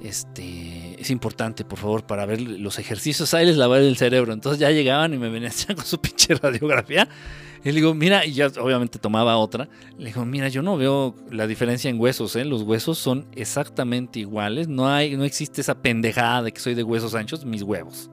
[0.00, 3.32] Este, es importante, por favor, para ver los ejercicios.
[3.34, 4.32] Ahí les lavar el cerebro.
[4.32, 7.08] Entonces ya llegaban y me venían con su pinche radiografía.
[7.64, 9.68] Y le digo, mira, y ya obviamente tomaba otra.
[9.98, 12.44] Le digo, mira, yo no veo la diferencia en huesos, ¿eh?
[12.44, 14.68] Los huesos son exactamente iguales.
[14.68, 18.10] No, hay, no existe esa pendejada de que soy de huesos anchos, mis huevos.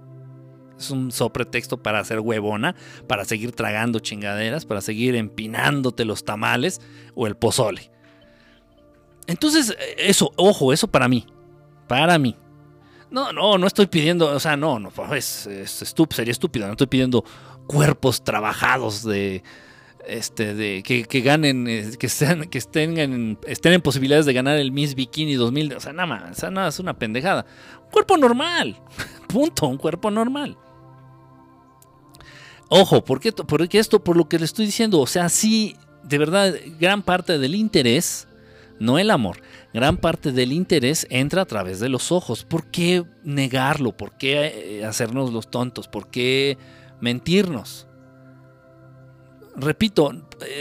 [0.78, 2.76] Es un sopretexto para hacer huevona,
[3.08, 6.82] para seguir tragando chingaderas, para seguir empinándote los tamales
[7.16, 7.92] o el pozole.
[9.28, 11.26] Entonces, eso, ojo, eso para mí.
[11.88, 12.36] Para mí.
[13.12, 16.88] No, no, no estoy pidiendo, o sea, no, no, es, estúpido, sería estúpido, no estoy
[16.88, 17.24] pidiendo
[17.68, 19.44] cuerpos trabajados de,
[20.08, 24.58] este, de que, ganen, eh, que, sean, que estén, en, estén en posibilidades de ganar
[24.58, 27.46] el Miss Bikini 2000, o sea, nada más, o sea, nada, es una pendejada.
[27.86, 28.82] Un cuerpo normal,
[29.28, 30.58] punto, un cuerpo normal.
[32.76, 36.18] Ojo, ¿por qué, porque esto, por lo que le estoy diciendo, o sea, sí, de
[36.18, 38.28] verdad, gran parte del interés,
[38.80, 39.42] no el amor,
[39.76, 42.44] gran parte del interés entra a través de los ojos.
[42.44, 43.96] ¿Por qué negarlo?
[43.96, 45.88] ¿Por qué eh, hacernos los tontos?
[45.88, 46.58] ¿Por qué
[47.00, 47.86] mentirnos?
[49.56, 50.12] Repito,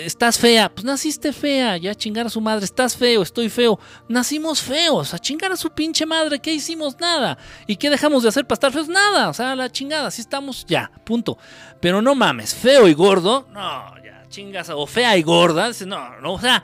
[0.05, 3.79] estás fea, pues naciste fea, ya chingar a su madre, estás feo, estoy feo,
[4.09, 6.99] nacimos feos, a chingar a su pinche madre, ¿qué hicimos?
[7.01, 7.39] Nada.
[7.67, 8.89] ¿Y qué dejamos de hacer para estar feos?
[8.89, 11.39] Nada, o sea, la chingada, así estamos, ya, punto.
[11.81, 16.35] Pero no mames, feo y gordo, no, ya, chingas, o fea y gorda, no, no,
[16.35, 16.63] o sea,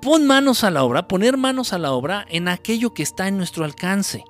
[0.00, 3.36] pon manos a la obra, poner manos a la obra en aquello que está en
[3.36, 4.24] nuestro alcance.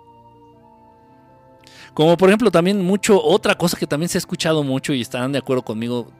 [1.94, 5.32] Como por ejemplo también mucho, otra cosa que también se ha escuchado mucho y estarán
[5.32, 6.12] de acuerdo conmigo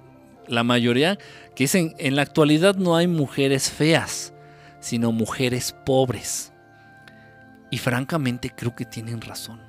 [0.51, 1.16] la mayoría,
[1.55, 4.35] que dicen, en la actualidad no hay mujeres feas,
[4.81, 6.52] sino mujeres pobres.
[7.70, 9.60] Y francamente creo que tienen razón.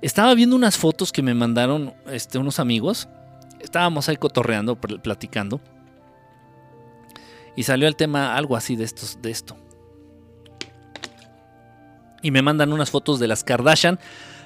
[0.00, 3.08] Estaba viendo unas fotos que me mandaron este, unos amigos.
[3.60, 5.60] Estábamos ahí cotorreando, platicando.
[7.56, 9.56] Y salió el tema algo así de, estos, de esto.
[12.22, 13.98] Y me mandan unas fotos de las Kardashian.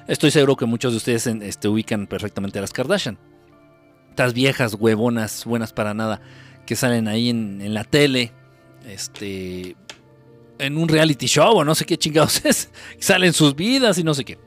[0.07, 3.17] Estoy seguro que muchos de ustedes este, ubican perfectamente a las Kardashian
[4.19, 6.19] estas viejas huevonas, buenas para nada,
[6.65, 8.33] que salen ahí en, la tele,
[8.85, 9.77] este,
[10.57, 12.69] en un reality show o no sé qué chingados es,
[12.99, 14.37] salen sus vidas y no sé qué.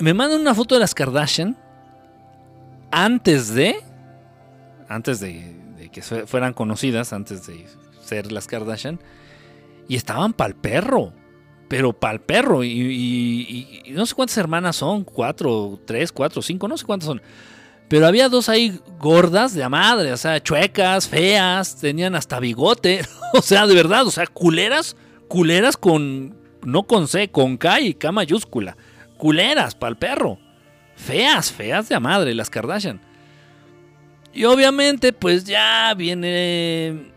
[0.00, 1.56] Me mandan una foto de las Kardashian
[2.90, 3.76] antes de,
[4.88, 7.64] antes de, que fueran conocidas, antes de
[8.02, 8.98] ser las Kardashian,
[9.86, 11.12] y estaban pa'l perro
[11.68, 12.64] pero pa'l perro.
[12.64, 17.22] Y, y, no sé cuántas hermanas son, cuatro, tres, cuatro, cinco, no sé cuántas son.
[17.88, 23.00] Pero había dos ahí gordas de a madre, o sea, chuecas, feas, tenían hasta bigote,
[23.32, 24.96] o sea, de verdad, o sea, culeras,
[25.26, 28.76] culeras con, no con C, con K y K mayúscula,
[29.16, 30.38] culeras para el perro,
[30.96, 33.00] feas, feas de a madre, las Kardashian.
[34.34, 37.10] Y obviamente, pues ya viene,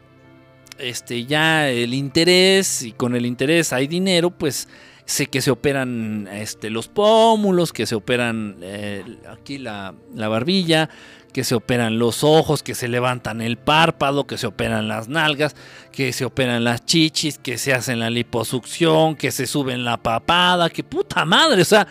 [0.80, 4.70] este, ya el interés, y con el interés hay dinero, pues
[5.12, 10.90] Sé que se operan este, los pómulos, que se operan eh, aquí la, barbilla,
[11.34, 15.54] que se operan los ojos, que se levantan el párpado, que se operan las nalgas,
[15.92, 20.70] que se operan las chichis, que se hacen la liposucción, que se suben la papada,
[20.70, 21.90] que puta madre, o sea,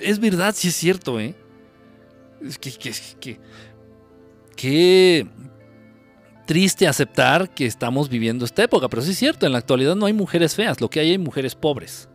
[0.00, 1.34] es verdad, sí es cierto, ¿eh?
[2.42, 3.40] Es que, que, que,
[4.56, 5.26] que
[6.46, 10.06] triste aceptar que estamos viviendo esta época, pero sí es cierto, en la actualidad no
[10.06, 12.08] hay mujeres feas, lo que hay hay mujeres pobres.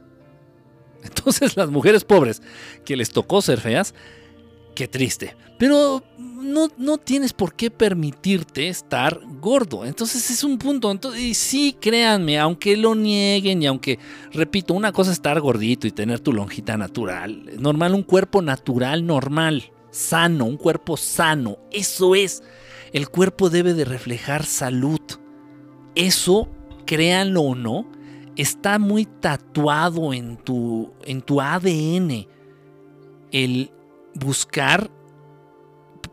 [1.03, 2.41] Entonces las mujeres pobres
[2.85, 3.93] que les tocó ser feas,
[4.75, 5.35] qué triste.
[5.57, 9.85] Pero no, no tienes por qué permitirte estar gordo.
[9.85, 10.91] Entonces es un punto.
[10.91, 13.97] Entonces, y sí, créanme, aunque lo nieguen y aunque,
[14.31, 17.43] repito, una cosa es estar gordito y tener tu lonjita natural.
[17.59, 21.57] Normal, un cuerpo natural, normal, sano, un cuerpo sano.
[21.71, 22.43] Eso es.
[22.93, 25.01] El cuerpo debe de reflejar salud.
[25.95, 26.47] Eso,
[26.85, 27.89] créanlo o no,
[28.37, 32.27] está muy tatuado en tu, en tu ADN
[33.31, 33.71] el
[34.13, 34.89] buscar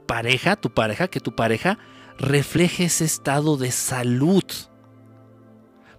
[0.06, 1.78] pareja, tu pareja, que tu pareja
[2.18, 4.44] refleje ese estado de salud.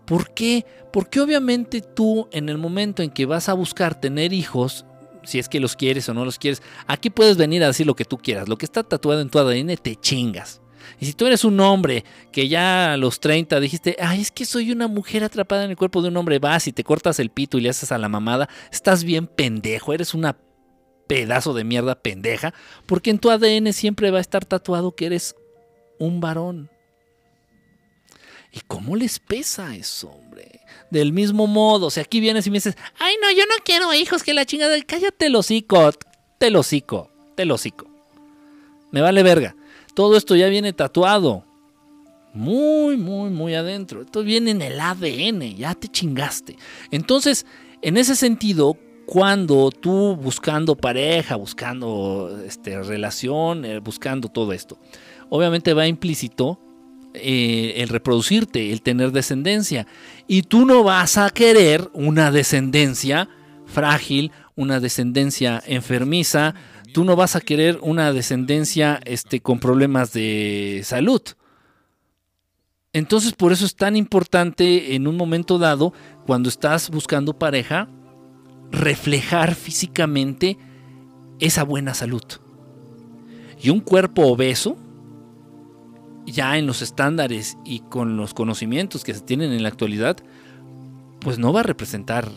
[0.06, 0.66] ¿Por qué?
[0.92, 4.86] Porque obviamente tú en el momento en que vas a buscar tener hijos,
[5.24, 7.96] si es que los quieres o no los quieres, aquí puedes venir a decir lo
[7.96, 8.48] que tú quieras.
[8.48, 10.62] Lo que está tatuado en tu ADN te chingas.
[11.00, 14.46] Y si tú eres un hombre que ya a los 30 dijiste, ay, es que
[14.46, 17.30] soy una mujer atrapada en el cuerpo de un hombre, vas y te cortas el
[17.30, 20.38] pito y le haces a la mamada, estás bien pendejo, eres una
[21.08, 22.54] pedazo de mierda pendeja,
[22.86, 25.36] porque en tu ADN siempre va a estar tatuado que eres
[26.00, 26.70] un varón.
[28.52, 30.62] ¿Y cómo les pesa eso, hombre?
[30.90, 34.24] Del mismo modo, si aquí vienes y me dices, ay no, yo no quiero hijos,
[34.24, 35.92] que la chingada, cállate el hocico,
[36.38, 37.88] te lo hocico, te lo hocico.
[38.92, 39.55] Me vale verga.
[39.96, 41.44] Todo esto ya viene tatuado.
[42.34, 44.02] Muy, muy, muy adentro.
[44.02, 46.58] Esto viene en el ADN, ya te chingaste.
[46.92, 47.46] Entonces,
[47.82, 54.78] en ese sentido, cuando tú buscando pareja, buscando este, relación, eh, buscando todo esto,
[55.30, 56.60] obviamente va implícito
[57.14, 59.88] eh, el reproducirte, el tener descendencia.
[60.28, 63.30] Y tú no vas a querer una descendencia
[63.66, 66.56] frágil, una descendencia enfermiza,
[66.96, 71.22] tú no vas a querer una descendencia este, con problemas de salud.
[72.94, 75.92] Entonces por eso es tan importante en un momento dado,
[76.26, 77.90] cuando estás buscando pareja,
[78.72, 80.58] reflejar físicamente
[81.40, 82.24] esa buena salud.
[83.62, 84.78] Y un cuerpo obeso,
[86.26, 90.16] ya en los estándares y con los conocimientos que se tienen en la actualidad,
[91.20, 92.32] pues no va a representar,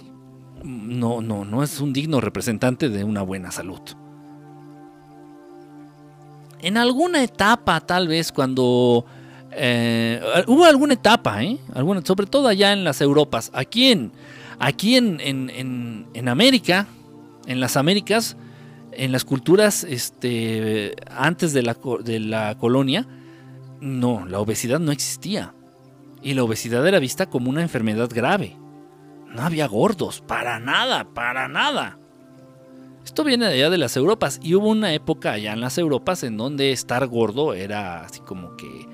[0.64, 3.82] no, no, no es un digno representante de una buena salud.
[6.60, 9.04] En alguna etapa, tal vez cuando
[9.52, 11.58] eh, hubo alguna etapa, ¿eh?
[12.04, 14.12] sobre todo allá en las Europas, aquí en,
[14.58, 16.86] aquí en América,
[17.46, 18.36] en las Américas,
[18.98, 23.06] en las culturas este, antes de la, de la colonia,
[23.80, 25.54] no, la obesidad no existía.
[26.20, 28.56] Y la obesidad era vista como una enfermedad grave.
[29.28, 31.97] No había gordos, para nada, para nada.
[33.08, 36.24] Esto viene de allá de las Europas y hubo una época allá en las Europas
[36.24, 38.86] en donde estar gordo era así como que,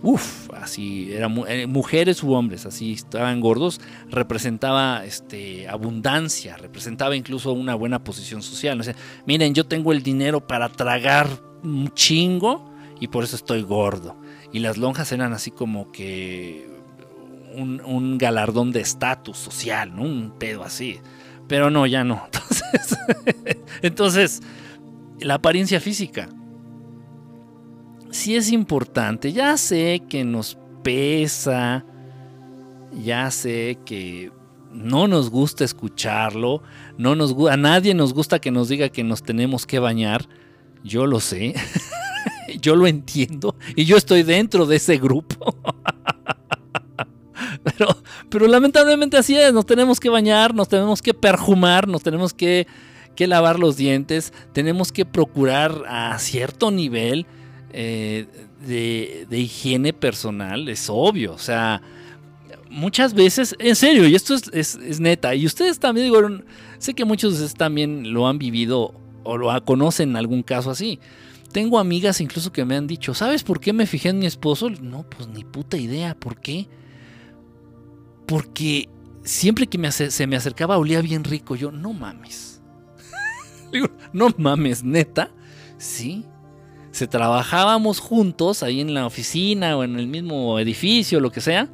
[0.00, 3.80] uff, así, eran eh, mujeres u hombres, así estaban gordos,
[4.10, 8.80] representaba este, abundancia, representaba incluso una buena posición social.
[9.26, 11.26] miren, yo tengo el dinero para tragar
[11.64, 12.70] un chingo
[13.00, 14.14] y por eso estoy gordo.
[14.52, 16.70] Y las lonjas eran así como que
[17.56, 20.02] un, galardón de estatus social, ¿no?
[20.02, 21.00] Un pedo así.
[21.48, 22.22] Pero no, ya no.
[22.32, 22.57] Entonces,
[23.82, 24.40] entonces,
[25.20, 26.28] la apariencia física.
[28.10, 29.32] Sí es importante.
[29.32, 31.84] Ya sé que nos pesa.
[33.02, 34.32] Ya sé que
[34.72, 36.62] no nos gusta escucharlo.
[36.96, 40.28] No nos, a nadie nos gusta que nos diga que nos tenemos que bañar.
[40.84, 41.54] Yo lo sé.
[42.60, 45.54] yo lo entiendo y yo estoy dentro de ese grupo.
[47.76, 47.96] pero,
[48.28, 52.66] pero lamentablemente así es, nos tenemos que bañar, nos tenemos que perjumar, nos tenemos que,
[53.18, 57.26] lavar los dientes, tenemos que procurar a cierto nivel
[57.72, 58.26] eh,
[58.64, 61.82] de, higiene personal, es obvio, o sea,
[62.70, 66.20] muchas veces, en serio, y esto es, neta, y ustedes también, digo,
[66.78, 70.70] sé que muchos de ustedes también lo han vivido o lo conocen en algún caso
[70.70, 71.00] así.
[71.52, 74.70] Tengo amigas incluso que me han dicho, ¿sabes por qué me fijé en mi esposo?
[74.70, 76.68] No, pues ni puta idea, ¿por qué?
[78.28, 78.88] Porque
[79.24, 81.56] siempre que se me acercaba olía bien rico.
[81.56, 82.62] Yo, no mames.
[83.72, 85.30] Digo, no mames, neta.
[85.78, 86.24] Sí.
[86.92, 91.68] Se trabajábamos juntos ahí en la oficina o en el mismo edificio, lo que sea.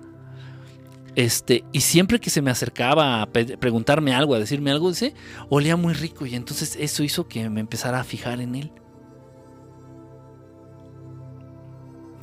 [1.17, 5.15] Este, y siempre que se me acercaba a preguntarme algo, a decirme algo, dice,
[5.51, 6.25] olía muy rico.
[6.25, 8.73] Y entonces eso hizo que me empezara a fijar en él.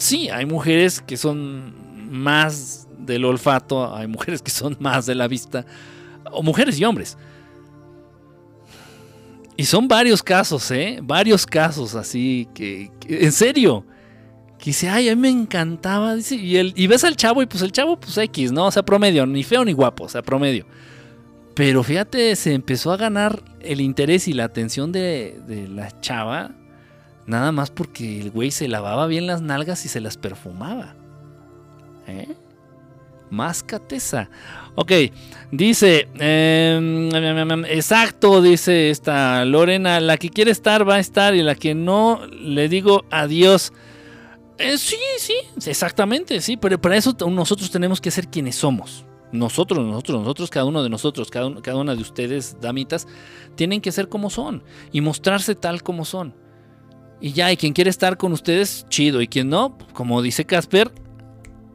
[0.01, 1.73] sí, hay mujeres que son
[2.11, 5.65] más del olfato, hay mujeres que son más de la vista,
[6.31, 7.17] o mujeres y hombres.
[9.57, 10.99] Y son varios casos, ¿eh?
[11.03, 13.85] Varios casos así que, en serio,
[14.57, 17.45] que dice, ay, a mí me encantaba, dice, y, el, y ves al chavo y
[17.45, 18.67] pues el chavo pues X, ¿no?
[18.67, 20.65] O sea, promedio, ni feo ni guapo, o sea, promedio.
[21.53, 26.55] Pero fíjate, se empezó a ganar el interés y la atención de, de la chava
[27.31, 30.95] Nada más porque el güey se lavaba bien las nalgas y se las perfumaba.
[32.07, 32.35] ¿Eh?
[33.31, 34.29] Más cateza.
[34.75, 34.91] Ok,
[35.51, 37.09] dice, em,
[37.65, 42.21] exacto, dice esta Lorena, la que quiere estar va a estar y la que no,
[42.27, 43.73] le digo adiós.
[44.57, 45.33] Eh, sí, sí,
[45.65, 49.05] exactamente, sí, pero para eso nosotros tenemos que ser quienes somos.
[49.31, 53.07] Nosotros, nosotros, nosotros, cada uno de nosotros, cada, cada una de ustedes, damitas,
[53.55, 56.35] tienen que ser como son y mostrarse tal como son.
[57.21, 59.21] Y ya, y quien quiere estar con ustedes, chido.
[59.21, 60.91] Y quien no, como dice Casper,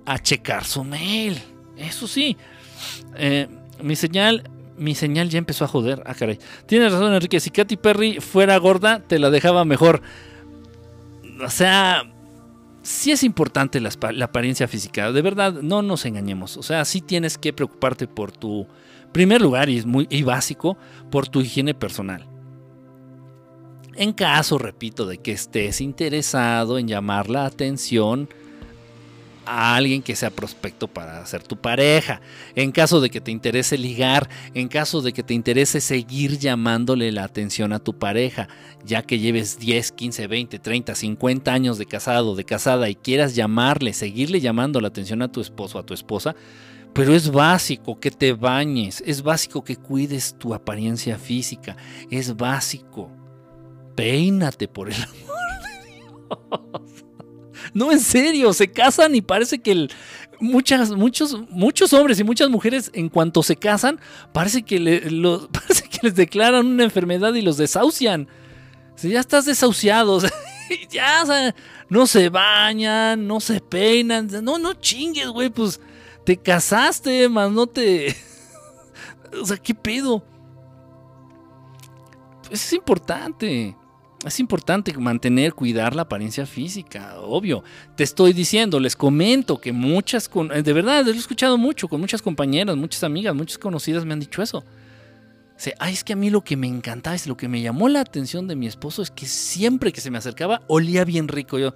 [0.06, 1.40] a checar su mail.
[1.76, 2.36] Eso sí.
[3.16, 3.48] Eh,
[3.82, 6.02] mi señal, mi señal ya empezó a joder.
[6.06, 6.38] Ah, caray.
[6.66, 7.40] Tienes razón, Enrique.
[7.40, 10.00] Si Katy Perry fuera gorda, te la dejaba mejor.
[11.44, 12.04] O sea,
[12.82, 13.90] sí es importante la,
[14.22, 15.12] apariencia física.
[15.12, 16.56] De verdad, no nos engañemos.
[16.56, 18.66] O sea, sí tienes que preocuparte por tu
[19.12, 20.76] primer lugar, y es muy y básico,
[21.10, 22.26] por tu higiene personal.
[23.94, 28.28] En caso, repito, de que estés interesado en llamar la atención
[29.46, 32.20] a alguien que sea prospecto para ser tu pareja,
[32.54, 37.12] en caso de que te interese ligar, en caso de que te interese seguir llamándole
[37.12, 38.48] la atención a tu pareja,
[38.84, 43.34] ya que lleves 10, 15, 20, 30, 50 años de casado, de casada y quieras
[43.34, 46.34] llamarle, seguirle llamando la atención a tu esposo, a tu esposa,
[46.92, 51.76] pero es básico que te bañes, es básico que cuides tu apariencia física,
[52.10, 53.10] es básico.
[53.94, 56.95] Peínate por el amor de Dios.
[57.74, 59.88] No, en serio, se casan y parece que
[60.40, 64.00] muchas, muchos, muchos hombres y muchas mujeres, en cuanto se casan,
[64.32, 64.78] parece que,
[66.02, 68.28] les declaran una enfermedad y los desahucian.
[68.94, 70.20] Si ya estás desahuciado,
[70.90, 71.54] ya,
[71.88, 74.28] no se bañan, no se peinan.
[74.42, 75.80] No, no chingues, güey, pues
[76.24, 78.16] te casaste, más no te.
[79.40, 80.24] o sea, ¿qué pedo?
[82.50, 83.76] es importante.
[84.26, 87.62] Es importante mantener, cuidar la apariencia física, obvio.
[87.94, 92.22] Te estoy diciendo, les comento que muchas, de verdad, lo he escuchado mucho con muchas
[92.22, 94.64] compañeras, muchas amigas, muchas conocidas me han dicho eso.
[95.78, 98.00] Ay, es que a mí lo que me encantaba, es lo que me llamó la
[98.00, 101.58] atención de mi esposo es que siempre que se me acercaba olía bien rico.
[101.58, 101.74] Yo,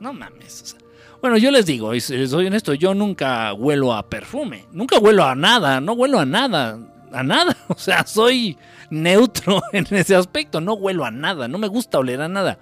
[0.00, 0.76] no mames.
[1.20, 5.80] bueno, yo les digo, soy honesto, yo nunca huelo a perfume, nunca huelo a nada,
[5.80, 6.78] no huelo a nada,
[7.12, 7.56] a nada.
[7.68, 8.58] O sea, soy
[8.92, 10.60] neutro en ese aspecto.
[10.60, 12.58] No huelo a nada, no me gusta oler a nada.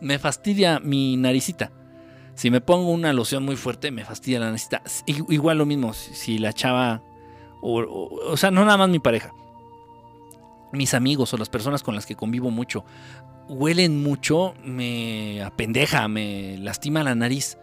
[0.00, 1.70] Me fastidia mi naricita.
[2.34, 4.82] Si me pongo una loción muy fuerte, me fastidia la naricita.
[5.06, 7.02] Igual lo mismo, si la chava,
[7.62, 7.80] o,
[8.30, 9.32] o, sea, no nada más mi pareja,
[10.72, 12.84] mis amigos o las personas con las que convivo mucho,
[13.48, 17.58] huelen mucho, me apendeja, me lastima la nariz.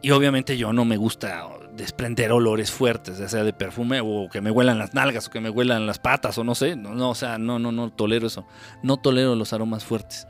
[0.00, 1.46] Y obviamente yo no me gusta
[1.82, 5.40] desprender olores fuertes, ya sea de perfume o que me huelan las nalgas o que
[5.40, 8.28] me huelan las patas o no sé, no, no o sea, no, no, no tolero
[8.28, 8.46] eso,
[8.84, 10.28] no tolero los aromas fuertes.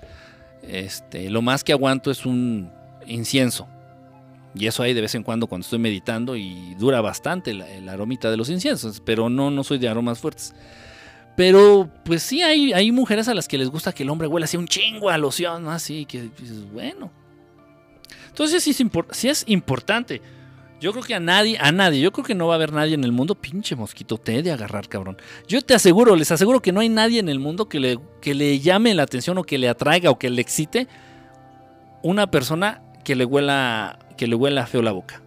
[0.62, 2.72] Este, lo más que aguanto es un
[3.06, 3.68] incienso.
[4.54, 8.30] Y eso hay de vez en cuando cuando estoy meditando y dura bastante el aromita
[8.30, 10.54] de los inciensos, pero no, no soy de aromas fuertes.
[11.36, 14.44] Pero pues sí hay, hay mujeres a las que les gusta que el hombre huela
[14.44, 17.10] así un chingo a loción, así que dices, bueno.
[18.28, 20.22] Entonces sí es, sí es importante.
[20.82, 22.94] Yo creo que a nadie, a nadie, yo creo que no va a haber nadie
[22.94, 25.16] en el mundo, pinche mosquito, te he de agarrar, cabrón.
[25.46, 28.34] Yo te aseguro, les aseguro que no hay nadie en el mundo que le, que
[28.34, 30.88] le llame la atención o que le atraiga o que le excite
[32.02, 35.22] una persona que le huela, que le huela feo la boca.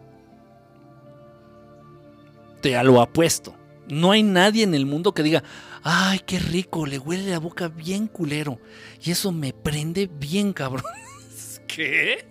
[2.59, 3.55] Te lo apuesto.
[3.87, 5.41] No hay nadie en el mundo que diga,
[5.83, 8.59] ay, qué rico, le huele la boca bien culero.
[9.01, 10.83] Y eso me prende bien, cabrón.
[11.65, 12.25] ¿Qué?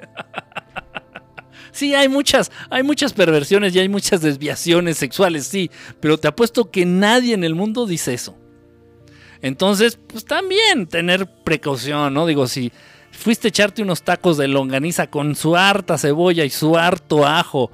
[1.75, 6.71] Sí, hay muchas, hay muchas perversiones y hay muchas desviaciones sexuales, sí, pero te apuesto
[6.71, 8.37] que nadie en el mundo dice eso.
[9.43, 12.27] Entonces, pues también tener precaución, ¿no?
[12.27, 12.71] Digo, si
[13.11, 17.73] fuiste a echarte unos tacos de longaniza con su harta cebolla y su harto ajo,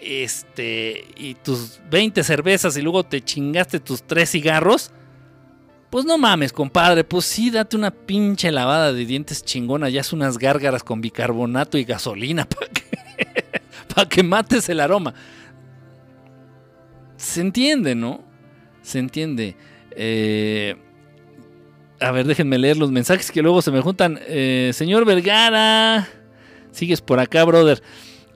[0.00, 4.92] este, y tus 20 cervezas y luego te chingaste tus tres cigarros,
[5.90, 10.12] pues no mames, compadre, pues sí, date una pinche lavada de dientes chingona, ya es
[10.12, 12.91] unas gárgaras con bicarbonato y gasolina para que
[13.94, 15.14] para que mates el aroma.
[17.16, 18.22] Se entiende, ¿no?
[18.82, 19.56] Se entiende.
[19.92, 20.76] Eh,
[22.00, 24.18] a ver, déjenme leer los mensajes que luego se me juntan.
[24.26, 26.08] Eh, señor Vergara,
[26.72, 27.82] sigues por acá, brother.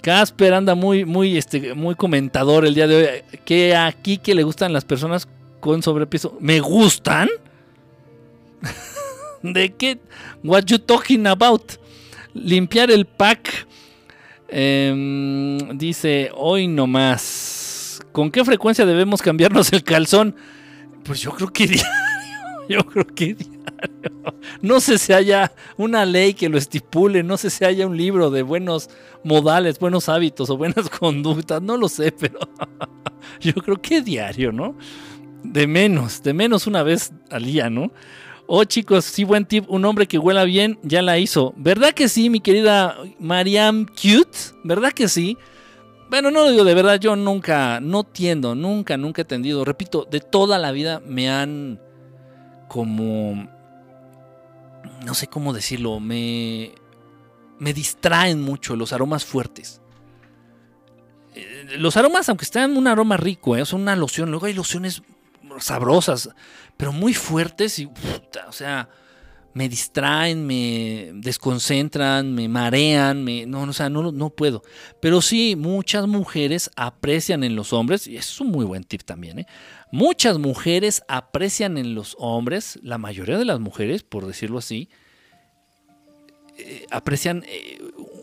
[0.02, 3.38] Casper anda muy, muy, este, muy comentador el día de hoy.
[3.44, 5.26] Que aquí que le gustan las personas
[5.58, 6.36] con sobrepeso.
[6.40, 7.28] ¿Me gustan?
[9.42, 9.98] ¿De qué?
[10.44, 11.72] What you talking about?
[12.34, 13.66] Limpiar el pack
[14.48, 18.01] Em, dice, hoy no más.
[18.12, 20.36] ¿Con qué frecuencia debemos cambiarnos el calzón?
[21.05, 21.86] Pues yo creo que diario.
[22.68, 23.56] Yo creo que diario.
[24.62, 28.31] No sé si haya una ley que lo estipule, no sé si haya un libro
[28.31, 28.90] de buenos
[29.23, 32.39] modales, buenos hábitos o buenas conductas, no lo sé, pero
[33.40, 34.77] yo creo que diario, ¿no?
[35.43, 37.93] De menos, de menos una vez al día, ¿no?
[38.48, 39.64] Oh chicos, sí, buen tip.
[39.68, 41.52] Un hombre que huela bien ya la hizo.
[41.56, 44.39] ¿Verdad que sí, mi querida Mariam Cute?
[44.62, 45.36] ¿Verdad que sí?
[46.09, 49.64] Bueno, no lo digo de verdad, yo nunca, no tiendo, nunca, nunca he tendido.
[49.64, 51.81] Repito, de toda la vida me han
[52.68, 53.48] como...
[55.05, 56.73] No sé cómo decirlo, me,
[57.59, 59.81] me distraen mucho los aromas fuertes.
[61.35, 64.31] Eh, los aromas, aunque estén un aroma rico, son una loción.
[64.31, 65.02] Luego hay lociones
[65.59, 66.31] sabrosas,
[66.76, 67.86] pero muy fuertes y,
[68.48, 68.88] o sea,
[69.56, 74.62] me distraen, me desconcentran, me marean, me, no, o sea, no, no puedo.
[75.00, 79.02] Pero sí, muchas mujeres aprecian en los hombres, y eso es un muy buen tip
[79.02, 79.46] también, ¿eh?
[79.90, 84.90] muchas mujeres aprecian en los hombres, la mayoría de las mujeres, por decirlo así,
[86.58, 87.78] eh, aprecian eh,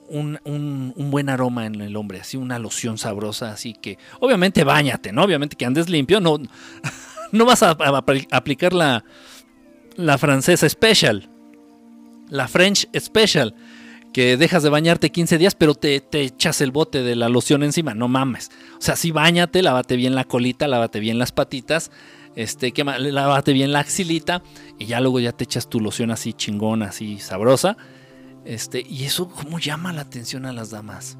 [0.09, 5.23] un, buen aroma en el hombre, así una loción sabrosa, así que obviamente bañate, ¿no?
[5.23, 6.37] Obviamente que andes limpio, no,
[7.33, 7.77] no vas a,
[8.31, 9.03] aplicar la,
[9.97, 11.29] la francesa special,
[12.29, 13.53] la French special,
[14.13, 17.63] que dejas de bañarte 15 días, pero te, te, echas el bote de la loción
[17.63, 18.51] encima, no mames.
[18.77, 21.91] O sea, sí bañate, lávate bien la colita, lávate bien las patitas,
[22.35, 24.41] este, que, lávate bien la axilita,
[24.79, 27.75] y ya luego ya te echas tu loción así chingona, así sabrosa
[28.45, 31.17] este, y eso, ¿cómo llama la atención a las damas?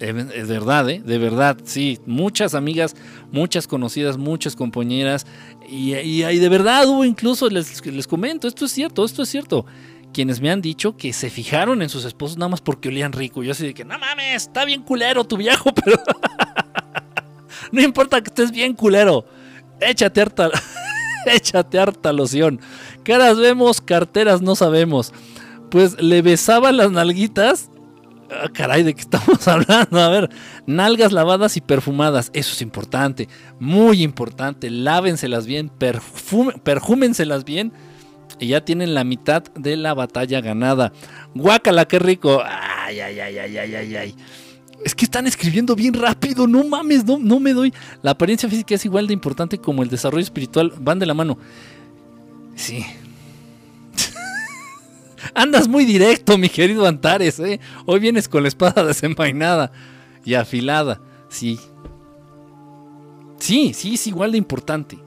[0.00, 1.02] Es verdad, ¿eh?
[1.04, 1.98] De verdad, sí.
[2.06, 2.96] Muchas amigas,
[3.30, 5.26] muchas conocidas, muchas compañeras.
[5.68, 9.66] Y, y, de verdad hubo incluso, les, les, comento, esto es cierto, esto es cierto.
[10.12, 13.42] Quienes me han dicho que se fijaron en sus esposos nada más porque olían rico.
[13.42, 15.98] Yo así de que, no mames, está bien culero tu viejo, pero...
[17.72, 19.26] no importa que estés bien culero.
[19.80, 20.50] Échate harta,
[21.26, 22.58] échate harta loción.
[23.02, 25.12] Caras vemos, carteras no sabemos
[25.70, 27.70] pues le besaba las nalguitas.
[28.30, 30.00] Ah, caray, ¿de qué estamos hablando?
[30.00, 30.30] A ver,
[30.66, 32.30] nalgas lavadas y perfumadas.
[32.32, 33.28] Eso es importante,
[33.58, 34.70] muy importante.
[34.70, 35.70] Lávenselas bien,
[36.62, 37.72] perjúmenselas bien.
[38.38, 40.92] Y ya tienen la mitad de la batalla ganada.
[41.34, 42.40] Guácala, qué rico.
[42.44, 44.14] Ay, ay, ay, ay, ay, ay, ay.
[44.84, 47.74] Es que están escribiendo bien rápido, no mames, no, no me doy.
[48.02, 51.36] La apariencia física es igual de importante como el desarrollo espiritual, van de la mano.
[52.54, 52.86] Sí,
[55.34, 57.60] Andas muy directo, mi querido Antares, ¿eh?
[57.86, 59.72] Hoy vienes con la espada desenvainada
[60.24, 61.00] y afilada.
[61.28, 61.58] Sí.
[63.38, 64.98] Sí, sí, es igual de importante.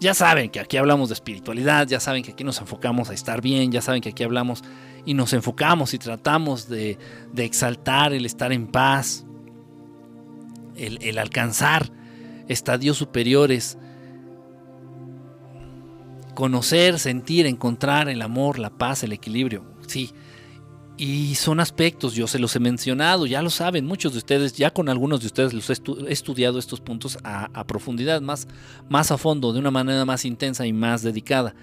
[0.00, 3.40] Ya saben que aquí hablamos de espiritualidad, ya saben que aquí nos enfocamos a estar
[3.40, 4.62] bien, ya saben que aquí hablamos
[5.04, 6.98] y nos enfocamos y tratamos de,
[7.36, 9.24] exaltar el estar en paz,
[10.76, 11.90] el, el alcanzar
[12.46, 13.76] estadios superiores
[16.38, 19.64] conocer, sentir, encontrar el amor, la paz, el equilibrio.
[19.88, 20.12] Sí.
[20.96, 24.70] Y son aspectos, yo se los he mencionado, ya lo saben, muchos de ustedes, ya
[24.70, 28.46] con algunos de ustedes los he, estudiado estos puntos a, profundidad, más,
[28.88, 31.56] más a fondo, de una manera más intensa y más dedicada.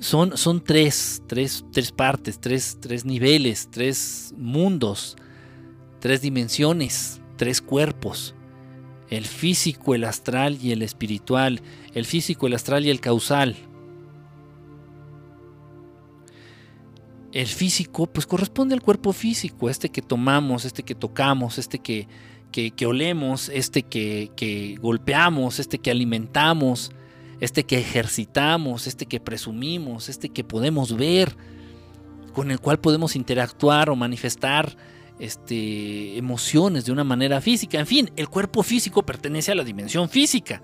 [0.00, 5.16] Son, son tres, tres, tres partes, tres, tres niveles, tres mundos,
[5.98, 8.34] tres dimensiones, tres cuerpos.
[9.08, 11.62] El físico, el astral y el espiritual.
[11.94, 13.56] El físico, el astral y el causal.
[17.32, 22.08] El físico pues corresponde al cuerpo físico, este que tomamos, este que tocamos, este que,
[22.50, 26.90] que, olemos, este que, que, golpeamos, este que alimentamos,
[27.40, 31.36] este que ejercitamos, este que presumimos, este que podemos ver,
[32.32, 34.76] con el cual podemos interactuar o manifestar
[35.20, 37.78] este, emociones de una manera física.
[37.78, 40.62] En fin, el cuerpo físico pertenece a la dimensión física.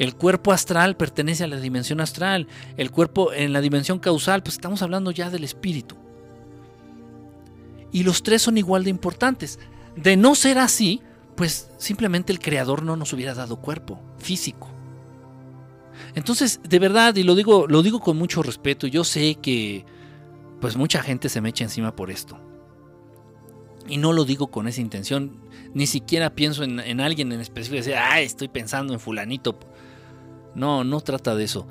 [0.00, 2.48] El cuerpo astral pertenece a la dimensión astral.
[2.78, 5.94] El cuerpo en la dimensión causal, pues estamos hablando ya del espíritu.
[7.92, 9.58] Y los tres son igual de importantes.
[9.96, 11.02] De no ser así,
[11.36, 14.70] pues simplemente el creador no nos hubiera dado cuerpo físico.
[16.14, 19.84] Entonces, de verdad, y lo digo, lo digo con mucho respeto, yo sé que
[20.62, 22.40] pues mucha gente se me echa encima por esto.
[23.86, 25.40] Y no lo digo con esa intención,
[25.74, 29.58] ni siquiera pienso en, alguien en específico decir, ay, estoy pensando en fulanito.
[30.54, 31.66] No, no trata de eso.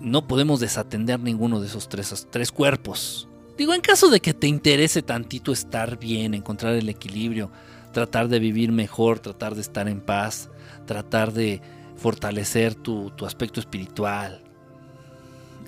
[0.00, 3.28] No podemos desatender ninguno de esos tres, tres cuerpos.
[3.56, 7.50] Digo, en caso de que te interese tantito estar bien, encontrar el equilibrio,
[7.92, 10.48] tratar de vivir mejor, tratar de estar en paz,
[10.86, 11.60] tratar de
[11.96, 14.42] fortalecer tu, tu aspecto espiritual.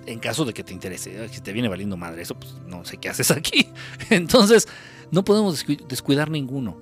[0.07, 2.97] En caso de que te interese, si te viene valiendo madre eso, pues no sé
[2.97, 3.69] qué haces aquí.
[4.09, 4.67] Entonces,
[5.11, 6.77] no podemos descuidar ninguno.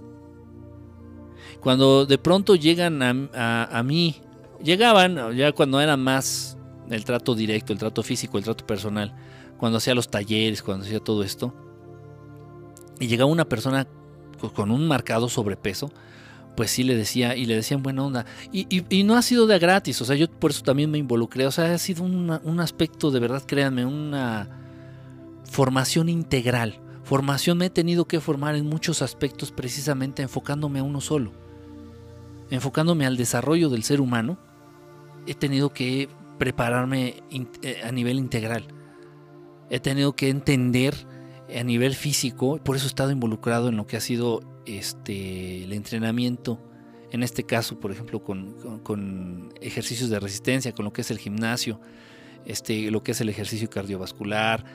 [1.61, 3.01] Cuando de pronto llegan
[3.33, 4.21] a, a mí
[4.63, 6.57] llegaban ya cuando era más
[6.89, 9.15] el trato directo, el trato físico, el trato personal,
[9.57, 11.53] cuando hacía los talleres, cuando hacía todo esto,
[12.99, 13.87] y llegaba una persona
[14.55, 15.91] con un marcado sobrepeso,
[16.55, 18.25] pues sí le decía, y le decían buena onda.
[18.51, 21.51] Y, no ha sido de gratis, o sea, yo por eso también me involucré, o
[21.51, 24.49] sea, ha sido un aspecto de verdad, créanme, una
[25.49, 26.79] formación integral.
[27.03, 31.31] Formación me he tenido que formar en muchos aspectos precisamente enfocándome a uno solo,
[32.49, 34.37] enfocándome al desarrollo del ser humano
[35.27, 38.67] he tenido que prepararme eh, a nivel integral.
[39.69, 40.95] He tenido que entender
[41.55, 45.73] a nivel físico, por eso he estado involucrado en lo que ha sido este, el
[45.73, 46.59] entrenamiento,
[47.11, 51.79] en este caso, por ejemplo, con, ejercicios de resistencia, con lo que es el gimnasio,
[52.45, 54.65] este, lo que es el ejercicio cardiovascular,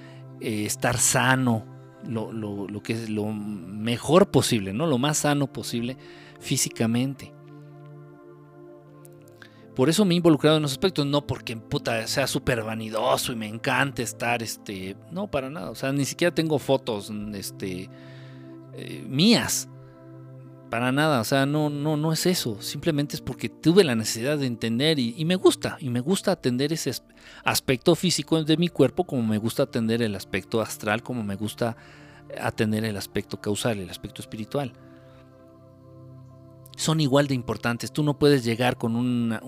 [0.41, 1.67] eh, estar sano,
[2.07, 4.87] lo, lo, que es lo mejor posible, ¿no?
[4.87, 5.97] lo más sano posible
[6.39, 7.33] físicamente.
[9.79, 13.37] Por eso me he involucrado en los aspectos, no porque puta sea súper vanidoso y
[13.37, 17.89] me encante estar, este, no, para nada, o sea, ni siquiera tengo fotos, este,
[18.75, 19.69] eh, mías,
[20.69, 24.37] para nada, o sea, no, no, no es eso, simplemente es porque tuve la necesidad
[24.37, 26.91] de entender y, y me gusta, y me gusta atender ese
[27.45, 31.77] aspecto físico de mi cuerpo como me gusta atender el aspecto astral, como me gusta
[32.41, 34.73] atender el aspecto causal, el aspecto espiritual
[36.79, 37.93] son igual de importantes.
[37.93, 39.43] Tú no puedes llegar con una,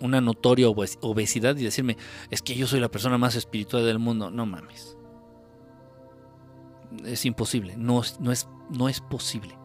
[0.00, 1.96] una notoria obesidad y decirme,
[2.30, 4.30] es que yo soy la persona más espiritual del mundo.
[4.30, 4.96] No mames.
[7.04, 9.58] Es imposible, no, no, es, no es posible.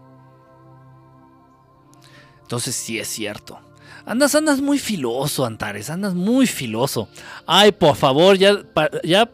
[2.42, 3.60] Entonces sí es cierto.
[4.06, 7.08] Andas, andas muy filoso, Antares, andas muy filoso.
[7.46, 8.58] Ay, por favor, ya,
[9.04, 9.30] ya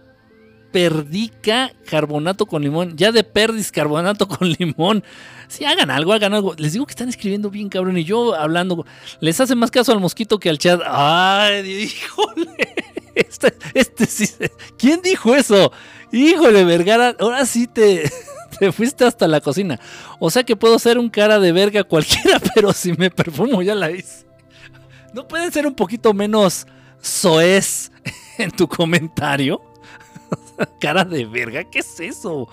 [0.73, 2.97] perdica carbonato con limón.
[2.97, 5.05] Ya de perdis carbonato con limón.
[5.47, 6.53] Si hagan algo, hagan algo.
[6.57, 7.97] Les digo que están escribiendo bien, cabrón.
[7.97, 8.85] Y yo hablando.
[9.19, 10.81] Les hace más caso al mosquito que al chat.
[10.85, 12.73] Ay, híjole.
[13.15, 14.29] Este, este sí.
[14.77, 15.71] ¿Quién dijo eso?
[16.11, 17.15] Híjole, Vergara.
[17.17, 18.11] Ahora sí te,
[18.59, 19.79] te fuiste hasta la cocina.
[20.19, 23.75] O sea que puedo ser un cara de verga cualquiera, pero si me perfumo ya
[23.75, 24.25] la hice.
[25.13, 26.67] ¿No pueden ser un poquito menos
[27.01, 27.91] soez
[28.37, 29.61] en tu comentario?
[30.79, 32.49] Cara de verga, ¿qué es eso?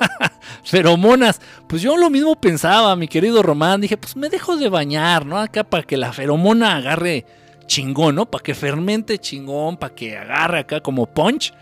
[0.64, 1.40] Feromonas.
[1.68, 3.80] Pues yo lo mismo pensaba, mi querido Román.
[3.80, 5.38] Dije, pues me dejo de bañar, ¿no?
[5.38, 7.26] Acá para que la feromona agarre
[7.66, 8.26] chingón, ¿no?
[8.26, 11.52] Para que fermente chingón, para que agarre acá como punch.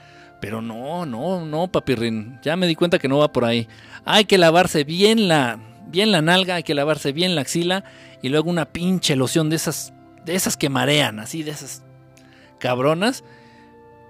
[0.41, 2.39] Pero no, no, no, papirrin.
[2.43, 3.67] Ya me di cuenta que no va por ahí.
[4.05, 7.85] Hay que lavarse bien la, bien la nalga, hay que lavarse bien la axila.
[8.21, 9.95] Y luego una pinche loción de esas,
[10.25, 11.83] de esas que marean, así, de esas
[12.59, 13.25] cabronas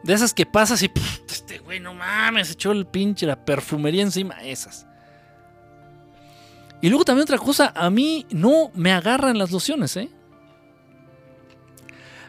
[0.05, 0.91] de esas que pasas y
[1.27, 4.35] este güey, no mames, echó el pinche la perfumería encima.
[4.45, 4.87] Esas.
[6.83, 10.11] Y luego también otra cosa, a mí no me agarran las lociones, ¿eh?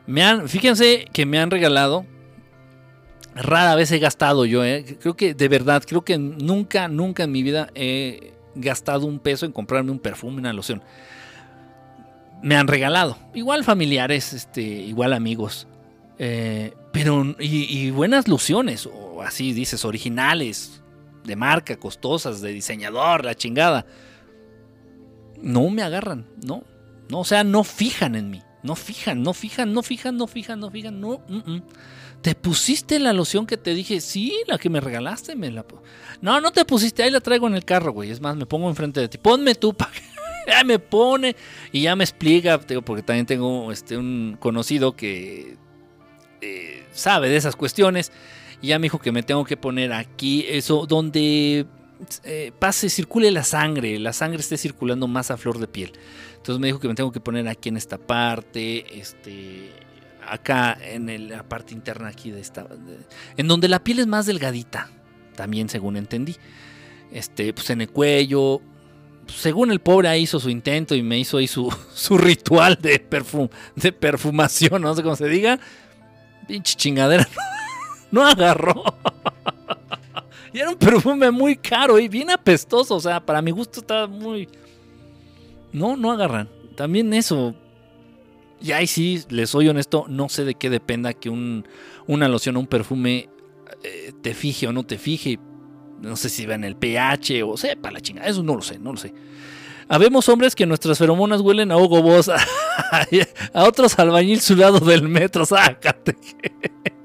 [0.07, 2.05] Me han, fíjense que me han regalado.
[3.35, 4.97] Rara vez he gastado yo, ¿eh?
[5.01, 9.45] Creo que de verdad, creo que nunca, nunca en mi vida he gastado un peso
[9.45, 10.81] en comprarme un perfume, una loción.
[12.41, 13.17] Me han regalado.
[13.33, 15.67] Igual familiares, este, igual amigos.
[16.17, 20.81] Eh, pero, y, buenas lociones, o así dices, originales,
[21.23, 23.85] de marca, costosas, de diseñador, la chingada.
[25.41, 26.63] No me agarran, no.
[27.09, 28.41] No, o sea, no fijan en mí.
[28.63, 31.21] No fijan, no fijan, no fijan, no fijan, no fijan, no.
[32.21, 34.01] ¿Te pusiste la loción que te dije?
[34.01, 35.35] Sí, la que me regalaste.
[35.35, 35.63] Me la...
[36.21, 38.09] No, no te pusiste, ahí la traigo en el carro, güey.
[38.09, 39.19] Es más, me pongo enfrente de ti.
[39.19, 39.91] Ponme tú para
[40.47, 41.35] ya me pone
[41.71, 45.57] y ya me explica, porque también tengo este, un conocido que
[46.45, 48.11] eh, sabe de esas cuestiones.
[48.61, 51.65] Y ya me dijo que me tengo que poner aquí, eso, donde
[52.23, 55.93] eh, pase, circule la sangre, la sangre esté circulando más a flor de piel.
[56.37, 59.71] Entonces me dijo que me tengo que poner aquí en esta parte, este,
[60.27, 62.67] acá en la parte interna aquí de esta,
[63.37, 64.89] en donde la piel es más delgadita,
[65.35, 66.35] también según entendí.
[67.11, 68.61] Este, pues en el cuello,
[69.27, 73.47] según el pobre hizo su intento y me hizo ahí su, su ritual de, perfum,
[73.75, 75.59] de perfumación, no sé cómo se diga,
[76.47, 77.27] Pinche chingadera.
[78.11, 78.81] No, agarró.
[80.53, 82.95] y era un perfume muy caro y bien apestoso.
[82.95, 84.47] O sea, para mi gusto estaba muy.
[85.73, 86.47] No, no agarran.
[86.77, 87.53] También eso.
[88.61, 91.67] Y ahí sí, les soy honesto, no sé de qué dependa que un,
[92.07, 93.27] una loción o un perfume
[93.83, 95.37] eh, te fije o no te fije.
[96.01, 98.27] No sé si en el pH o sepa la chingada.
[98.27, 99.13] Eso no lo sé, no lo sé.
[99.87, 102.31] Habemos hombres que nuestras feromonas huelen a Hugo Boss,
[103.53, 106.17] a, otros albañil sudado del metro, sácate.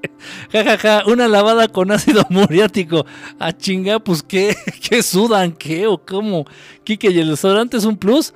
[0.51, 3.05] Ja, ja, ja, una lavada con ácido muriático.
[3.39, 4.55] A ah, chinga, pues qué,
[4.89, 6.45] qué sudan, qué o cómo.
[6.83, 8.33] Kike, ¿y el desodorante es un plus?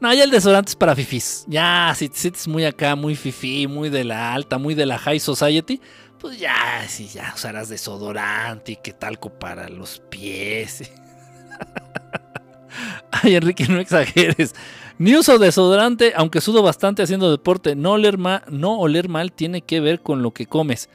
[0.00, 1.44] No, ya el desodorante es para fifis.
[1.48, 4.98] Ya, si te sientes muy acá, muy fifi, muy de la alta, muy de la
[4.98, 5.80] high society,
[6.18, 10.90] pues ya, sí, ya usarás desodorante y qué talco para los pies.
[13.10, 14.54] Ay, Enrique, no exageres.
[14.98, 17.74] Ni uso desodorante, aunque sudo bastante haciendo deporte.
[17.76, 20.88] No oler, no oler mal tiene que ver con lo que comes.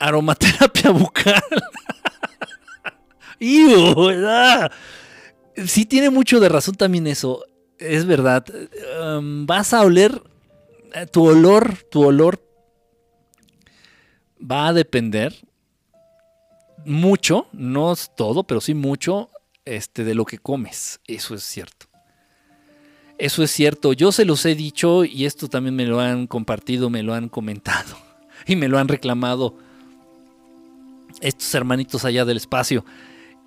[0.00, 1.42] Aromaterapia bucal.
[5.66, 7.44] sí tiene mucho de razón también eso.
[7.78, 8.44] Es verdad.
[9.00, 10.20] Em, vas a oler.
[10.94, 12.42] Eh, tu olor, tu olor
[14.40, 15.34] va a depender
[16.84, 19.30] mucho, no es todo, pero sí mucho
[19.64, 21.00] este, de lo que comes.
[21.06, 21.87] Eso es cierto.
[23.18, 23.92] Eso es cierto.
[23.92, 27.28] Yo se los he dicho y esto también me lo han compartido, me lo han
[27.28, 27.96] comentado
[28.46, 29.56] y me lo han reclamado
[31.20, 32.84] estos hermanitos allá del espacio.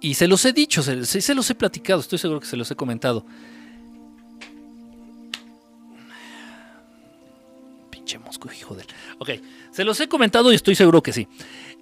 [0.02, 2.76] Y se los he dicho, se, los he platicado, estoy seguro que se los he
[2.76, 3.24] comentado.
[7.92, 8.84] Pinche mosco, hijo de...
[9.20, 9.30] Ok,
[9.72, 11.28] se los he comentado y estoy seguro que sí.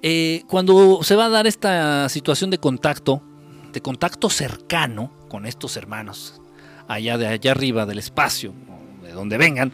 [0.04, 3.24] Eh, cuando se va a dar esta situación de contacto,
[3.72, 6.42] de contacto cercano con estos hermanos,
[6.90, 8.54] allá de allá arriba del espacio,
[9.04, 9.72] de donde vengan,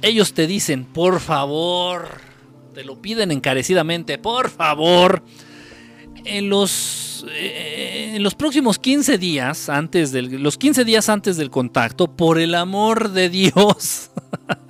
[0.00, 2.08] ellos te dicen, por favor,
[2.72, 5.22] te lo piden encarecidamente, por favor,
[6.24, 12.06] en los, eh, en los próximos 15 días, antes los 15 días antes del contacto,
[12.08, 14.10] por el amor de Dios,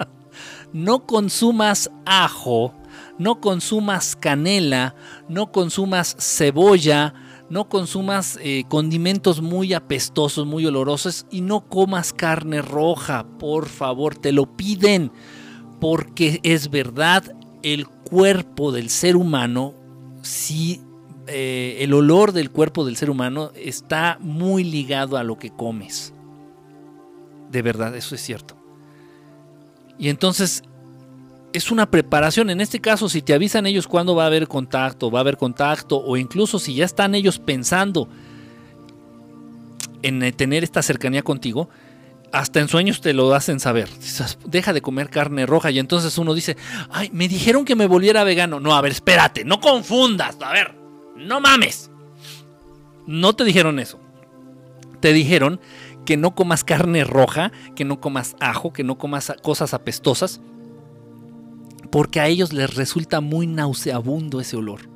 [0.72, 2.74] no consumas ajo,
[3.18, 4.94] no consumas canela,
[5.28, 7.14] no consumas cebolla,
[7.52, 14.16] no consumas eh, condimentos muy apestosos, muy olorosos y no comas carne roja, por favor,
[14.16, 15.12] te lo piden,
[15.78, 19.74] porque es verdad, el cuerpo del ser humano,
[20.22, 20.80] si
[21.26, 26.14] eh, el olor del cuerpo del ser humano está muy ligado a lo que comes.
[27.50, 28.56] De verdad, eso es cierto.
[29.98, 30.62] Y entonces
[31.52, 32.50] es una preparación.
[32.50, 35.36] En este caso, si te avisan ellos cuándo va a haber contacto, va a haber
[35.36, 38.08] contacto, o incluso si ya están ellos pensando
[40.02, 41.68] en eh, tener esta cercanía contigo,
[42.32, 43.88] hasta en sueños te lo hacen saber.
[44.46, 46.56] Deja de comer carne roja y entonces uno dice,
[46.90, 48.58] ay, me dijeron que me volviera vegano.
[48.58, 50.74] No, a ver, espérate, no confundas, a ver,
[51.16, 51.90] no mames.
[53.06, 54.00] No te dijeron eso.
[55.00, 55.60] Te dijeron
[56.06, 60.40] que no comas carne roja, que no comas ajo, que no comas cosas apestosas
[61.92, 64.88] porque a ellos les resulta muy nauseabundo ese olor.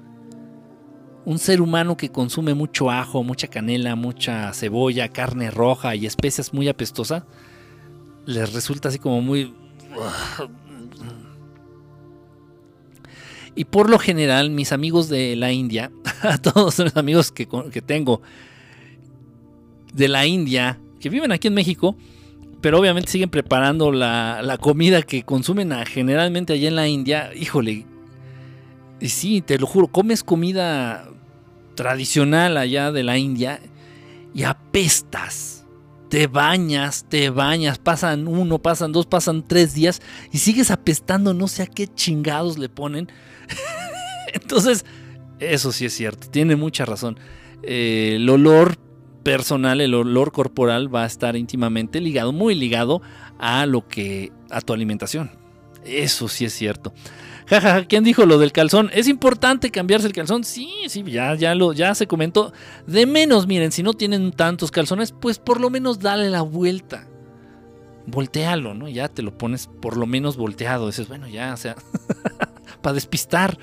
[1.26, 6.54] Un ser humano que consume mucho ajo, mucha canela, mucha cebolla, carne roja y especias
[6.54, 7.24] muy apestosas,
[8.24, 9.54] les resulta así como muy...
[13.54, 15.92] Y por lo general, mis amigos de la India,
[16.22, 18.22] a todos los amigos que, que tengo
[19.92, 21.94] de la India, que viven aquí en México,
[22.66, 27.30] pero obviamente siguen preparando la, comida que consumen generalmente allá en la India.
[27.32, 27.86] Híjole,
[28.98, 31.08] y sí, te lo juro, comes comida
[31.76, 33.60] tradicional allá de la India
[34.34, 35.64] y apestas.
[36.10, 40.02] Te bañas, te bañas, pasan uno, pasan dos, pasan tres días
[40.32, 43.12] y sigues apestando, no sé a qué chingados le ponen.
[44.34, 44.84] Entonces,
[45.38, 47.16] eso sí es cierto, tiene mucha razón.
[47.62, 48.76] Eh, el olor
[49.26, 53.02] personal, el olor corporal va a estar íntimamente ligado, muy ligado
[53.40, 55.32] a lo que a tu alimentación.
[55.84, 56.94] Eso sí es cierto.
[57.48, 58.88] Jajaja, ¿quién dijo lo del calzón?
[58.92, 60.44] ¿Es importante cambiarse el calzón?
[60.44, 62.52] Sí, sí, ya, ya, lo, ya se comentó.
[62.86, 67.08] De menos, miren, si no tienen tantos calzones, pues por lo menos dale la vuelta.
[68.06, 68.88] Voltealo, ¿no?
[68.88, 70.86] Ya te lo pones por lo menos volteado.
[70.86, 71.74] Dices, bueno, ya, o sea,
[72.80, 73.58] para despistar.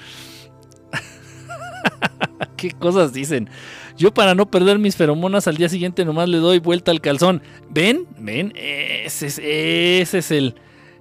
[2.58, 3.50] ¿Qué cosas dicen?
[3.98, 7.42] Yo para no perder mis feromonas al día siguiente nomás le doy vuelta al calzón.
[7.70, 8.08] ¿Ven?
[8.18, 8.54] ¿Ven?
[8.56, 10.56] Ese es, ese es el,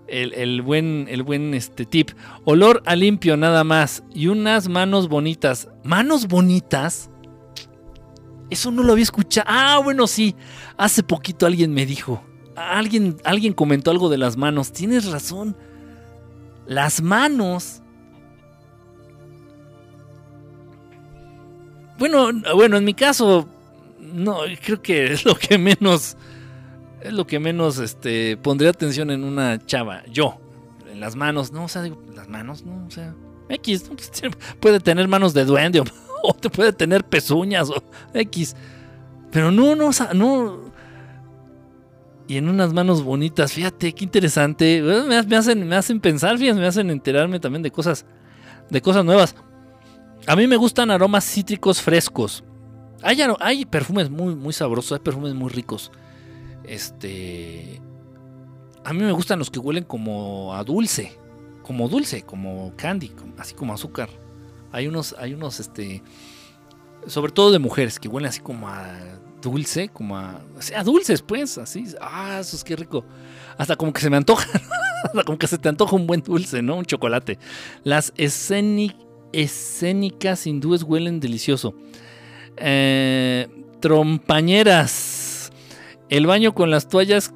[0.06, 2.10] el, buen, el buen este, tip.
[2.44, 4.02] Olor a limpio nada más.
[4.14, 5.69] Y unas manos bonitas.
[5.85, 7.09] ¿Manos bonitas?
[8.51, 9.47] Eso no lo había escuchado.
[9.48, 10.36] Ah, bueno, sí.
[10.77, 12.23] Hace poquito alguien me dijo.
[12.55, 14.73] Alguien, alguien comentó algo de las manos.
[14.73, 15.56] Tienes razón.
[16.66, 17.82] Las manos
[22.03, 23.49] Bueno, bueno, en mi caso,
[24.01, 26.16] no, creo que es lo que menos,
[27.01, 30.03] es lo que menos, este, pondría atención en una chava.
[30.11, 30.41] Yo,
[30.91, 33.15] en las manos, no, o sea, digo, las manos, no, o sea,
[33.49, 34.11] X, pues,
[34.59, 35.81] puede tener manos de duende
[36.24, 37.81] o, te puede tener pezuñas o
[38.15, 38.57] X,
[39.31, 40.73] pero no, no, o sea, no.
[42.27, 44.83] Y en unas manos bonitas, fíjate, qué interesante.
[44.83, 48.05] Me, hacen, me hacen pensar, fíjate, me hacen enterarme también de cosas,
[48.70, 49.37] de cosas nuevas.
[50.27, 52.44] A mí me gustan aromas cítricos frescos.
[53.03, 55.90] Hay, perfumes muy, muy sabrosos, hay perfumes muy ricos.
[56.65, 57.81] Este.
[58.85, 61.19] A mí me gustan los que huelen como a dulce.
[61.62, 64.09] Como dulce, como candy, así como azúcar.
[64.70, 66.03] Hay unos, hay unos, este.
[67.07, 68.97] Sobre todo de mujeres que huelen así como a
[69.43, 70.40] dulce, como a.
[70.57, 71.85] O sea, dulces, pues, así.
[72.01, 73.05] Ah, eso es que rico.
[73.59, 74.47] Hasta como que se me antoja.
[75.05, 76.77] Hasta como que se te antoja un buen dulce, ¿no?
[76.77, 77.40] Un chocolate.
[77.82, 78.94] Las Scenic
[79.32, 81.74] escénicas hindúes huelen delicioso.
[82.56, 83.48] Eh,
[83.80, 85.50] trompañeras.
[86.09, 87.32] El baño con las toallas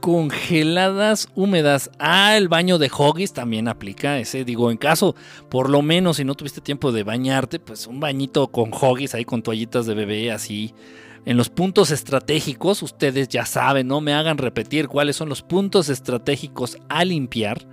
[0.00, 1.90] congeladas húmedas.
[1.98, 4.44] Ah, el baño de Hoggies también aplica ese.
[4.44, 5.14] Digo, en caso,
[5.48, 9.24] por lo menos, si no tuviste tiempo de bañarte, pues un bañito con Hoggies ahí
[9.24, 10.74] con toallitas de bebé así.
[11.24, 15.88] En los puntos estratégicos, ustedes ya saben, no me hagan repetir cuáles son los puntos
[15.88, 17.66] estratégicos a limpiar.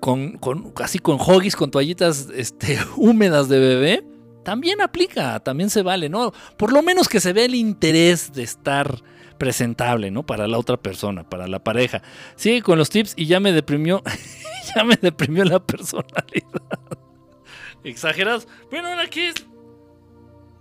[0.00, 4.04] Con, con así con Hoggies, con toallitas este, húmedas de bebé,
[4.44, 6.32] también aplica, también se vale, ¿no?
[6.56, 9.02] Por lo menos que se vea el interés de estar
[9.38, 10.24] presentable, ¿no?
[10.24, 12.02] Para la otra persona, para la pareja.
[12.36, 14.02] Sigue con los tips y ya me deprimió,
[14.74, 16.62] ya me deprimió la personalidad.
[17.84, 18.48] Exagerados.
[18.70, 19.34] Bueno, ahora qué es.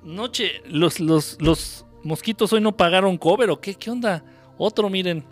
[0.03, 4.23] Noche, los, los, los mosquitos hoy no pagaron cover o qué, qué onda.
[4.57, 5.25] Otro, miren.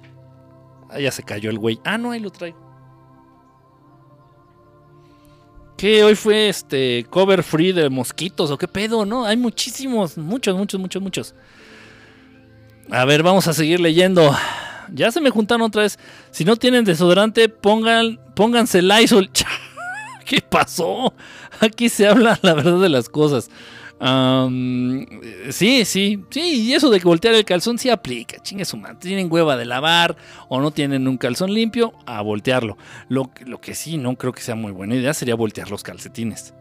[0.90, 1.80] Ah, ya se cayó el güey.
[1.84, 2.65] Ah, no, ahí lo traigo.
[5.78, 6.04] ¿Qué?
[6.04, 9.26] Hoy fue este cover free de mosquitos o qué pedo, ¿no?
[9.26, 11.36] Hay muchísimos, muchos, muchos, muchos, muchos.
[12.90, 14.34] A ver, vamos a seguir leyendo.
[14.94, 16.00] Ya se me juntaron otra vez.
[16.32, 19.30] Si no tienen desodorante, pongan, pónganse Lysol.
[20.26, 21.14] ¿Qué pasó?
[21.60, 23.50] Aquí se habla la verdad de las cosas.
[24.00, 28.42] Sí, sí, sí, y eso de voltear el calzón sí aplica.
[28.42, 28.98] Chingue su madre.
[29.00, 30.16] Tienen hueva de lavar
[30.50, 32.78] o no tienen un calzón limpio, a voltearlo.
[33.08, 36.54] Lo, lo que sí no creo que sea muy buena idea sería voltear los calcetines.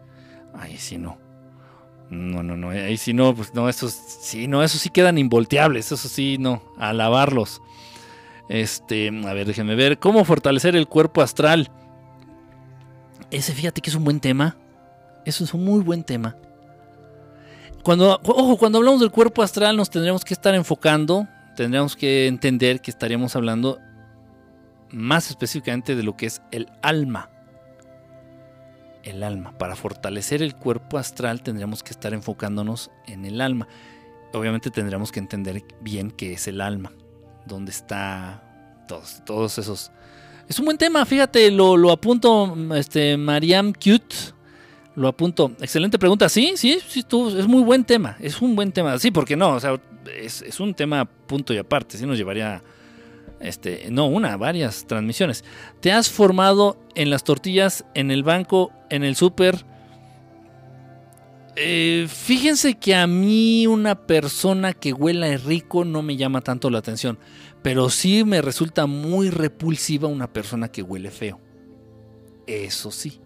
[0.53, 1.17] Ahí sí no.
[2.09, 2.69] No, no, no.
[2.69, 5.91] Ahí sí no, pues no, esos sí, no, esos sí quedan involteables.
[5.91, 6.61] Eso sí, no.
[6.77, 7.61] A lavarlos.
[8.47, 9.99] Este, a ver, déjenme ver.
[9.99, 11.71] ¿Cómo fortalecer el cuerpo astral?
[13.31, 14.57] Ese, fíjate que es un buen tema.
[15.25, 16.37] Eso es un muy buen tema.
[17.85, 22.81] Cuando, ojo, cuando hablamos del cuerpo astral nos tendríamos que estar enfocando, tendríamos que entender
[22.81, 23.79] que estaríamos hablando
[24.89, 27.29] más específicamente de lo que es el alma
[29.05, 29.55] el alma.
[29.57, 33.67] Para fortalecer el cuerpo astral tendríamos que estar enfocándonos en el alma.
[34.33, 36.91] Obviamente tendríamos que entender bien qué es el alma,
[37.45, 39.91] dónde está todos, todos esos.
[40.49, 44.15] Es un buen tema, fíjate, lo, lo apunto, este, Mariam Cute,
[44.95, 45.51] lo apunto.
[45.59, 49.11] Excelente pregunta, sí, sí, sí, tú, es muy buen tema, es un buen tema, sí,
[49.11, 49.79] porque no, o sea,
[50.21, 52.61] es, un tema punto y aparte, sí nos llevaría
[53.39, 55.43] este, no una, varias transmisiones.
[55.81, 59.65] ¿Te has formado en las tortillas, en el banco, en el súper?
[61.57, 66.79] Eh, fíjense que a mí una persona que huela rico no me llama tanto la
[66.79, 67.17] atención,
[67.61, 71.39] pero sí me resulta muy repulsiva una persona que huele feo.
[72.45, 73.19] Eso sí.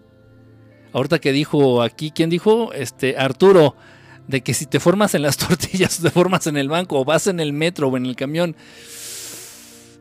[0.94, 2.74] Ahorita que dijo aquí, ¿quién dijo?
[2.74, 3.76] Este, Arturo,
[4.28, 7.28] de que si te formas en las tortillas, te formas en el banco, o vas
[7.28, 8.56] en el metro o en el camión,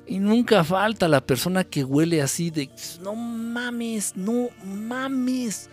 [0.06, 2.70] y nunca falta la persona que huele así de,
[3.02, 5.68] no mames, no mames.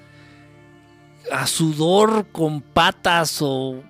[1.32, 3.82] A sudor con patas o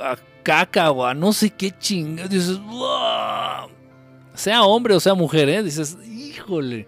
[0.00, 2.30] a caca o a no sé qué chingados.
[2.30, 2.60] Dices,
[4.34, 5.62] sea hombre o sea mujer, ¿eh?
[5.62, 6.86] Dices, híjole.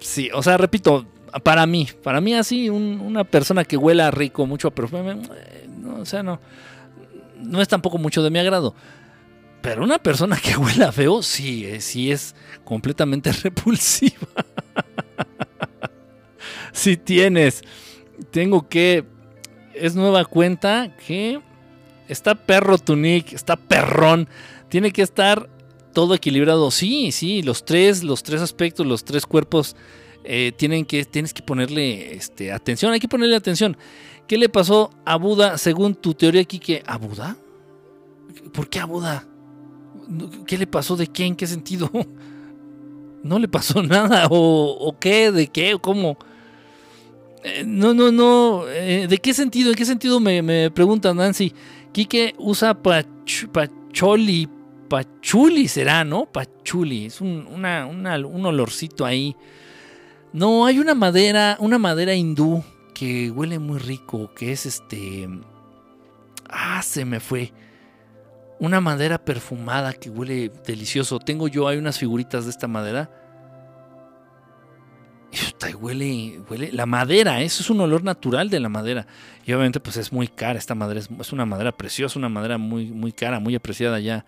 [0.00, 1.06] Sí, o sea, repito,
[1.42, 6.22] para mí, para mí así, una persona que huela rico, mucho perfume, eh, o sea,
[6.22, 6.40] no,
[7.40, 8.74] no es tampoco mucho de mi agrado.
[9.60, 12.34] Pero una persona que huela feo, sí, eh, sí es
[12.64, 14.28] completamente repulsiva.
[16.72, 17.62] si tienes,
[18.30, 19.04] tengo que,
[19.74, 21.40] es nueva cuenta que
[22.08, 24.28] está perro tu nick, está perrón,
[24.68, 25.48] tiene que estar
[25.92, 26.70] todo equilibrado.
[26.70, 29.76] Sí, sí, los tres, los tres aspectos, los tres cuerpos
[30.24, 33.76] eh, tienen que, tienes que ponerle este, atención, hay que ponerle atención.
[34.26, 37.36] ¿Qué le pasó a Buda según tu teoría aquí a Buda?
[38.52, 39.26] ¿Por qué a Buda?
[40.46, 40.96] ¿Qué le pasó?
[40.96, 41.26] ¿De qué?
[41.26, 41.90] ¿En qué sentido?
[43.22, 44.28] ¿No le pasó nada?
[44.30, 45.30] ¿O, qué?
[45.30, 45.76] ¿De qué?
[45.80, 46.16] ¿Cómo?
[47.42, 48.64] Eh, no, no, no.
[48.68, 49.70] Eh, ¿De qué sentido?
[49.70, 51.52] ¿En qué sentido me, me pregunta Nancy?
[51.92, 54.48] Quique usa pacholi.
[54.88, 56.26] Pachuli será, ¿no?
[56.26, 57.06] Pachuli.
[57.06, 59.36] Es un, un olorcito ahí.
[60.34, 65.28] No, hay una madera, una madera hindú que huele muy rico, que es este...
[66.50, 67.52] Ah, se me fue
[68.58, 71.20] una madera perfumada que huele delicioso.
[71.20, 73.12] Tengo yo, hay unas figuritas de esta madera.
[75.70, 79.06] Y huele, huele, la madera, eso es un olor natural de la madera.
[79.46, 82.86] Y obviamente pues es muy cara, esta madera es, una madera preciosa, una madera muy,
[82.86, 84.26] muy cara, muy apreciada allá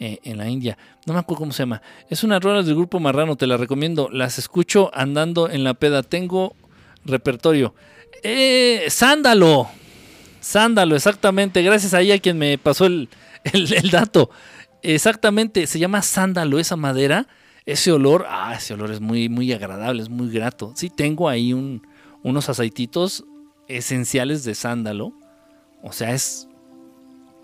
[0.00, 0.76] eh, en la India.
[1.06, 1.80] No me acuerdo cómo se llama.
[2.10, 4.08] Es una rueda del grupo Marrano, te la recomiendo.
[4.10, 6.02] Las escucho andando en la peda.
[6.02, 6.56] Tengo
[7.04, 7.74] repertorio.
[8.22, 9.68] Eh, sándalo.
[10.40, 11.62] Sándalo, exactamente.
[11.62, 13.08] Gracias a ella quien me pasó el,
[13.52, 14.30] el, dato.
[14.82, 17.26] Exactamente, se llama sándalo esa madera.
[17.66, 20.72] Ese olor, ah, ese olor es muy, muy agradable, es muy grato.
[20.76, 21.86] Sí, tengo ahí un,
[22.22, 23.24] unos aceititos
[23.68, 25.14] esenciales de sándalo.
[25.82, 26.48] O sea, es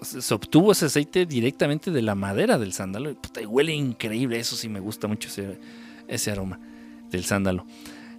[0.02, 3.10] se obtuvo ese aceite directamente de la madera del sándalo.
[3.10, 5.28] y huele increíble, eso sí me gusta mucho
[6.08, 6.58] ese, aroma
[7.10, 7.66] del sándalo.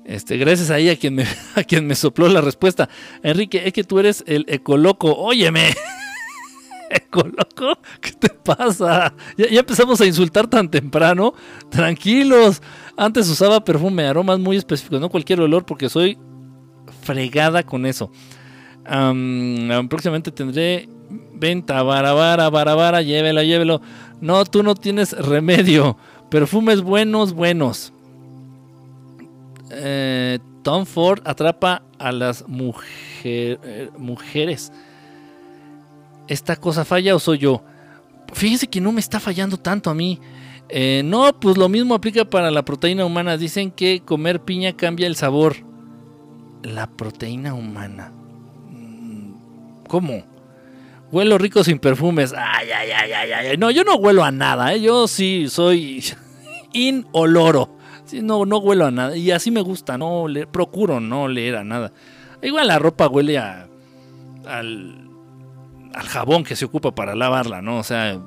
[0.06, 1.26] Este, gracias ahí a quien, me,
[1.56, 2.90] a quien me sopló la respuesta.
[3.24, 5.14] Enrique, es que tú eres el ecoloco.
[5.14, 5.74] Óyeme.
[6.90, 7.80] ¿Ecoloco?
[8.02, 9.14] ¿Qué te pasa?
[9.38, 11.34] Ya, empezamos a insultar tan temprano.
[11.70, 12.62] Tranquilos.
[12.98, 16.18] Antes usaba perfume, aromas muy específicos, no cualquier olor, porque soy
[17.02, 18.12] fregada con eso.
[18.84, 20.90] próximamente tendré
[21.34, 23.82] venta, barabara, barabara, llévelo, llévelo.
[24.20, 25.98] No, tú no tienes remedio.
[26.30, 27.92] Perfumes buenos, buenos.
[29.72, 32.46] Eh, Tom Ford atrapa a las
[33.24, 34.72] eh, mujeres.
[36.28, 37.64] ¿Esta cosa falla o soy yo?
[38.34, 40.20] Fíjense que no me está fallando tanto a mí.
[40.70, 43.38] Eh, no, pues lo mismo aplica para la proteína humana.
[43.38, 45.58] Dicen que comer piña cambia el sabor.
[46.64, 48.12] La proteína humana.
[48.70, 49.34] Mm,
[49.88, 50.31] ¿Cómo?
[51.12, 52.34] Huelo rico sin perfumes.
[52.34, 53.58] Ay, ay, ay, ay, ay.
[53.58, 54.76] No, yo no huelo a nada.
[54.78, 56.04] Yo sí soy
[56.74, 57.82] inoloro
[58.22, 59.16] no, no huelo a nada.
[59.16, 61.94] Y así me gusta, no le, procuro no leer a nada.
[62.42, 63.68] Igual la ropa huele a,
[64.46, 65.10] al,
[65.94, 67.78] al jabón que se ocupa para lavarla, ¿no?
[67.78, 68.20] O sea,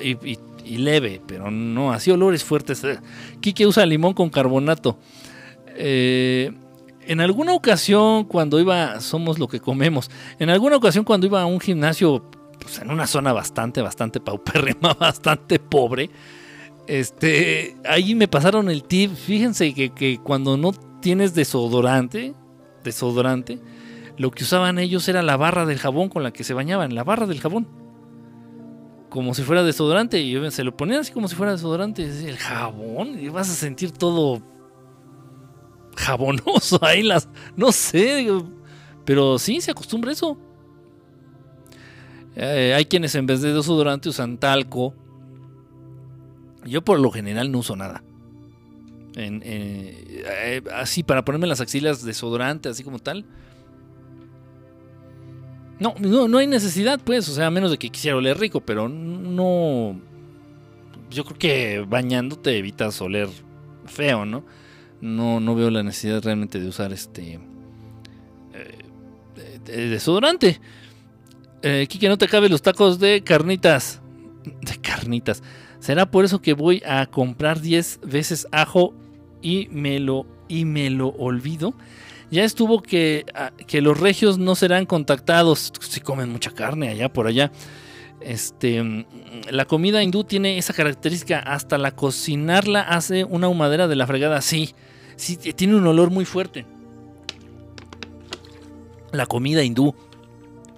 [0.00, 0.38] y,
[0.78, 2.86] leve, pero no, así olores fuertes.
[3.40, 4.98] Kike usa limón con carbonato.
[5.76, 6.52] Eh,
[7.06, 11.46] en alguna ocasión, cuando iba, somos lo que comemos, en alguna ocasión cuando iba a
[11.46, 12.24] un gimnasio,
[12.60, 16.10] pues en una zona bastante, bastante paupérrima, bastante pobre,
[16.90, 19.14] este, ahí me pasaron el tip.
[19.14, 22.34] Fíjense que, cuando no tienes desodorante,
[22.82, 23.60] desodorante,
[24.16, 27.04] lo que usaban ellos era la barra del jabón con la que se bañaban, la
[27.04, 27.68] barra del jabón.
[29.08, 30.20] Como si fuera desodorante.
[30.20, 32.02] Y se lo ponían así como si fuera desodorante.
[32.04, 33.18] El jabón.
[33.20, 34.42] Y vas a sentir todo
[35.96, 37.28] jabonoso ahí las.
[37.56, 38.26] No sé.
[39.04, 40.38] Pero sí, se acostumbra eso.
[42.36, 44.94] Eh, hay quienes en vez de desodorante usan talco
[46.64, 48.02] yo por lo general no uso nada.
[49.16, 53.24] Eh, así para ponerme las axilas desodorante, así como tal.
[55.78, 58.88] No, no, hay necesidad, pues, o sea, a menos de que quisiera oler rico, pero
[58.88, 59.98] no.
[61.10, 63.28] Yo creo que bañándote evitas oler
[63.86, 64.44] feo, ¿no?
[65.00, 67.40] No, no veo la necesidad realmente de usar este.
[68.54, 70.60] Eh, desodorante.
[71.62, 74.00] Eh, Kike, no te cabe los tacos de carnitas.
[74.44, 75.42] De carnitas.
[75.78, 78.94] ¿Será por eso que voy a comprar 10 veces ajo
[79.42, 81.74] y me lo, y me lo olvido?
[82.30, 87.12] Ya estuvo que, ah, que los regios no serán contactados si comen mucha carne allá
[87.12, 87.50] por allá.
[88.20, 89.04] Este, mm,
[89.50, 94.40] la comida hindú tiene esa característica, hasta la cocinarla hace una humadera de la fregada,
[94.42, 94.74] sí,
[95.20, 96.66] sí, tiene un olor muy fuerte.
[99.12, 99.94] La comida hindú,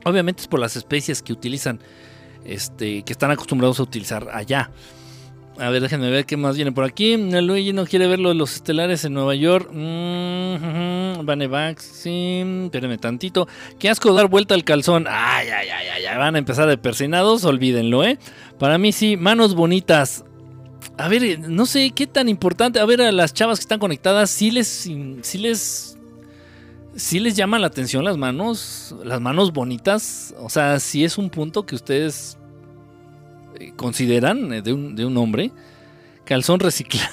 [0.04, 1.80] obviamente es por las especies que utilizan
[2.44, 4.70] este, que están acostumbrados a utilizar allá.
[5.58, 7.16] A ver, déjenme ver qué más viene por aquí.
[7.16, 9.70] Luigi no quiere ver los estelares en Nueva York.
[9.70, 10.22] Mm
[11.78, 12.42] sí.
[12.64, 13.48] Espérenme tantito.
[13.78, 15.06] Qué asco dar vuelta al calzón.
[15.08, 17.44] Ay, ay, ay, ay, Van a empezar de persinados.
[17.44, 18.18] Olvídenlo, ¿eh?
[18.58, 20.24] Para mí sí, manos bonitas.
[20.98, 22.80] A ver, no sé qué tan importante.
[22.80, 24.66] A ver, a las chavas que están conectadas, sí les.
[25.22, 25.96] Sí les.
[26.94, 28.94] Sí les llama la atención las manos.
[29.04, 30.34] Las manos bonitas.
[30.38, 32.36] O sea, si es un punto que ustedes
[33.76, 35.52] consideran eh, de un, de un hombre.
[36.24, 37.10] Calzón reciclado.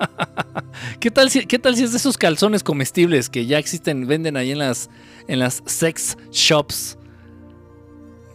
[1.00, 4.36] ¿Qué, tal si, ¿Qué tal si es de esos calzones comestibles que ya existen, venden
[4.36, 4.88] ahí en las,
[5.28, 6.96] en las sex shops?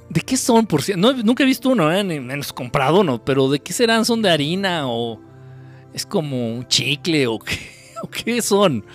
[0.09, 1.13] ¿De qué son, por cierto?
[1.23, 2.03] nunca he visto uno, ¿eh?
[2.03, 4.05] ni menos comprado uno, pero ¿de qué serán?
[4.05, 5.19] ¿Son de harina o
[5.93, 8.85] es como un chicle o qué, son?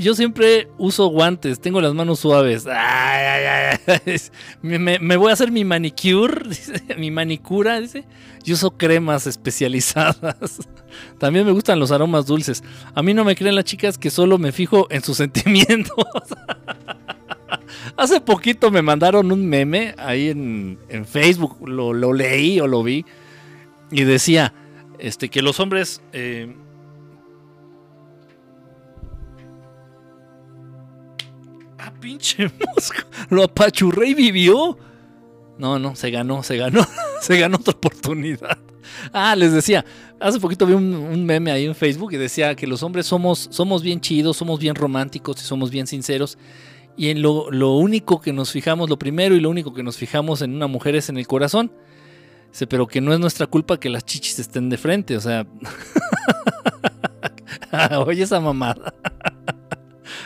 [0.00, 2.64] yo siempre uso guantes, tengo las manos suaves.
[4.62, 6.42] me, voy a hacer mi manicure,
[6.96, 8.04] mi manicura, dice.
[8.42, 10.60] Yo uso cremas especializadas.
[11.18, 12.62] También me gustan los aromas dulces.
[12.94, 16.06] A mí no me creen las chicas que solo me fijo en sus sentimientos.
[17.96, 23.04] Hace poquito me mandaron un meme ahí en, Facebook, lo, leí o lo vi,
[23.90, 24.52] y decía
[24.98, 26.02] este, que los hombres...
[26.12, 26.54] Eh,
[32.00, 32.98] pinche mosco.
[33.30, 34.78] Lo apachurré y vivió.
[35.58, 36.86] No, no, se ganó, se ganó,
[37.20, 38.58] se ganó otra oportunidad.
[39.12, 39.84] Ah, les decía,
[40.20, 43.82] hace poquito vi un, meme ahí en Facebook y decía que los hombres somos, somos
[43.82, 46.38] bien chidos, somos bien románticos y somos bien sinceros.
[46.96, 50.40] Y en lo, único que nos fijamos, lo primero y lo único que nos fijamos
[50.42, 51.70] en una mujer es en el corazón.
[52.68, 55.46] pero que no es nuestra culpa que las chichis estén de frente, o sea.
[58.06, 58.94] Oye esa mamada.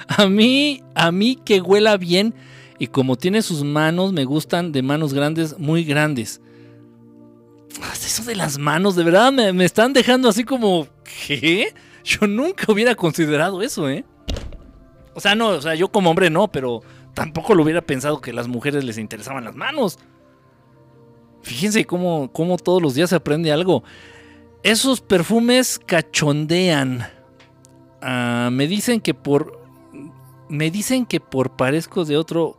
[0.06, 2.34] A mí, a mí que huela bien
[2.78, 6.40] Y como tiene sus manos, me gustan de manos grandes, muy grandes.
[7.92, 10.88] Eso de las manos, de verdad me, me están dejando así como...
[11.26, 11.72] ¿Qué?
[12.04, 14.04] Yo nunca hubiera considerado eso, ¿eh?
[15.14, 16.82] O sea, no, o sea, yo como hombre no, pero
[17.14, 19.98] tampoco lo hubiera pensado que las mujeres les interesaban las manos.
[21.42, 23.82] Fíjense cómo, cómo todos los días se aprende algo.
[24.62, 27.06] Esos perfumes cachondean.
[28.02, 29.58] Ah, me dicen que por.
[30.48, 32.56] Me dicen que por parezco de otro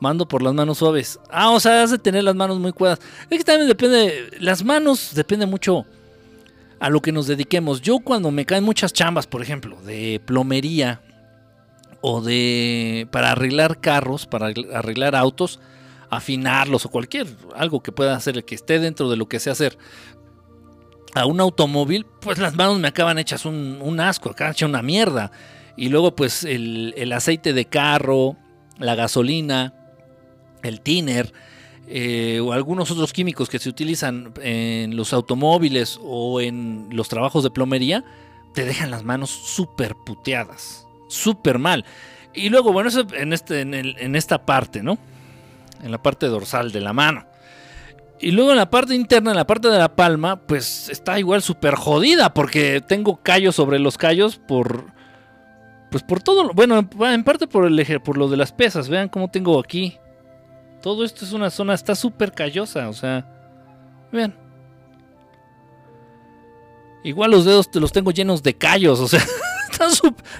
[0.00, 1.20] mando por las manos suaves.
[1.30, 3.00] Ah, o sea, has de tener las manos muy cuadas.
[3.28, 4.30] Es que también depende.
[4.40, 5.84] Las manos depende mucho
[6.80, 7.80] a lo que nos dediquemos.
[7.80, 11.00] Yo cuando me caen muchas chambas, por ejemplo, de plomería
[12.02, 15.60] o de para arreglar carros, para arreglar autos,
[16.10, 17.26] afinarlos o cualquier
[17.56, 19.78] algo que pueda hacer que esté dentro de lo que sé hacer
[21.14, 25.30] a un automóvil, pues las manos me acaban hechas un, asco, acaban hechas una mierda.
[25.76, 28.36] Y luego pues el, el aceite de carro,
[28.78, 29.74] la gasolina,
[30.62, 31.32] el tiner,
[31.88, 37.42] eh, o algunos otros químicos que se utilizan en los automóviles o en los trabajos
[37.42, 38.04] de plomería,
[38.54, 41.84] te dejan las manos súper puteadas, súper mal.
[42.34, 44.98] Y luego, bueno, eso en, este, en, esta parte, ¿no?
[45.82, 47.26] En la parte dorsal de la mano.
[48.20, 51.42] Y luego en la parte interna, en la parte de la palma, pues está igual
[51.42, 54.86] súper jodida porque tengo callos sobre los callos por...
[55.90, 59.28] Pues por todo, bueno, en parte por el por lo de las pesas, vean cómo
[59.30, 59.98] tengo aquí
[60.82, 63.24] todo esto es una zona, está súper callosa, o sea,
[64.10, 64.36] vean.
[67.04, 69.24] Igual los dedos te los tengo llenos de callos, o sea,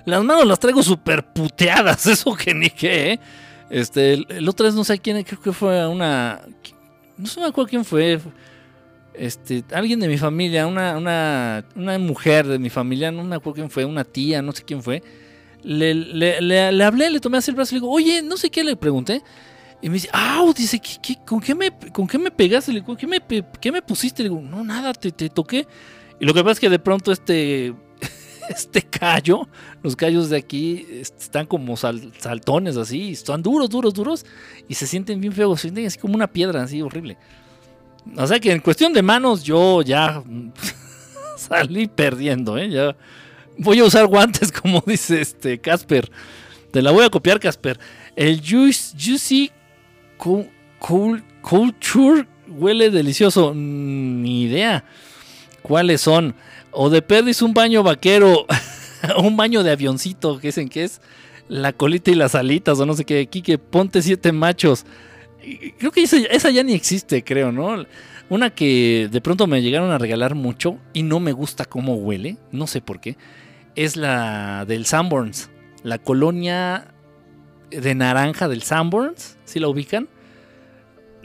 [0.04, 3.20] las manos las traigo súper puteadas, eso que ni qué, ¿eh?
[3.70, 6.42] Este, el, otro vez no sé quién, creo que fue una,
[7.16, 8.20] no sé me acuerdo quién fue,
[9.14, 13.54] este, alguien de mi familia, una, una, una mujer de mi familia, no me acuerdo
[13.54, 15.02] quién fue, una tía, no sé quién fue,
[15.62, 18.62] le, le, hablé, le tomé así el brazo y le digo, oye, no sé qué
[18.62, 19.22] le pregunté,
[19.82, 20.44] y me dice, ¡ah!
[20.56, 20.80] Dice,
[21.26, 22.72] con, qué me, ¿con qué me pegaste?
[22.72, 23.20] Le ¿qué me,
[23.60, 24.22] qué me pusiste?
[24.22, 25.66] Le digo, no, nada, te, toqué.
[26.20, 27.74] Y lo que pasa es que de pronto este,
[28.48, 29.48] este callo,
[29.82, 34.26] los callos de aquí están como saltones así, están duros, duros, duros,
[34.68, 37.16] y se sienten bien feos, se sienten así como una piedra, así horrible.
[38.16, 40.22] O sea que en cuestión de manos yo ya
[41.36, 42.68] salí perdiendo, ¿eh?
[42.68, 42.96] Ya
[43.58, 46.10] voy a usar guantes como dice este Casper.
[46.70, 47.78] Te la voy a copiar, Casper.
[48.16, 49.50] El Juice, Juicy
[50.78, 53.52] Culture huele delicioso.
[53.54, 54.84] Ni idea
[55.62, 56.34] cuáles son.
[56.72, 58.46] O de perdis un baño vaquero.
[59.18, 60.38] un baño de avioncito.
[60.38, 61.00] Que dicen que es
[61.48, 62.80] la colita y las alitas.
[62.80, 63.20] O no sé qué.
[63.20, 64.84] Aquí que ponte siete machos.
[65.78, 67.84] Creo que esa, ya ni existe, creo, ¿no?
[68.28, 72.36] Una que de pronto me llegaron a regalar mucho y no me gusta cómo huele,
[72.52, 73.16] no sé por qué,
[73.74, 75.50] es la del Sanborns,
[75.82, 76.94] la colonia
[77.70, 80.08] de naranja del Sanborns, si la ubican?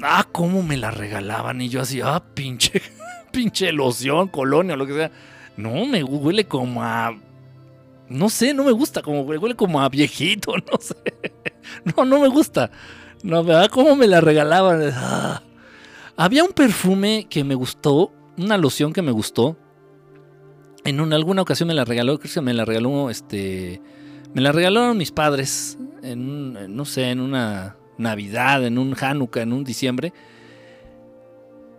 [0.02, 2.82] Ah, cómo me la regalaban y yo así, ah, pinche,
[3.32, 5.12] pinche loción, colonia, lo que sea.
[5.58, 7.18] No, me huele como a...
[8.10, 10.96] No sé, no me gusta, como huele como a viejito, no sé.
[11.84, 12.72] No, no me gusta.
[13.24, 13.70] No, ¿verdad?
[13.70, 14.82] ¿Cómo me la regalaban?
[14.94, 15.42] Ah.
[16.16, 19.58] Había un perfume que me gustó, una loción que me gustó.
[20.86, 23.82] En alguna ocasión me la regaló, creo que me la regaló este
[24.34, 29.52] me la regalaron mis padres en, no sé, en una Navidad, en un Hanukkah, en
[29.52, 30.14] un diciembre.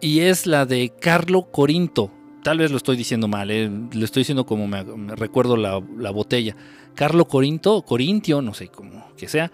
[0.00, 2.10] Y es la de Carlo Corinto.
[2.42, 4.82] Tal vez lo estoy diciendo mal, eh, lo estoy diciendo como me,
[5.16, 5.78] recuerdo la,
[6.10, 6.56] botella.
[6.94, 9.50] Carlo Corinto, Corintio, no sé cómo que sea.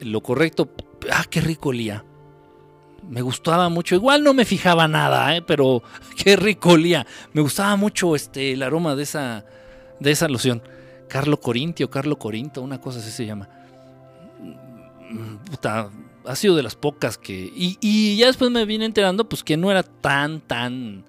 [0.00, 0.70] Lo correcto.
[1.10, 2.04] Ah, qué rico olía.
[3.08, 3.94] Me gustaba mucho.
[3.94, 5.82] Igual no me fijaba nada, eh, pero
[6.16, 7.06] qué rico olía.
[7.32, 9.44] Me gustaba mucho este, el aroma de esa,
[10.00, 10.62] de esa loción.
[11.08, 13.48] Carlo Corintio, Carlo Corinto, una cosa así se llama.
[15.50, 15.90] Puta,
[16.26, 17.50] ha sido de las pocas que.
[17.54, 21.04] Y, ya después me vine enterando, pues que no era tan, tan.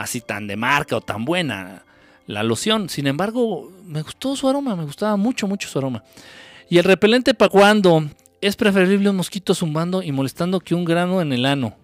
[0.00, 1.84] Así tan de marca o tan buena
[2.26, 2.88] la loción.
[2.88, 6.02] Sin embargo, me gustó su aroma, me gustaba mucho, mucho su aroma.
[6.70, 8.08] Y el repelente para cuando
[8.40, 11.76] es preferible un mosquito zumbando y molestando que un grano en el ano.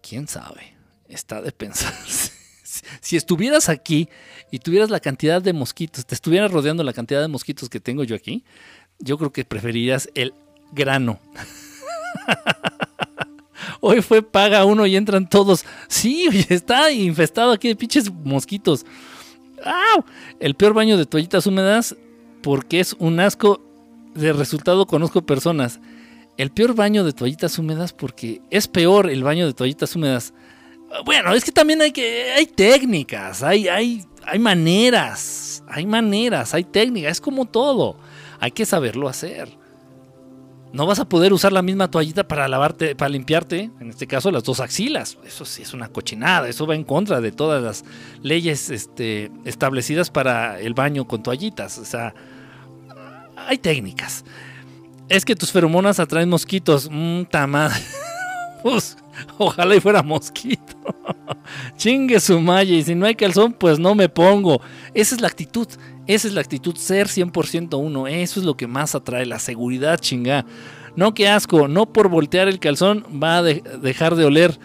[0.00, 0.74] ¿Quién sabe?
[1.06, 2.32] Está de pensarse
[3.00, 4.08] si estuvieras aquí
[4.50, 8.04] y tuvieras la cantidad de mosquitos, te estuvieras rodeando la cantidad de mosquitos que tengo
[8.04, 8.44] yo aquí,
[8.98, 10.34] yo creo que preferirías el
[10.72, 11.20] grano.
[13.80, 15.64] Hoy fue paga uno y entran todos.
[15.88, 18.84] Sí, está infestado aquí de pinches mosquitos.
[20.40, 21.96] El peor baño de toallitas húmedas
[22.42, 23.62] porque es un asco.
[24.14, 25.80] De resultado conozco personas.
[26.36, 30.32] El peor baño de toallitas húmedas porque es peor el baño de toallitas húmedas
[31.04, 36.64] bueno, es que también hay que hay técnicas, hay, hay, hay maneras, hay maneras, hay
[36.64, 37.96] técnicas, es como todo.
[38.40, 39.48] Hay que saberlo hacer.
[40.72, 44.30] No vas a poder usar la misma toallita para lavarte, para limpiarte, en este caso
[44.30, 45.18] las dos axilas.
[45.24, 47.84] Eso sí es una cochinada, eso va en contra de todas las
[48.22, 51.78] leyes este, establecidas para el baño con toallitas.
[51.78, 52.14] O sea,
[53.36, 54.24] hay técnicas.
[55.08, 56.88] Es que tus feromonas atraen mosquitos.
[56.90, 57.82] Mmm, madre.
[58.62, 58.98] pues,
[59.38, 60.76] ojalá y fuera mosquito.
[61.76, 62.74] Chingue su malla.
[62.74, 64.60] Y si no hay calzón, pues no me pongo.
[64.94, 65.68] Esa es la actitud.
[66.06, 68.06] Esa es la actitud, ser 100% uno.
[68.06, 70.46] Eso es lo que más atrae, la seguridad chingá.
[70.96, 74.58] No, que asco, no por voltear el calzón va a dejar de oler.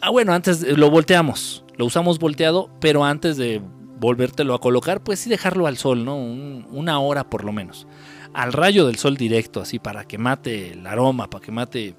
[0.00, 3.62] Ah, bueno, antes lo volteamos, lo usamos volteado, pero antes de
[4.00, 6.16] volvértelo a colocar, pues sí dejarlo al sol, ¿no?
[6.16, 7.86] una hora por lo menos.
[8.34, 11.94] Al rayo del sol directo, así, para que mate el aroma, para que mate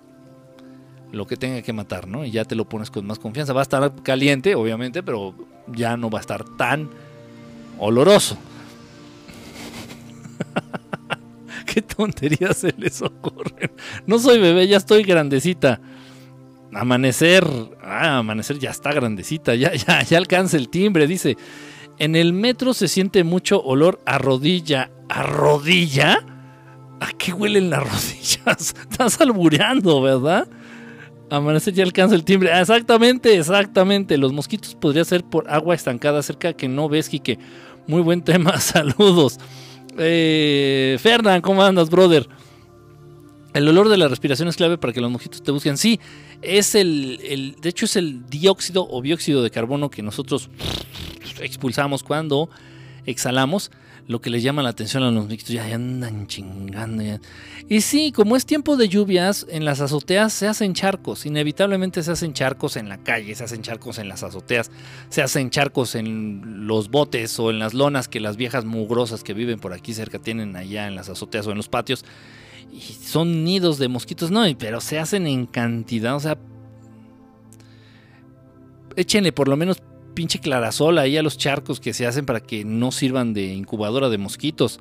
[1.14, 2.26] lo que tenga que matar, ¿no?
[2.26, 3.54] Y ya te lo pones con más confianza.
[3.54, 5.36] Va a estar caliente, obviamente, pero
[5.68, 6.90] ya no va a estar tan
[7.78, 8.36] oloroso.
[11.68, 13.72] ¿Qué tonterías se les ocurren?
[14.08, 15.80] No soy bebé, ya estoy grandecita.
[16.74, 17.48] Amanecer,
[17.84, 21.38] ah, amanecer ya está grandecita, ya, ya, ya alcanza el timbre, dice.
[22.00, 24.90] En el metro se siente mucho olor a rodilla.
[25.10, 26.26] ¿A rodilla?
[27.00, 28.74] ¿A qué huelen las rodillas?
[28.90, 30.48] Estás albureando, ¿verdad?
[31.34, 32.52] Amanecer ya alcanza el timbre.
[32.54, 34.20] Ah, exactamente, exactamente.
[34.20, 37.40] Los mosquitos podría ser por agua estancada cerca que no ves, que
[37.88, 39.40] Muy buen tema, saludos.
[39.98, 42.30] Eh, Fernán, ¿cómo andas, brother?
[43.56, 45.76] El olor de la respiración es clave para que los mosquitos te busquen.
[45.76, 46.00] Sí,
[46.44, 50.52] es el, el, de hecho es el dióxido o bióxido de carbono que nosotros
[51.42, 52.48] expulsamos cuando
[53.08, 53.72] exhalamos
[54.08, 57.20] lo que les llama la atención a los mosquitos, ya, andan chingando.
[57.70, 62.12] Y sí, como es tiempo de lluvias, en las azoteas se hacen charcos, inevitablemente se
[62.12, 64.72] hacen charcos en la calle, se hacen charcos en las azoteas,
[65.10, 69.34] se hacen charcos en los botes o en las lonas que las viejas mugrosas que
[69.34, 72.04] viven por aquí cerca tienen allá en las azoteas o en los patios.
[72.74, 76.38] Y son nidos de mosquitos, no, pero se hacen en cantidad, o sea,
[78.96, 79.82] échenle por lo menos
[80.14, 84.10] pinche clarasol ahí a los charcos que se hacen para que no sirvan de incubadora
[84.10, 84.80] de mosquitos.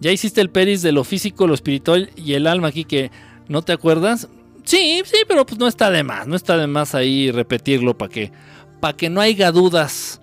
[0.00, 3.10] Ya hiciste el peris de lo físico, lo espiritual y el alma aquí que
[3.48, 4.28] no te acuerdas.
[4.64, 8.12] Sí, sí, pero pues no está de más, no está de más ahí repetirlo para
[8.12, 8.32] que,
[8.80, 10.20] para que no haya dudas.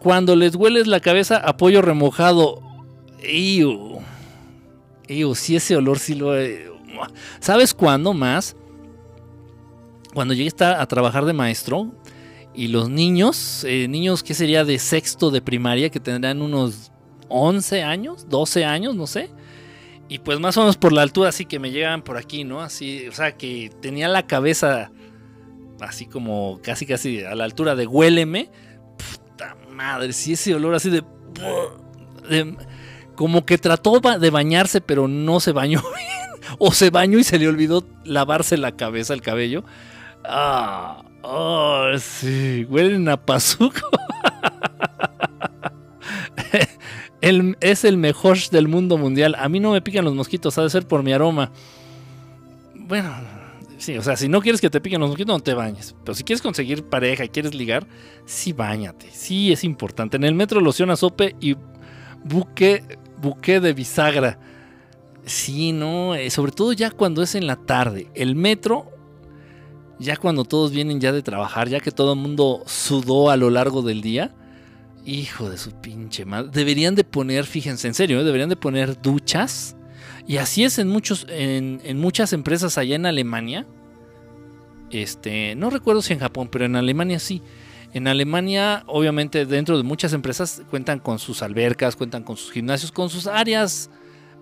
[0.00, 2.60] Cuando les hueles la cabeza, apoyo remojado.
[3.22, 4.00] Iu.
[5.08, 6.32] Iu, si ese olor sí lo...
[7.38, 8.56] ¿Sabes cuándo más?
[10.12, 11.92] Cuando llegué a trabajar de maestro,
[12.54, 16.90] y los niños, eh, niños que sería de sexto de primaria, que tendrán unos
[17.28, 19.30] 11 años, 12 años, no sé.
[20.08, 22.60] Y pues más o menos por la altura, así que me llegaban por aquí, ¿no?
[22.60, 24.90] Así, o sea, que tenía la cabeza
[25.80, 28.50] así como casi casi a la altura de huéleme.
[28.98, 31.04] Puta madre, si ese olor así de,
[32.28, 32.56] de
[33.14, 36.50] como que trató de bañarse, pero no se bañó bien.
[36.58, 39.62] O se bañó y se le olvidó lavarse la cabeza, el cabello.
[40.24, 43.80] Ah, Oh, sí, huelen a pazuco.
[47.60, 49.34] es el mejor del mundo mundial.
[49.38, 51.52] A mí no me pican los mosquitos, ha de ser por mi aroma.
[52.74, 53.14] Bueno,
[53.78, 55.94] sí, o sea, si no quieres que te piquen los mosquitos, no te bañes.
[56.04, 57.86] Pero si quieres conseguir pareja y quieres ligar,
[58.24, 59.10] sí bañate.
[59.12, 60.16] Sí es importante.
[60.16, 61.56] En el metro loción a sope y
[62.24, 62.82] buque,
[63.20, 64.38] buque de bisagra.
[65.26, 68.08] Sí, no, eh, sobre todo ya cuando es en la tarde.
[68.14, 68.99] El metro
[70.00, 73.50] ya cuando todos vienen ya de trabajar, ya que todo el mundo sudó a lo
[73.50, 74.34] largo del día,
[75.04, 78.24] hijo de su pinche madre, deberían de poner, fíjense, en serio, ¿eh?
[78.24, 79.76] deberían de poner duchas.
[80.26, 83.66] Y así es en, muchos, en, muchas empresas allá en Alemania.
[84.90, 87.42] Este, no recuerdo si en Japón, pero en Alemania sí.
[87.92, 92.90] En Alemania, obviamente, dentro de muchas empresas cuentan con sus albercas, cuentan con sus gimnasios,
[92.90, 93.90] con sus áreas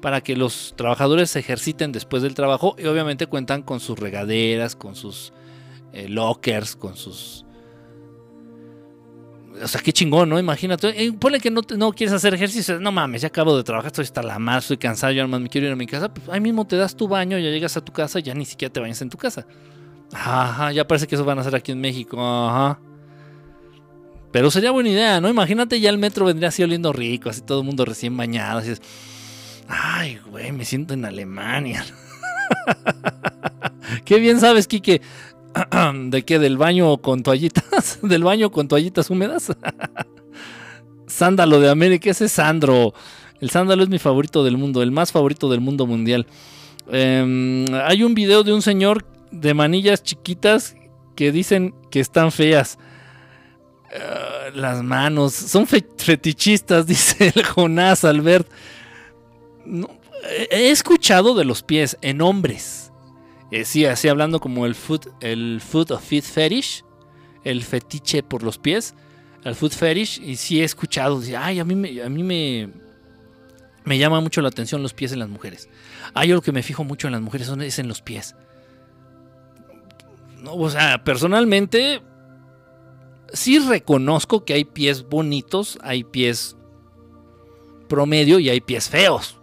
[0.00, 4.76] para que los trabajadores se ejerciten después del trabajo y obviamente cuentan con sus regaderas,
[4.76, 5.32] con sus
[5.92, 7.44] eh, lockers, con sus...
[9.60, 10.38] O sea, qué chingón, ¿no?
[10.38, 11.02] Imagínate.
[11.02, 12.78] Eh, ponle que no, no quieres hacer ejercicio.
[12.78, 15.48] No mames, ya acabo de trabajar, estoy hasta la más, estoy cansado, yo además me
[15.48, 16.14] quiero ir a mi casa.
[16.14, 18.72] Pues ahí mismo te das tu baño, ya llegas a tu casa, ya ni siquiera
[18.72, 19.46] te bañas en tu casa.
[20.12, 22.16] Ajá, ya parece que eso van a hacer aquí en México.
[22.20, 22.78] Ajá.
[24.30, 25.28] Pero sería buena idea, ¿no?
[25.28, 28.58] Imagínate ya el metro vendría así oliendo rico, así todo el mundo recién bañado.
[28.58, 28.82] Así es,
[29.68, 31.84] Ay, güey, me siento en Alemania.
[34.04, 35.02] Qué bien sabes, Kike.
[36.10, 36.38] ¿De qué?
[36.38, 37.98] ¿Del baño con toallitas?
[38.02, 39.52] ¿Del baño con toallitas húmedas?
[41.06, 42.92] Sándalo de América, ese es Sandro.
[43.40, 46.26] El sándalo es mi favorito del mundo, el más favorito del mundo mundial.
[46.90, 50.76] Em, hay un video de un señor de manillas chiquitas
[51.14, 52.78] que dicen que están feas.
[53.92, 58.48] Ah, las manos, son fetichistas, dice el Jonás Albert.
[60.50, 62.87] he escuchado de los pies en hombres.
[63.50, 66.84] Eh, sí, así hablando como el foot, el foot of feet fetish,
[67.44, 68.94] el fetiche por los pies,
[69.44, 72.70] el foot fetish, y sí he escuchado, ay, a mí me, a mí me,
[73.84, 75.68] me llama mucho la atención los pies en las mujeres.
[76.12, 78.36] Hay algo que me fijo mucho en las mujeres son, es en los pies.
[80.44, 82.02] O sea, personalmente
[83.32, 86.56] sí reconozco que hay pies bonitos, hay pies
[87.88, 89.37] promedio y hay pies feos.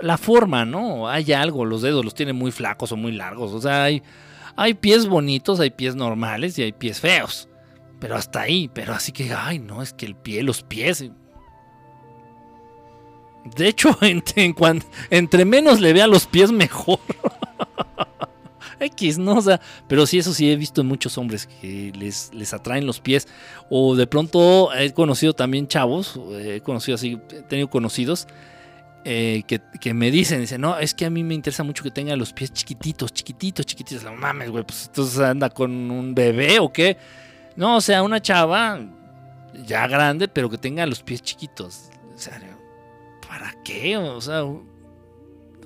[0.00, 1.08] La forma, ¿no?
[1.08, 3.52] Hay algo, los dedos los tienen muy flacos o muy largos.
[3.52, 4.02] O sea, hay,
[4.56, 7.48] hay pies bonitos, hay pies normales y hay pies feos.
[7.98, 11.10] Pero hasta ahí, pero así que, ay, no, es que el pie, los pies.
[13.56, 14.54] De hecho, entre,
[15.10, 17.00] entre menos le vea los pies, mejor.
[18.80, 19.36] X, ¿no?
[19.36, 22.86] O sea, pero sí, eso sí he visto en muchos hombres que les, les atraen
[22.86, 23.26] los pies.
[23.70, 28.26] O de pronto he conocido también chavos, he conocido así, he tenido conocidos
[29.08, 32.16] eh, que, me dicen, dicen, no, es que a mí me interesa mucho que tenga
[32.16, 34.02] los pies chiquititos, chiquititos, chiquititos.
[34.02, 36.96] No mames, güey, pues entonces anda con un bebé o qué.
[37.54, 38.80] No, o sea, una chava
[39.64, 41.88] ya grande, pero que tenga los pies chiquitos.
[42.16, 42.40] O sea,
[43.28, 43.96] ¿para qué?
[43.96, 44.42] O sea,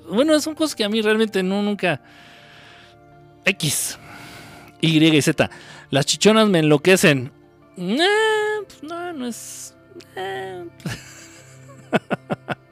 [0.07, 2.03] bueno, son cosas que a mí realmente no, nunca
[3.47, 3.99] X,
[4.83, 5.51] Y y Z.
[5.89, 7.33] Las chichonas me enloquecen.
[7.75, 9.75] Pues no, no es.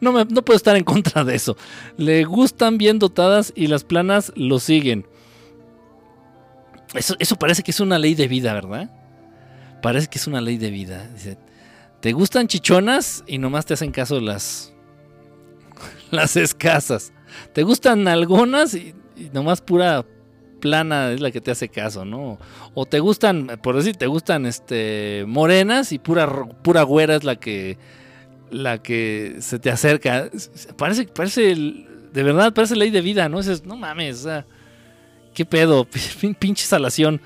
[0.00, 1.56] no, me, no puedo estar en contra de eso.
[1.96, 5.06] Le gustan bien dotadas y las planas lo siguen.
[6.94, 8.90] Eso, eso parece que es una ley de vida, ¿verdad?
[9.82, 11.08] Parece que es una ley de vida.
[12.00, 14.72] Te gustan chichonas y nomás te hacen caso las,
[16.10, 17.12] las escasas.
[17.52, 20.04] Te gustan algunas y y nomás pura
[20.60, 22.38] plana es la que te hace caso, ¿no?
[22.74, 26.28] O te gustan, por decir, te gustan este morenas y pura
[26.62, 27.78] pura güera es la que
[28.50, 30.30] la que se te acerca.
[30.76, 33.40] Parece parece de verdad parece ley de vida, ¿no?
[33.40, 34.26] Es, no mames,
[35.34, 35.86] qué pedo,
[36.38, 37.20] pinche salación.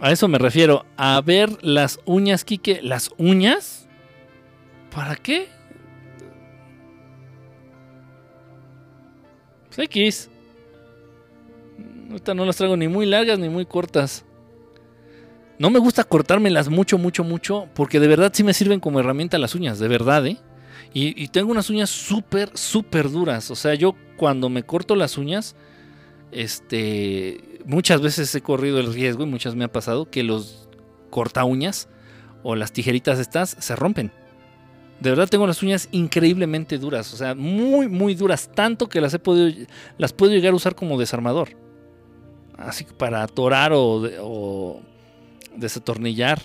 [0.00, 3.88] A eso me refiero, a ver las uñas, Quique, las uñas.
[4.90, 5.48] ¿Para qué?
[9.66, 10.30] Pues X.
[12.10, 14.24] Ahorita no las traigo ni muy largas ni muy cortas.
[15.58, 19.38] No me gusta cortármelas mucho, mucho, mucho, porque de verdad sí me sirven como herramienta
[19.38, 20.38] las uñas, de verdad, ¿eh?
[20.92, 23.50] Y, tengo unas uñas súper, súper duras.
[23.50, 25.56] O sea, yo cuando me corto las uñas,
[26.30, 30.68] este, muchas veces he corrido el riesgo y muchas me ha pasado que los
[31.10, 31.88] corta uñas
[32.44, 34.12] o las tijeritas estas se rompen.
[35.00, 39.14] De verdad tengo las uñas increíblemente duras, o sea, muy, muy duras, tanto que las
[39.14, 39.66] he podido,
[39.98, 41.48] las puedo llegar a usar como desarmador
[42.58, 44.80] así para atorar o,
[45.56, 46.40] desatornillar.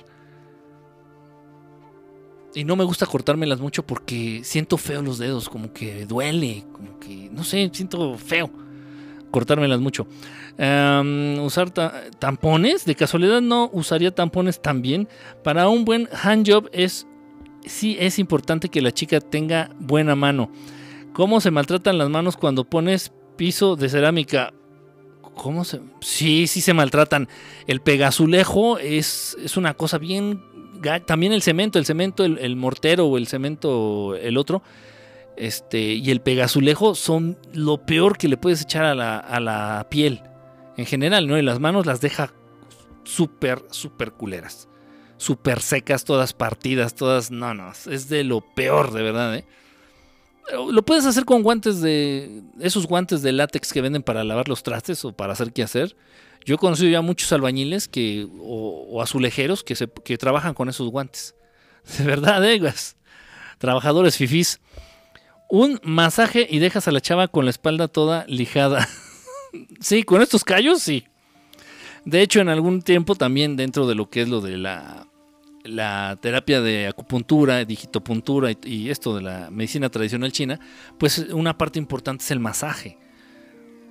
[2.55, 6.99] Y no me gusta cortármelas mucho porque siento feo los dedos, como que duele, como
[6.99, 8.49] que, no sé, siento feo
[9.29, 10.07] cortármelas mucho.
[11.45, 11.71] usar
[12.19, 15.07] tampones, de casualidad no usaría tampones también.
[15.43, 17.07] Para un buen handjob es,
[17.65, 20.51] sí es importante que la chica tenga buena mano.
[21.13, 24.53] ¿Cómo se maltratan las manos cuando pones piso de cerámica?
[25.41, 25.79] ¿Cómo se.?
[26.01, 27.29] Sí, sí se maltratan.
[27.65, 30.43] El pegazulejo es, es una cosa bien.
[31.05, 34.61] También el cemento, el cemento, el, mortero o el cemento, el otro.
[35.37, 39.87] Este, y el pegazulejo son lo peor que le puedes echar a la, a la
[39.89, 40.21] piel.
[40.75, 41.37] En general, ¿no?
[41.37, 42.33] Y las manos las deja
[43.03, 44.67] súper, súper culeras.
[45.17, 47.31] Súper secas, todas partidas, todas.
[47.31, 47.71] No, no.
[47.89, 49.45] Es de lo peor, de verdad, ¿eh?
[50.71, 52.41] Lo puedes hacer con guantes de.
[52.59, 55.95] Esos guantes de látex que venden para lavar los trastes o para hacer qué hacer.
[56.45, 61.35] Yo he conocido ya muchos albañiles que, o, azulejeros que, que trabajan con esos guantes.
[61.97, 62.59] De verdad, eh,
[63.57, 64.59] Trabajadores fifís.
[65.49, 68.87] Un masaje y dejas a la chava con la espalda toda lijada.
[69.79, 71.05] sí, con estos callos, sí.
[72.05, 75.08] De hecho, en algún tiempo también dentro de lo que es lo de la
[75.69, 80.59] la terapia de acupuntura, digitopuntura y, esto de la medicina tradicional china,
[80.97, 82.97] pues una parte importante es el masaje.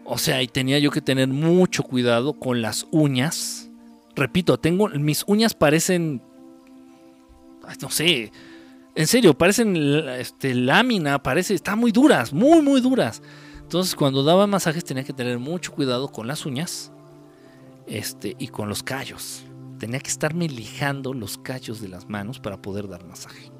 [0.04, 3.68] O sea, y tenía yo que tener mucho cuidado con las uñas.
[4.16, 6.22] Repito, tengo mis uñas parecen
[7.82, 8.32] no sé,
[8.94, 13.22] en serio, parecen este, lámina, parece, están muy duras, muy muy duras.
[13.60, 16.90] Entonces, cuando daba masajes tenía que tener mucho cuidado con las uñas
[17.86, 19.44] este y con los callos
[19.78, 23.50] tenía que estarme lijando los cachos de las manos para poder dar masaje.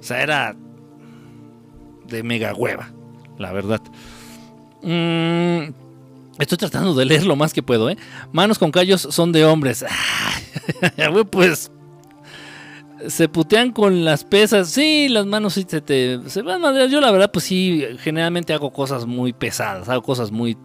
[0.00, 0.56] O sea, era
[2.06, 2.90] de mega hueva,
[3.38, 3.80] la verdad.
[4.82, 5.72] Mm,
[6.38, 7.96] estoy tratando de leer lo más que puedo, ¿eh?
[8.32, 9.84] Manos con callos son de hombres.
[11.30, 11.70] pues.
[13.06, 14.70] se putean con las pesas.
[14.70, 16.88] Sí, las manos sí se te se van madrear.
[16.88, 20.56] Yo la verdad pues sí, generalmente hago cosas muy pesadas, hago cosas muy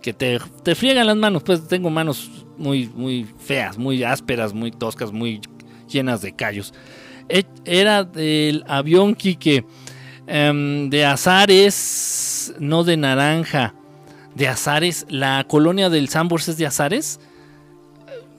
[0.00, 1.42] que te, te friegan las manos.
[1.42, 5.40] Pues tengo manos muy, muy feas, muy ásperas, muy toscas, muy
[5.88, 6.74] llenas de callos.
[7.28, 9.64] E, era del avión Quique,
[10.26, 13.74] em, de azares, no de naranja,
[14.34, 15.06] de azares.
[15.08, 17.20] La colonia del Sambors es de azares.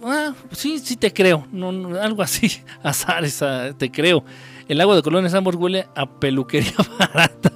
[0.04, 1.46] Ah, sí, sí te creo.
[1.52, 2.52] No, algo así.
[2.84, 4.24] Azares, ah, te creo.
[4.70, 7.52] El agua de Colonia Sambors huele a peluquería barata.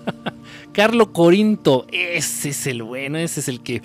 [0.73, 3.81] Carlo Corinto, ese es el bueno, ese es el que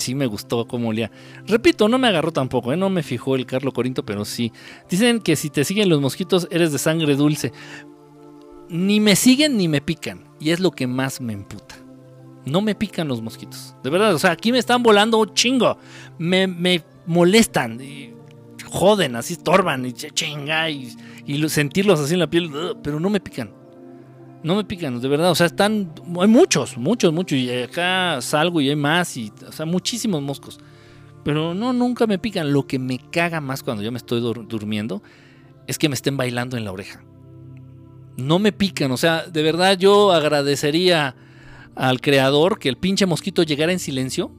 [0.00, 1.10] sí me gustó cómo olía.
[1.46, 2.76] Repito, no me agarró tampoco, ¿eh?
[2.76, 4.52] no me fijó el Carlo Corinto, pero sí.
[4.88, 7.52] Dicen que si te siguen los mosquitos eres de sangre dulce.
[8.68, 10.24] Ni me siguen ni me pican.
[10.38, 11.76] Y es lo que más me emputa.
[12.46, 13.74] No me pican los mosquitos.
[13.82, 15.76] De verdad, o sea, aquí me están volando chingo.
[16.18, 17.80] Me, me molestan.
[17.80, 18.14] Y
[18.70, 19.84] joden, así estorban.
[19.84, 20.70] Y chinga.
[20.70, 20.96] Y,
[21.26, 22.50] y sentirlos así en la piel.
[22.82, 23.59] Pero no me pican.
[24.42, 25.30] No me pican, de verdad.
[25.30, 25.92] O sea, están.
[26.18, 27.38] Hay muchos, muchos, muchos.
[27.38, 29.16] Y acá salgo y hay más.
[29.16, 30.58] Y, o sea, muchísimos moscos.
[31.24, 32.52] Pero no, nunca me pican.
[32.52, 35.02] Lo que me caga más cuando yo me estoy durmiendo
[35.66, 37.04] es que me estén bailando en la oreja.
[38.16, 38.90] No me pican.
[38.92, 41.16] O sea, de verdad yo agradecería
[41.74, 44.32] al creador que el pinche mosquito llegara en silencio,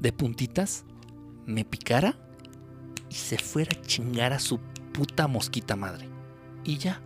[0.00, 0.84] de puntitas,
[1.46, 2.16] me picara
[3.10, 4.58] y se fuera a chingar a su
[4.92, 6.08] puta mosquita madre.
[6.64, 7.02] Y ya.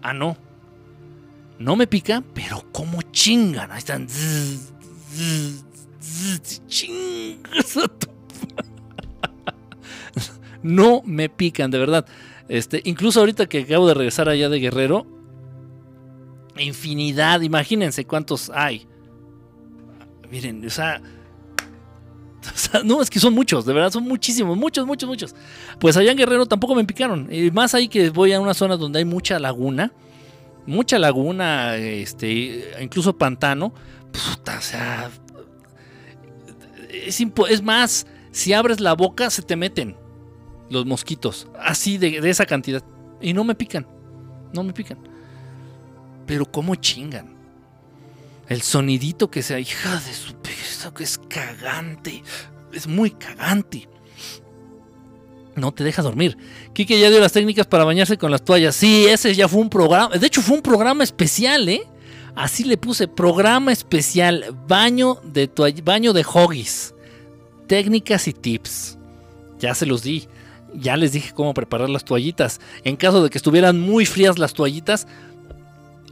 [0.00, 0.47] Ah, no
[1.58, 3.70] no me pica, pero como chingan.
[3.72, 4.06] Ahí están.
[10.62, 12.06] No me pican, de verdad.
[12.48, 15.06] Este, incluso ahorita que acabo de regresar allá de Guerrero,
[16.58, 18.86] infinidad, imagínense cuántos hay.
[20.30, 21.00] Miren, o sea,
[22.42, 25.34] o sea, no, es que son muchos, de verdad, son muchísimos, muchos, muchos, muchos.
[25.78, 27.28] Pues allá en Guerrero tampoco me picaron.
[27.30, 29.92] Y más ahí que voy a una zona donde hay mucha laguna
[30.68, 33.72] mucha laguna, este, incluso pantano.
[34.12, 35.10] Puta, o sea,
[36.90, 39.96] es, es, más, si abres la boca se te meten
[40.70, 42.84] los mosquitos, así de, esa cantidad.
[43.20, 43.86] Y no me pican,
[44.52, 44.98] no me pican.
[46.26, 47.36] Pero cómo chingan.
[48.46, 52.22] El sonidito que sea, hija de su peso, que es cagante.
[52.72, 53.88] Es muy cagante
[55.58, 56.36] no te deja dormir.
[56.72, 58.74] Kike ya dio las técnicas para bañarse con las toallas.
[58.74, 60.16] Sí, ese ya fue un programa.
[60.16, 61.82] De hecho, fue un programa especial, ¿eh?
[62.34, 65.50] Así le puse, programa especial, baño de,
[65.82, 66.94] baño de hoggies.
[67.66, 68.96] Técnicas y tips.
[69.58, 70.28] Ya se los di.
[70.74, 72.60] Ya les dije cómo preparar las toallitas.
[72.84, 75.06] En caso de que estuvieran muy frías las toallitas,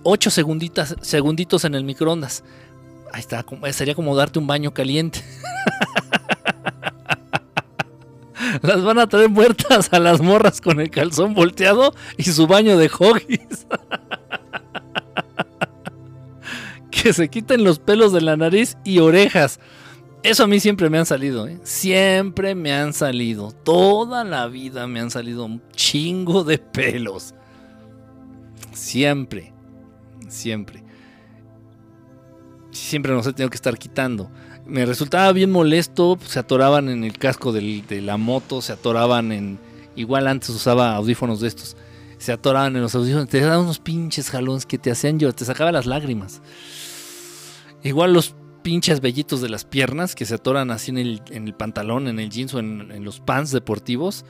[0.03, 2.43] 8 segunditas, segunditos en el microondas.
[3.13, 5.23] Ahí está, sería como darte un baño caliente.
[8.63, 12.77] Las van a traer muertas a las morras con el calzón volteado y su baño
[12.77, 13.67] de hoggies.
[16.91, 19.61] que se quiten los pelos de la nariz y orejas.
[20.23, 21.61] Eso a mí siempre me han salido, ¿eh?
[21.63, 23.53] Siempre me han salido.
[23.53, 27.35] Toda la vida me han salido un chingo de pelos.
[28.73, 29.53] Siempre.
[30.29, 30.83] Siempre.
[32.71, 34.31] Siempre nos he tenido que estar quitando
[34.67, 39.59] me resultaba bien molesto, se atoraban en el casco de la moto, se atoraban en...
[39.95, 41.77] Igual antes usaba audífonos de estos.
[42.19, 45.45] Se atoraban en los audífonos, te daban unos pinches jalones que te hacían llorar, te
[45.45, 46.43] sacaba las lágrimas.
[47.83, 52.19] Igual los pinches vellitos de las piernas que se atoran así en el, pantalón, en
[52.19, 54.25] el jeans o en, los pants deportivos.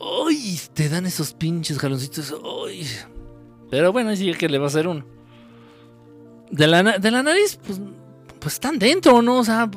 [0.00, 0.60] ¡Uy!
[0.72, 2.32] Te dan esos pinches jaloncitos.
[2.32, 2.86] ¡Uy!
[3.70, 5.04] Pero bueno, sí que le va a hacer uno.
[6.50, 7.80] De la, de la nariz, pues
[8.48, 9.40] pues están dentro, ¿no?
[9.40, 9.70] O sea,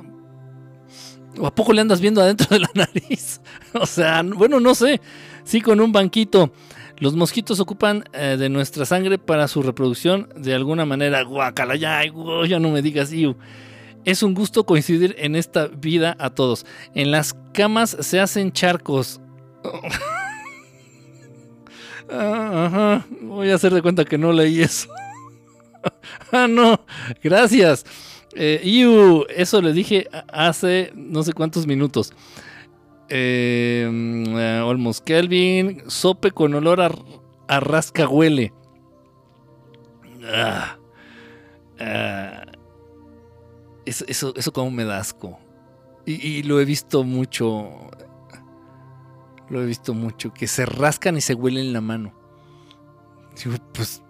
[1.38, 3.42] ¿o a poco le andas viendo adentro de la nariz?
[3.74, 5.02] o sea, bueno, no sé.
[5.44, 6.54] Sí, con un banquito.
[7.00, 11.22] Los mosquitos ocupan eh, de nuestra sangre para su reproducción de alguna manera.
[11.24, 12.02] Guacala, ya,
[12.48, 13.36] ya no me digas, iu.
[14.06, 16.66] Es un gusto coincidir en esta vida a todos.
[16.96, 19.20] En las camas se hacen charcos.
[22.14, 24.90] Ah, voy a hacer de cuenta que no leí eso.
[26.34, 26.84] ah, no,
[27.24, 27.86] gracias.
[28.34, 32.14] Eh, eso le dije hace no sé cuántos minutos.
[33.10, 38.54] Eh, Olmos Kelvin, sope con olor a, rasca huele.
[40.24, 40.78] Ah,
[41.80, 42.44] ah,
[43.86, 45.40] eso, eso, como me da asco.
[46.06, 47.70] Y, lo he visto mucho.
[49.50, 50.34] Lo he visto mucho.
[50.34, 52.14] Que se rascan y se huelen la mano.
[53.74, 54.02] pues,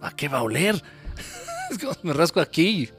[0.00, 0.82] ¿a qué va a oler?
[2.02, 2.90] me rasco aquí.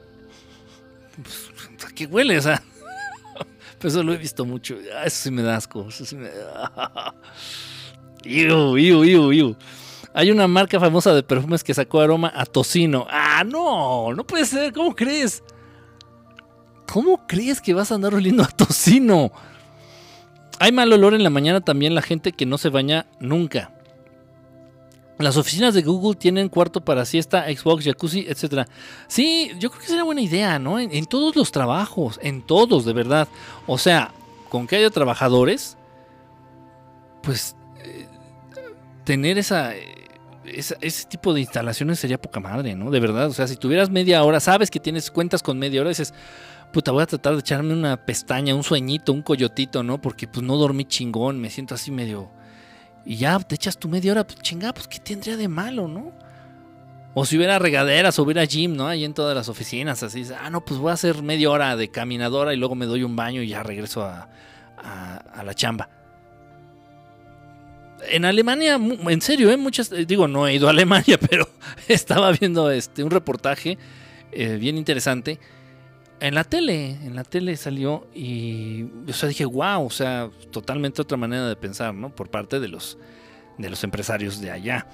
[1.22, 1.50] Pues,
[1.90, 2.36] ¿A qué huele?
[3.82, 4.76] Eso lo he visto mucho.
[4.94, 5.86] Ah, eso sí me da asco.
[5.88, 6.28] Eso sí me
[8.24, 9.56] Iu, iu, iu, iu.
[10.12, 13.06] Hay una marca famosa de perfumes que sacó aroma a tocino.
[13.08, 14.72] Ah, no, no puede ser.
[14.72, 15.42] ¿Cómo crees?
[16.92, 19.32] ¿Cómo crees que vas a andar oliendo a tocino?
[20.58, 23.72] Hay mal olor en la mañana también la gente que no se baña nunca.
[25.20, 28.66] Las oficinas de Google tienen cuarto para siesta, Xbox, jacuzzi, etc.
[29.06, 30.78] Sí, yo creo que sería buena idea, ¿no?
[30.78, 33.28] En, todos los trabajos, en todos, de verdad.
[33.66, 34.12] O sea,
[34.48, 35.76] con que haya trabajadores,
[37.22, 38.06] pues eh,
[39.04, 39.74] tener esa,
[40.44, 42.90] ese tipo de instalaciones sería poca madre, ¿no?
[42.90, 45.90] De verdad, o sea, si tuvieras media hora, sabes que tienes cuentas con media hora,
[45.90, 46.14] dices,
[46.72, 50.00] puta, voy a tratar de echarme una pestaña, un sueñito, un coyotito, ¿no?
[50.00, 52.30] Porque pues no dormí chingón, me siento así medio
[53.04, 56.12] y ya te echas tu media hora, pues chinga, pues qué tendría de malo, ¿no?
[57.14, 58.86] O si hubiera regaderas o hubiera gym, ¿no?
[58.86, 61.88] Ahí en todas las oficinas, así, ah, no, pues voy a hacer media hora de
[61.88, 64.28] caminadora y luego me doy un baño y ya regreso a,
[64.76, 65.88] a, la chamba.
[68.08, 69.56] En Alemania, en serio, ¿eh?
[69.56, 71.48] Muchas, eh, digo, no he ido a Alemania, pero
[71.88, 73.76] estaba viendo este, un reportaje
[74.32, 75.38] eh, bien interesante
[76.20, 81.02] en la tele, en la tele salió y, o sea, dije, wow, o sea, totalmente
[81.02, 82.14] otra manera de pensar, ¿no?
[82.14, 82.98] Por parte de los,
[83.58, 84.86] de los empresarios de allá.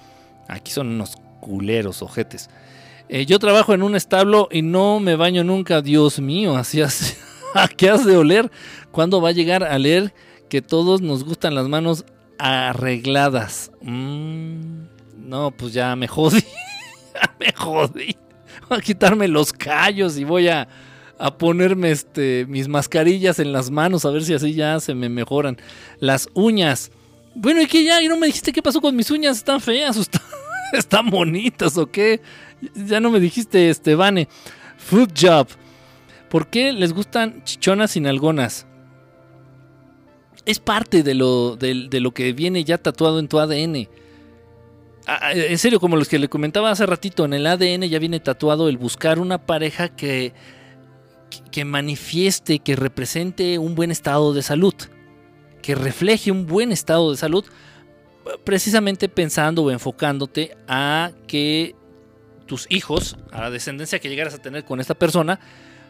[0.49, 2.49] Aquí son unos culeros, ojetes.
[3.09, 7.17] Eh, yo trabajo en un establo y no me baño nunca, Dios mío, así hace.
[7.55, 8.51] ¿A qué has de oler?
[8.93, 10.15] ¿Cuándo va a llegar a leer
[10.49, 12.05] que todos nos gustan las manos
[12.39, 13.73] arregladas?
[13.83, 16.41] Mm, no, pues ya me jodí.
[17.15, 18.17] ya me jodí.
[18.69, 20.69] Voy a quitarme los callos y voy a
[21.19, 25.09] a ponerme este, mis mascarillas en las manos, a ver si así ya se me
[25.09, 25.57] mejoran.
[25.99, 26.91] Las uñas.
[27.35, 28.03] Bueno, ¿y qué ya?
[28.03, 29.39] ¿Y no me dijiste qué pasó con mis uñas?
[29.39, 30.03] ¿Están feas o
[30.73, 32.21] están, bonitas o qué?
[32.75, 34.29] Ya no me dijiste, este, Vane.
[34.79, 35.49] Food job.
[36.29, 38.67] ¿Por qué les gustan chichonas sin algonas?
[40.45, 43.89] Es parte de lo, de, lo que viene ya tatuado en tu ADN.
[45.07, 48.21] Ah, en serio, como los que le comentaba hace ratito, en el ADN ya viene
[48.21, 50.35] tatuado el buscar una pareja que
[51.51, 54.75] que manifieste, que represente un buen estado de salud,
[55.63, 57.45] que refleje un buen estado de salud,
[58.45, 61.75] precisamente pensando o enfocándote a que
[62.47, 65.41] tus hijos, a la descendencia que llegaras a tener con esta persona,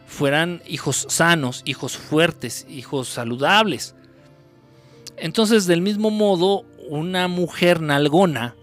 [0.07, 3.95] fueran hijos sanos, hijos fuertes, hijos saludables.
[5.17, 8.55] Entonces, del mismo modo, una mujer nalgona,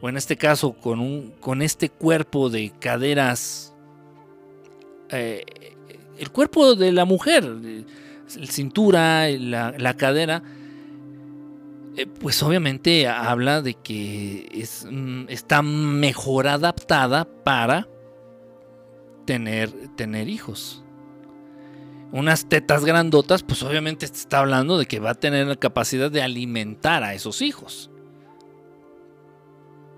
[0.00, 3.74] o en este caso con, un, con este cuerpo de caderas
[5.10, 5.44] eh,
[6.22, 10.40] el cuerpo de la mujer, la cintura, la, cadera,
[11.96, 17.88] eh, pues obviamente habla de que es, mm, está mejor adaptada para
[19.26, 20.84] tener, tener hijos.
[22.12, 26.22] Unas tetas grandotas, pues obviamente está hablando de que va a tener la capacidad de
[26.22, 27.90] alimentar a esos hijos.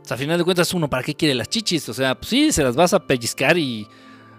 [0.01, 1.87] O sea, a final de cuentas, uno, ¿para qué quiere las chichis?
[1.91, 3.87] O sea, pues sí, se las vas a pellizcar y,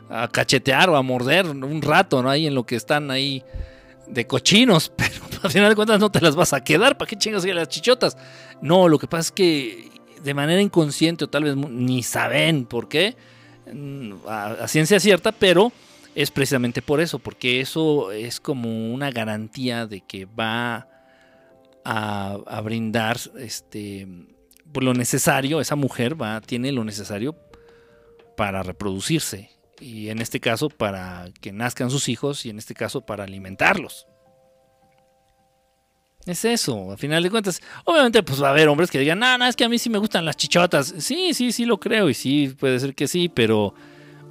[0.09, 2.29] a cachetear o a morder un rato, ¿no?
[2.29, 3.43] Ahí en lo que están ahí
[4.07, 7.15] de cochinos, pero al final de cuentas no te las vas a quedar, ¿para qué
[7.15, 8.17] chingas las chichotas?
[8.61, 9.89] No, lo que pasa es que
[10.23, 13.15] de manera inconsciente o tal vez ni saben por qué,
[13.71, 15.71] mm, a, ciencia cierta, pero
[16.13, 20.87] es precisamente por eso, porque eso es como una garantía de que va
[21.83, 24.07] a, brindar este
[24.73, 27.35] lo necesario, esa mujer va, tiene lo necesario
[28.35, 33.01] para reproducirse y en este caso para que nazcan sus hijos y en este caso
[33.01, 34.07] para alimentarlos.
[36.25, 37.61] Es eso, al final de cuentas.
[37.83, 39.91] Obviamente, pues va a haber hombres que digan, no, no, es que a mí sí
[39.91, 40.93] me gustan las chichotas.
[40.97, 43.75] Sí, sí, sí lo creo y sí, puede ser que sí, pero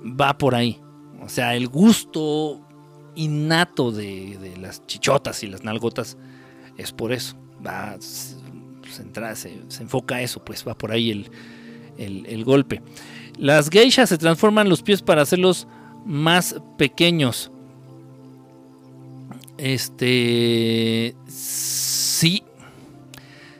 [0.02, 0.80] va por ahí.
[1.20, 2.60] O sea, el gusto
[3.14, 6.18] innato de, las chichotas y las nalgotas
[6.76, 7.36] es por eso.
[7.64, 8.36] Va, se,
[9.68, 12.82] se, enfoca a eso, pues va por ahí el, el golpe.
[13.38, 15.66] Las geishas se transforman los pies para hacerlos
[16.04, 17.50] más pequeños.
[19.58, 21.14] Este.
[21.26, 22.42] Sí.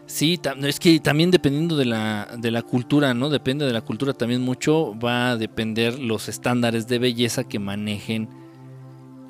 [0.07, 3.31] Sí, es que también dependiendo de la, de la cultura, ¿no?
[3.31, 4.97] Depende de la cultura también mucho.
[4.97, 8.29] Va a depender los estándares de belleza que manejen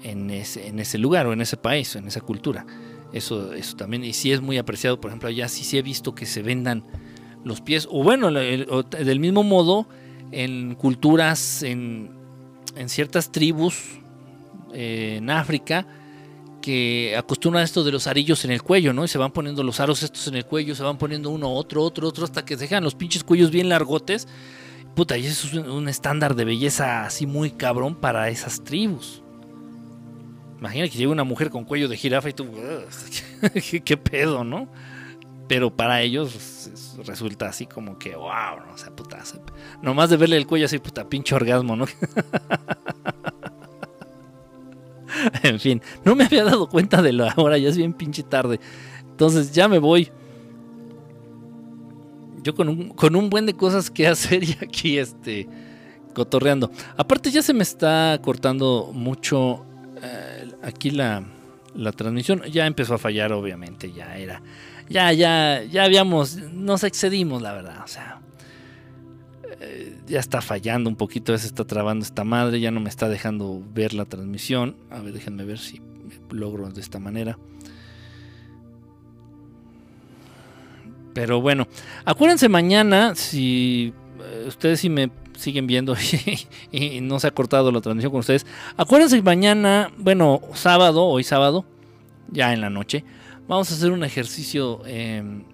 [0.03, 2.67] en ese, en ese lugar o en ese país o en esa cultura.
[3.15, 4.05] Eso, eso también.
[4.05, 6.85] Y sí es muy apreciado, por ejemplo, allá sí, sí he visto que se vendan
[7.45, 7.89] los pies.
[7.91, 9.87] O bueno, del mismo modo
[10.33, 12.11] en culturas, en,
[12.87, 13.99] ciertas tribus
[14.73, 15.87] eh, en África,
[16.61, 19.05] que acostumbran esto de los arillos en el cuello, ¿no?
[19.05, 21.83] Y se van poniendo los aros estos en el cuello, se van poniendo uno, otro,
[21.83, 24.27] otro, otro, hasta que se dejan los pinches cuellos bien largotes.
[24.95, 29.23] Puta, y eso es un, estándar de belleza así muy cabrón para esas tribus.
[30.59, 32.47] Imagina que llega una mujer con cuello de jirafa y tú,
[33.71, 34.69] ¿qué, qué pedo, ¿no?
[35.47, 36.71] Pero para ellos
[37.05, 39.23] resulta así como que, wow, no o sea, puta,
[39.83, 41.87] nomás de verle el cuello así, puta, pinche orgasmo, ¿no?
[45.43, 48.61] en fin, no me había dado cuenta de lo ahora, ya es bien pinche tarde.
[49.03, 50.11] Entonces ya me voy.
[52.43, 55.49] Yo con un, con un buen de cosas que hacer y aquí este
[56.15, 56.71] cotorreando.
[56.97, 59.65] Aparte ya se me está cortando mucho
[60.01, 61.25] eh, aquí la,
[61.75, 62.43] la transmisión.
[62.45, 64.41] Ya empezó a fallar, obviamente, ya era
[64.89, 67.83] ya, ya, ya habíamos, nos excedimos, la verdad.
[67.85, 68.21] O sea,
[69.61, 73.09] eh, ya está fallando un poquito, se está trabando esta madre, ya no me está
[73.09, 74.77] dejando ver la transmisión.
[74.91, 75.81] A ver, déjenme ver si
[76.31, 77.39] logro de esta manera.
[81.15, 81.69] Pero bueno,
[82.05, 85.95] acuérdense mañana, si eh, ustedes si me siguen viendo
[86.73, 88.45] y, no se ha cortado la transmisión con ustedes,
[88.77, 91.65] acuérdense mañana, bueno, sábado, hoy sábado,
[92.31, 93.05] ya en la noche,
[93.47, 95.45] Vamos a hacer un ejercicio, em,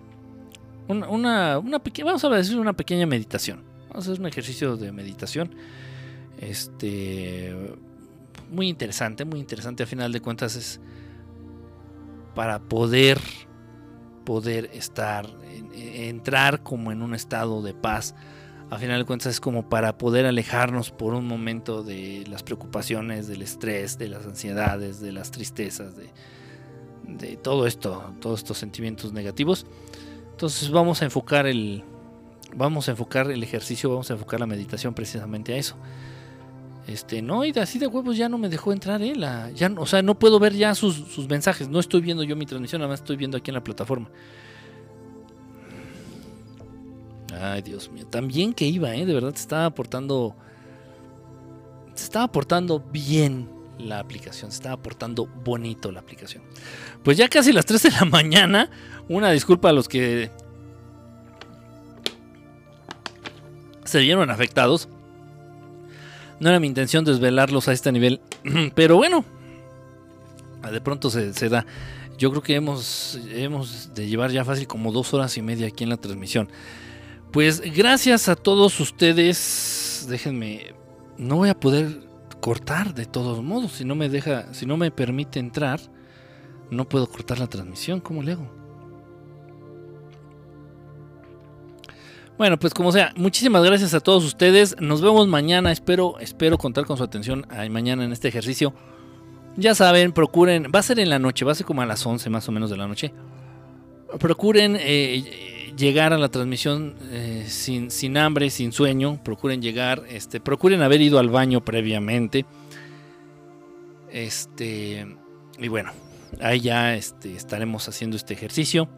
[0.87, 3.65] una, vamos a decir una pequeña meditación.
[3.89, 5.55] Vamos a hacer un ejercicio de meditación.
[6.39, 7.55] Este,
[8.51, 9.83] muy interesante, muy interesante.
[9.83, 10.81] A final de cuentas es
[12.37, 13.21] para poder,
[14.25, 15.27] poder estar,
[15.75, 18.15] entrar como en un estado de paz.
[18.71, 23.27] A final de cuentas es como para poder alejarnos por un momento de las preocupaciones,
[23.27, 26.11] del estrés, de las ansiedades, de las tristezas, de,
[27.19, 29.67] de todo esto, todos estos sentimientos negativos.
[30.33, 31.85] Entonces vamos a enfocar el
[32.55, 35.77] vamos a enfocar el ejercicio, vamos a enfocar la meditación precisamente a eso.
[36.87, 39.15] Este, no, y así de huevos ya no me dejó entrar, ¿eh?
[39.55, 41.69] Ya, o sea, no puedo ver ya sus, sus, mensajes.
[41.69, 44.09] No estoy viendo yo mi transmisión, nada más estoy viendo aquí en la plataforma.
[47.41, 48.07] Ay, Dios mío.
[48.07, 49.07] También que iba, ¿eh?
[49.07, 50.35] De verdad se estaba aportando.
[51.95, 53.49] Se estaba aportando bien
[53.79, 54.51] la aplicación.
[54.51, 56.43] Se estaba portando bonito la aplicación.
[57.03, 58.71] Pues ya casi las 3 de la mañana.
[59.09, 60.31] Una disculpa a los que
[63.85, 64.89] se vieron afectados.
[66.39, 68.21] No era mi intención desvelarlos a este nivel.
[68.75, 69.25] Pero bueno,
[70.71, 71.67] de pronto se, da.
[72.19, 75.85] Yo creo que hemos, hemos de llevar ya fácil como dos horas y media aquí
[75.85, 76.49] en la transmisión.
[77.33, 80.07] Pues gracias a todos ustedes.
[80.09, 80.75] Déjenme.
[81.17, 82.01] No voy a poder
[82.41, 83.73] cortar de todos modos.
[83.73, 85.81] Si no me deja, si no me permite entrar,
[86.71, 88.01] no puedo cortar la transmisión.
[88.01, 88.61] ¿Cómo le hago?
[92.41, 94.75] Bueno, pues como sea, muchísimas gracias a todos ustedes.
[94.81, 95.73] Nos vemos mañana.
[95.73, 98.73] Espero, espero contar con su atención mañana en este ejercicio.
[99.57, 102.07] Ya saben, procuren, va a ser en la noche, va a ser como a las
[102.07, 103.13] 11 más o menos de la noche.
[104.19, 109.21] Procuren eh, llegar a la transmisión eh, sin, sin, hambre, sin sueño.
[109.23, 112.47] Procuren llegar, este, procuren haber ido al baño previamente.
[114.11, 115.07] Este,
[115.59, 115.93] y bueno,
[116.41, 118.89] ahí ya este, estaremos haciendo este ejercicio.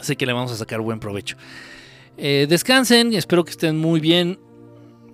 [0.00, 1.36] Sé que le vamos a sacar buen provecho.
[2.16, 4.38] Eh, descansen, espero que estén muy bien.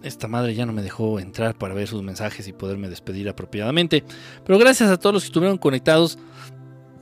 [0.03, 4.05] Esta madre ya no me dejó entrar para ver sus mensajes y poderme despedir apropiadamente.
[4.45, 6.19] Pero gracias a todos los que estuvieron conectados.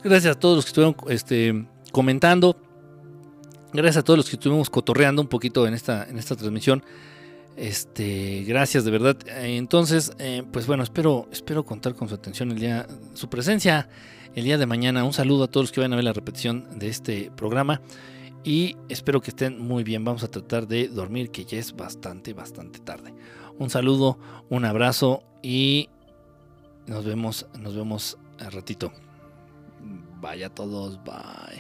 [0.04, 2.56] Gracias a todos los que estuvieron este, comentando.
[3.72, 6.82] Gracias a todos los que estuvimos cotorreando un poquito en esta transmisión.
[7.56, 9.16] Este, gracias de verdad.
[9.42, 13.88] Entonces, eh, pues bueno, espero, espero contar con su atención el día, su presencia
[14.34, 15.04] el día de mañana.
[15.04, 17.80] Un saludo a todos los que vayan a ver la repetición de este programa
[18.44, 20.04] y espero que estén muy bien.
[20.04, 23.14] Vamos a tratar de dormir, que ya es bastante, bastante tarde.
[23.58, 25.90] Un saludo, un abrazo y
[26.86, 28.92] nos vemos, nos vemos al ratito.
[30.20, 31.58] Vaya todos, bye.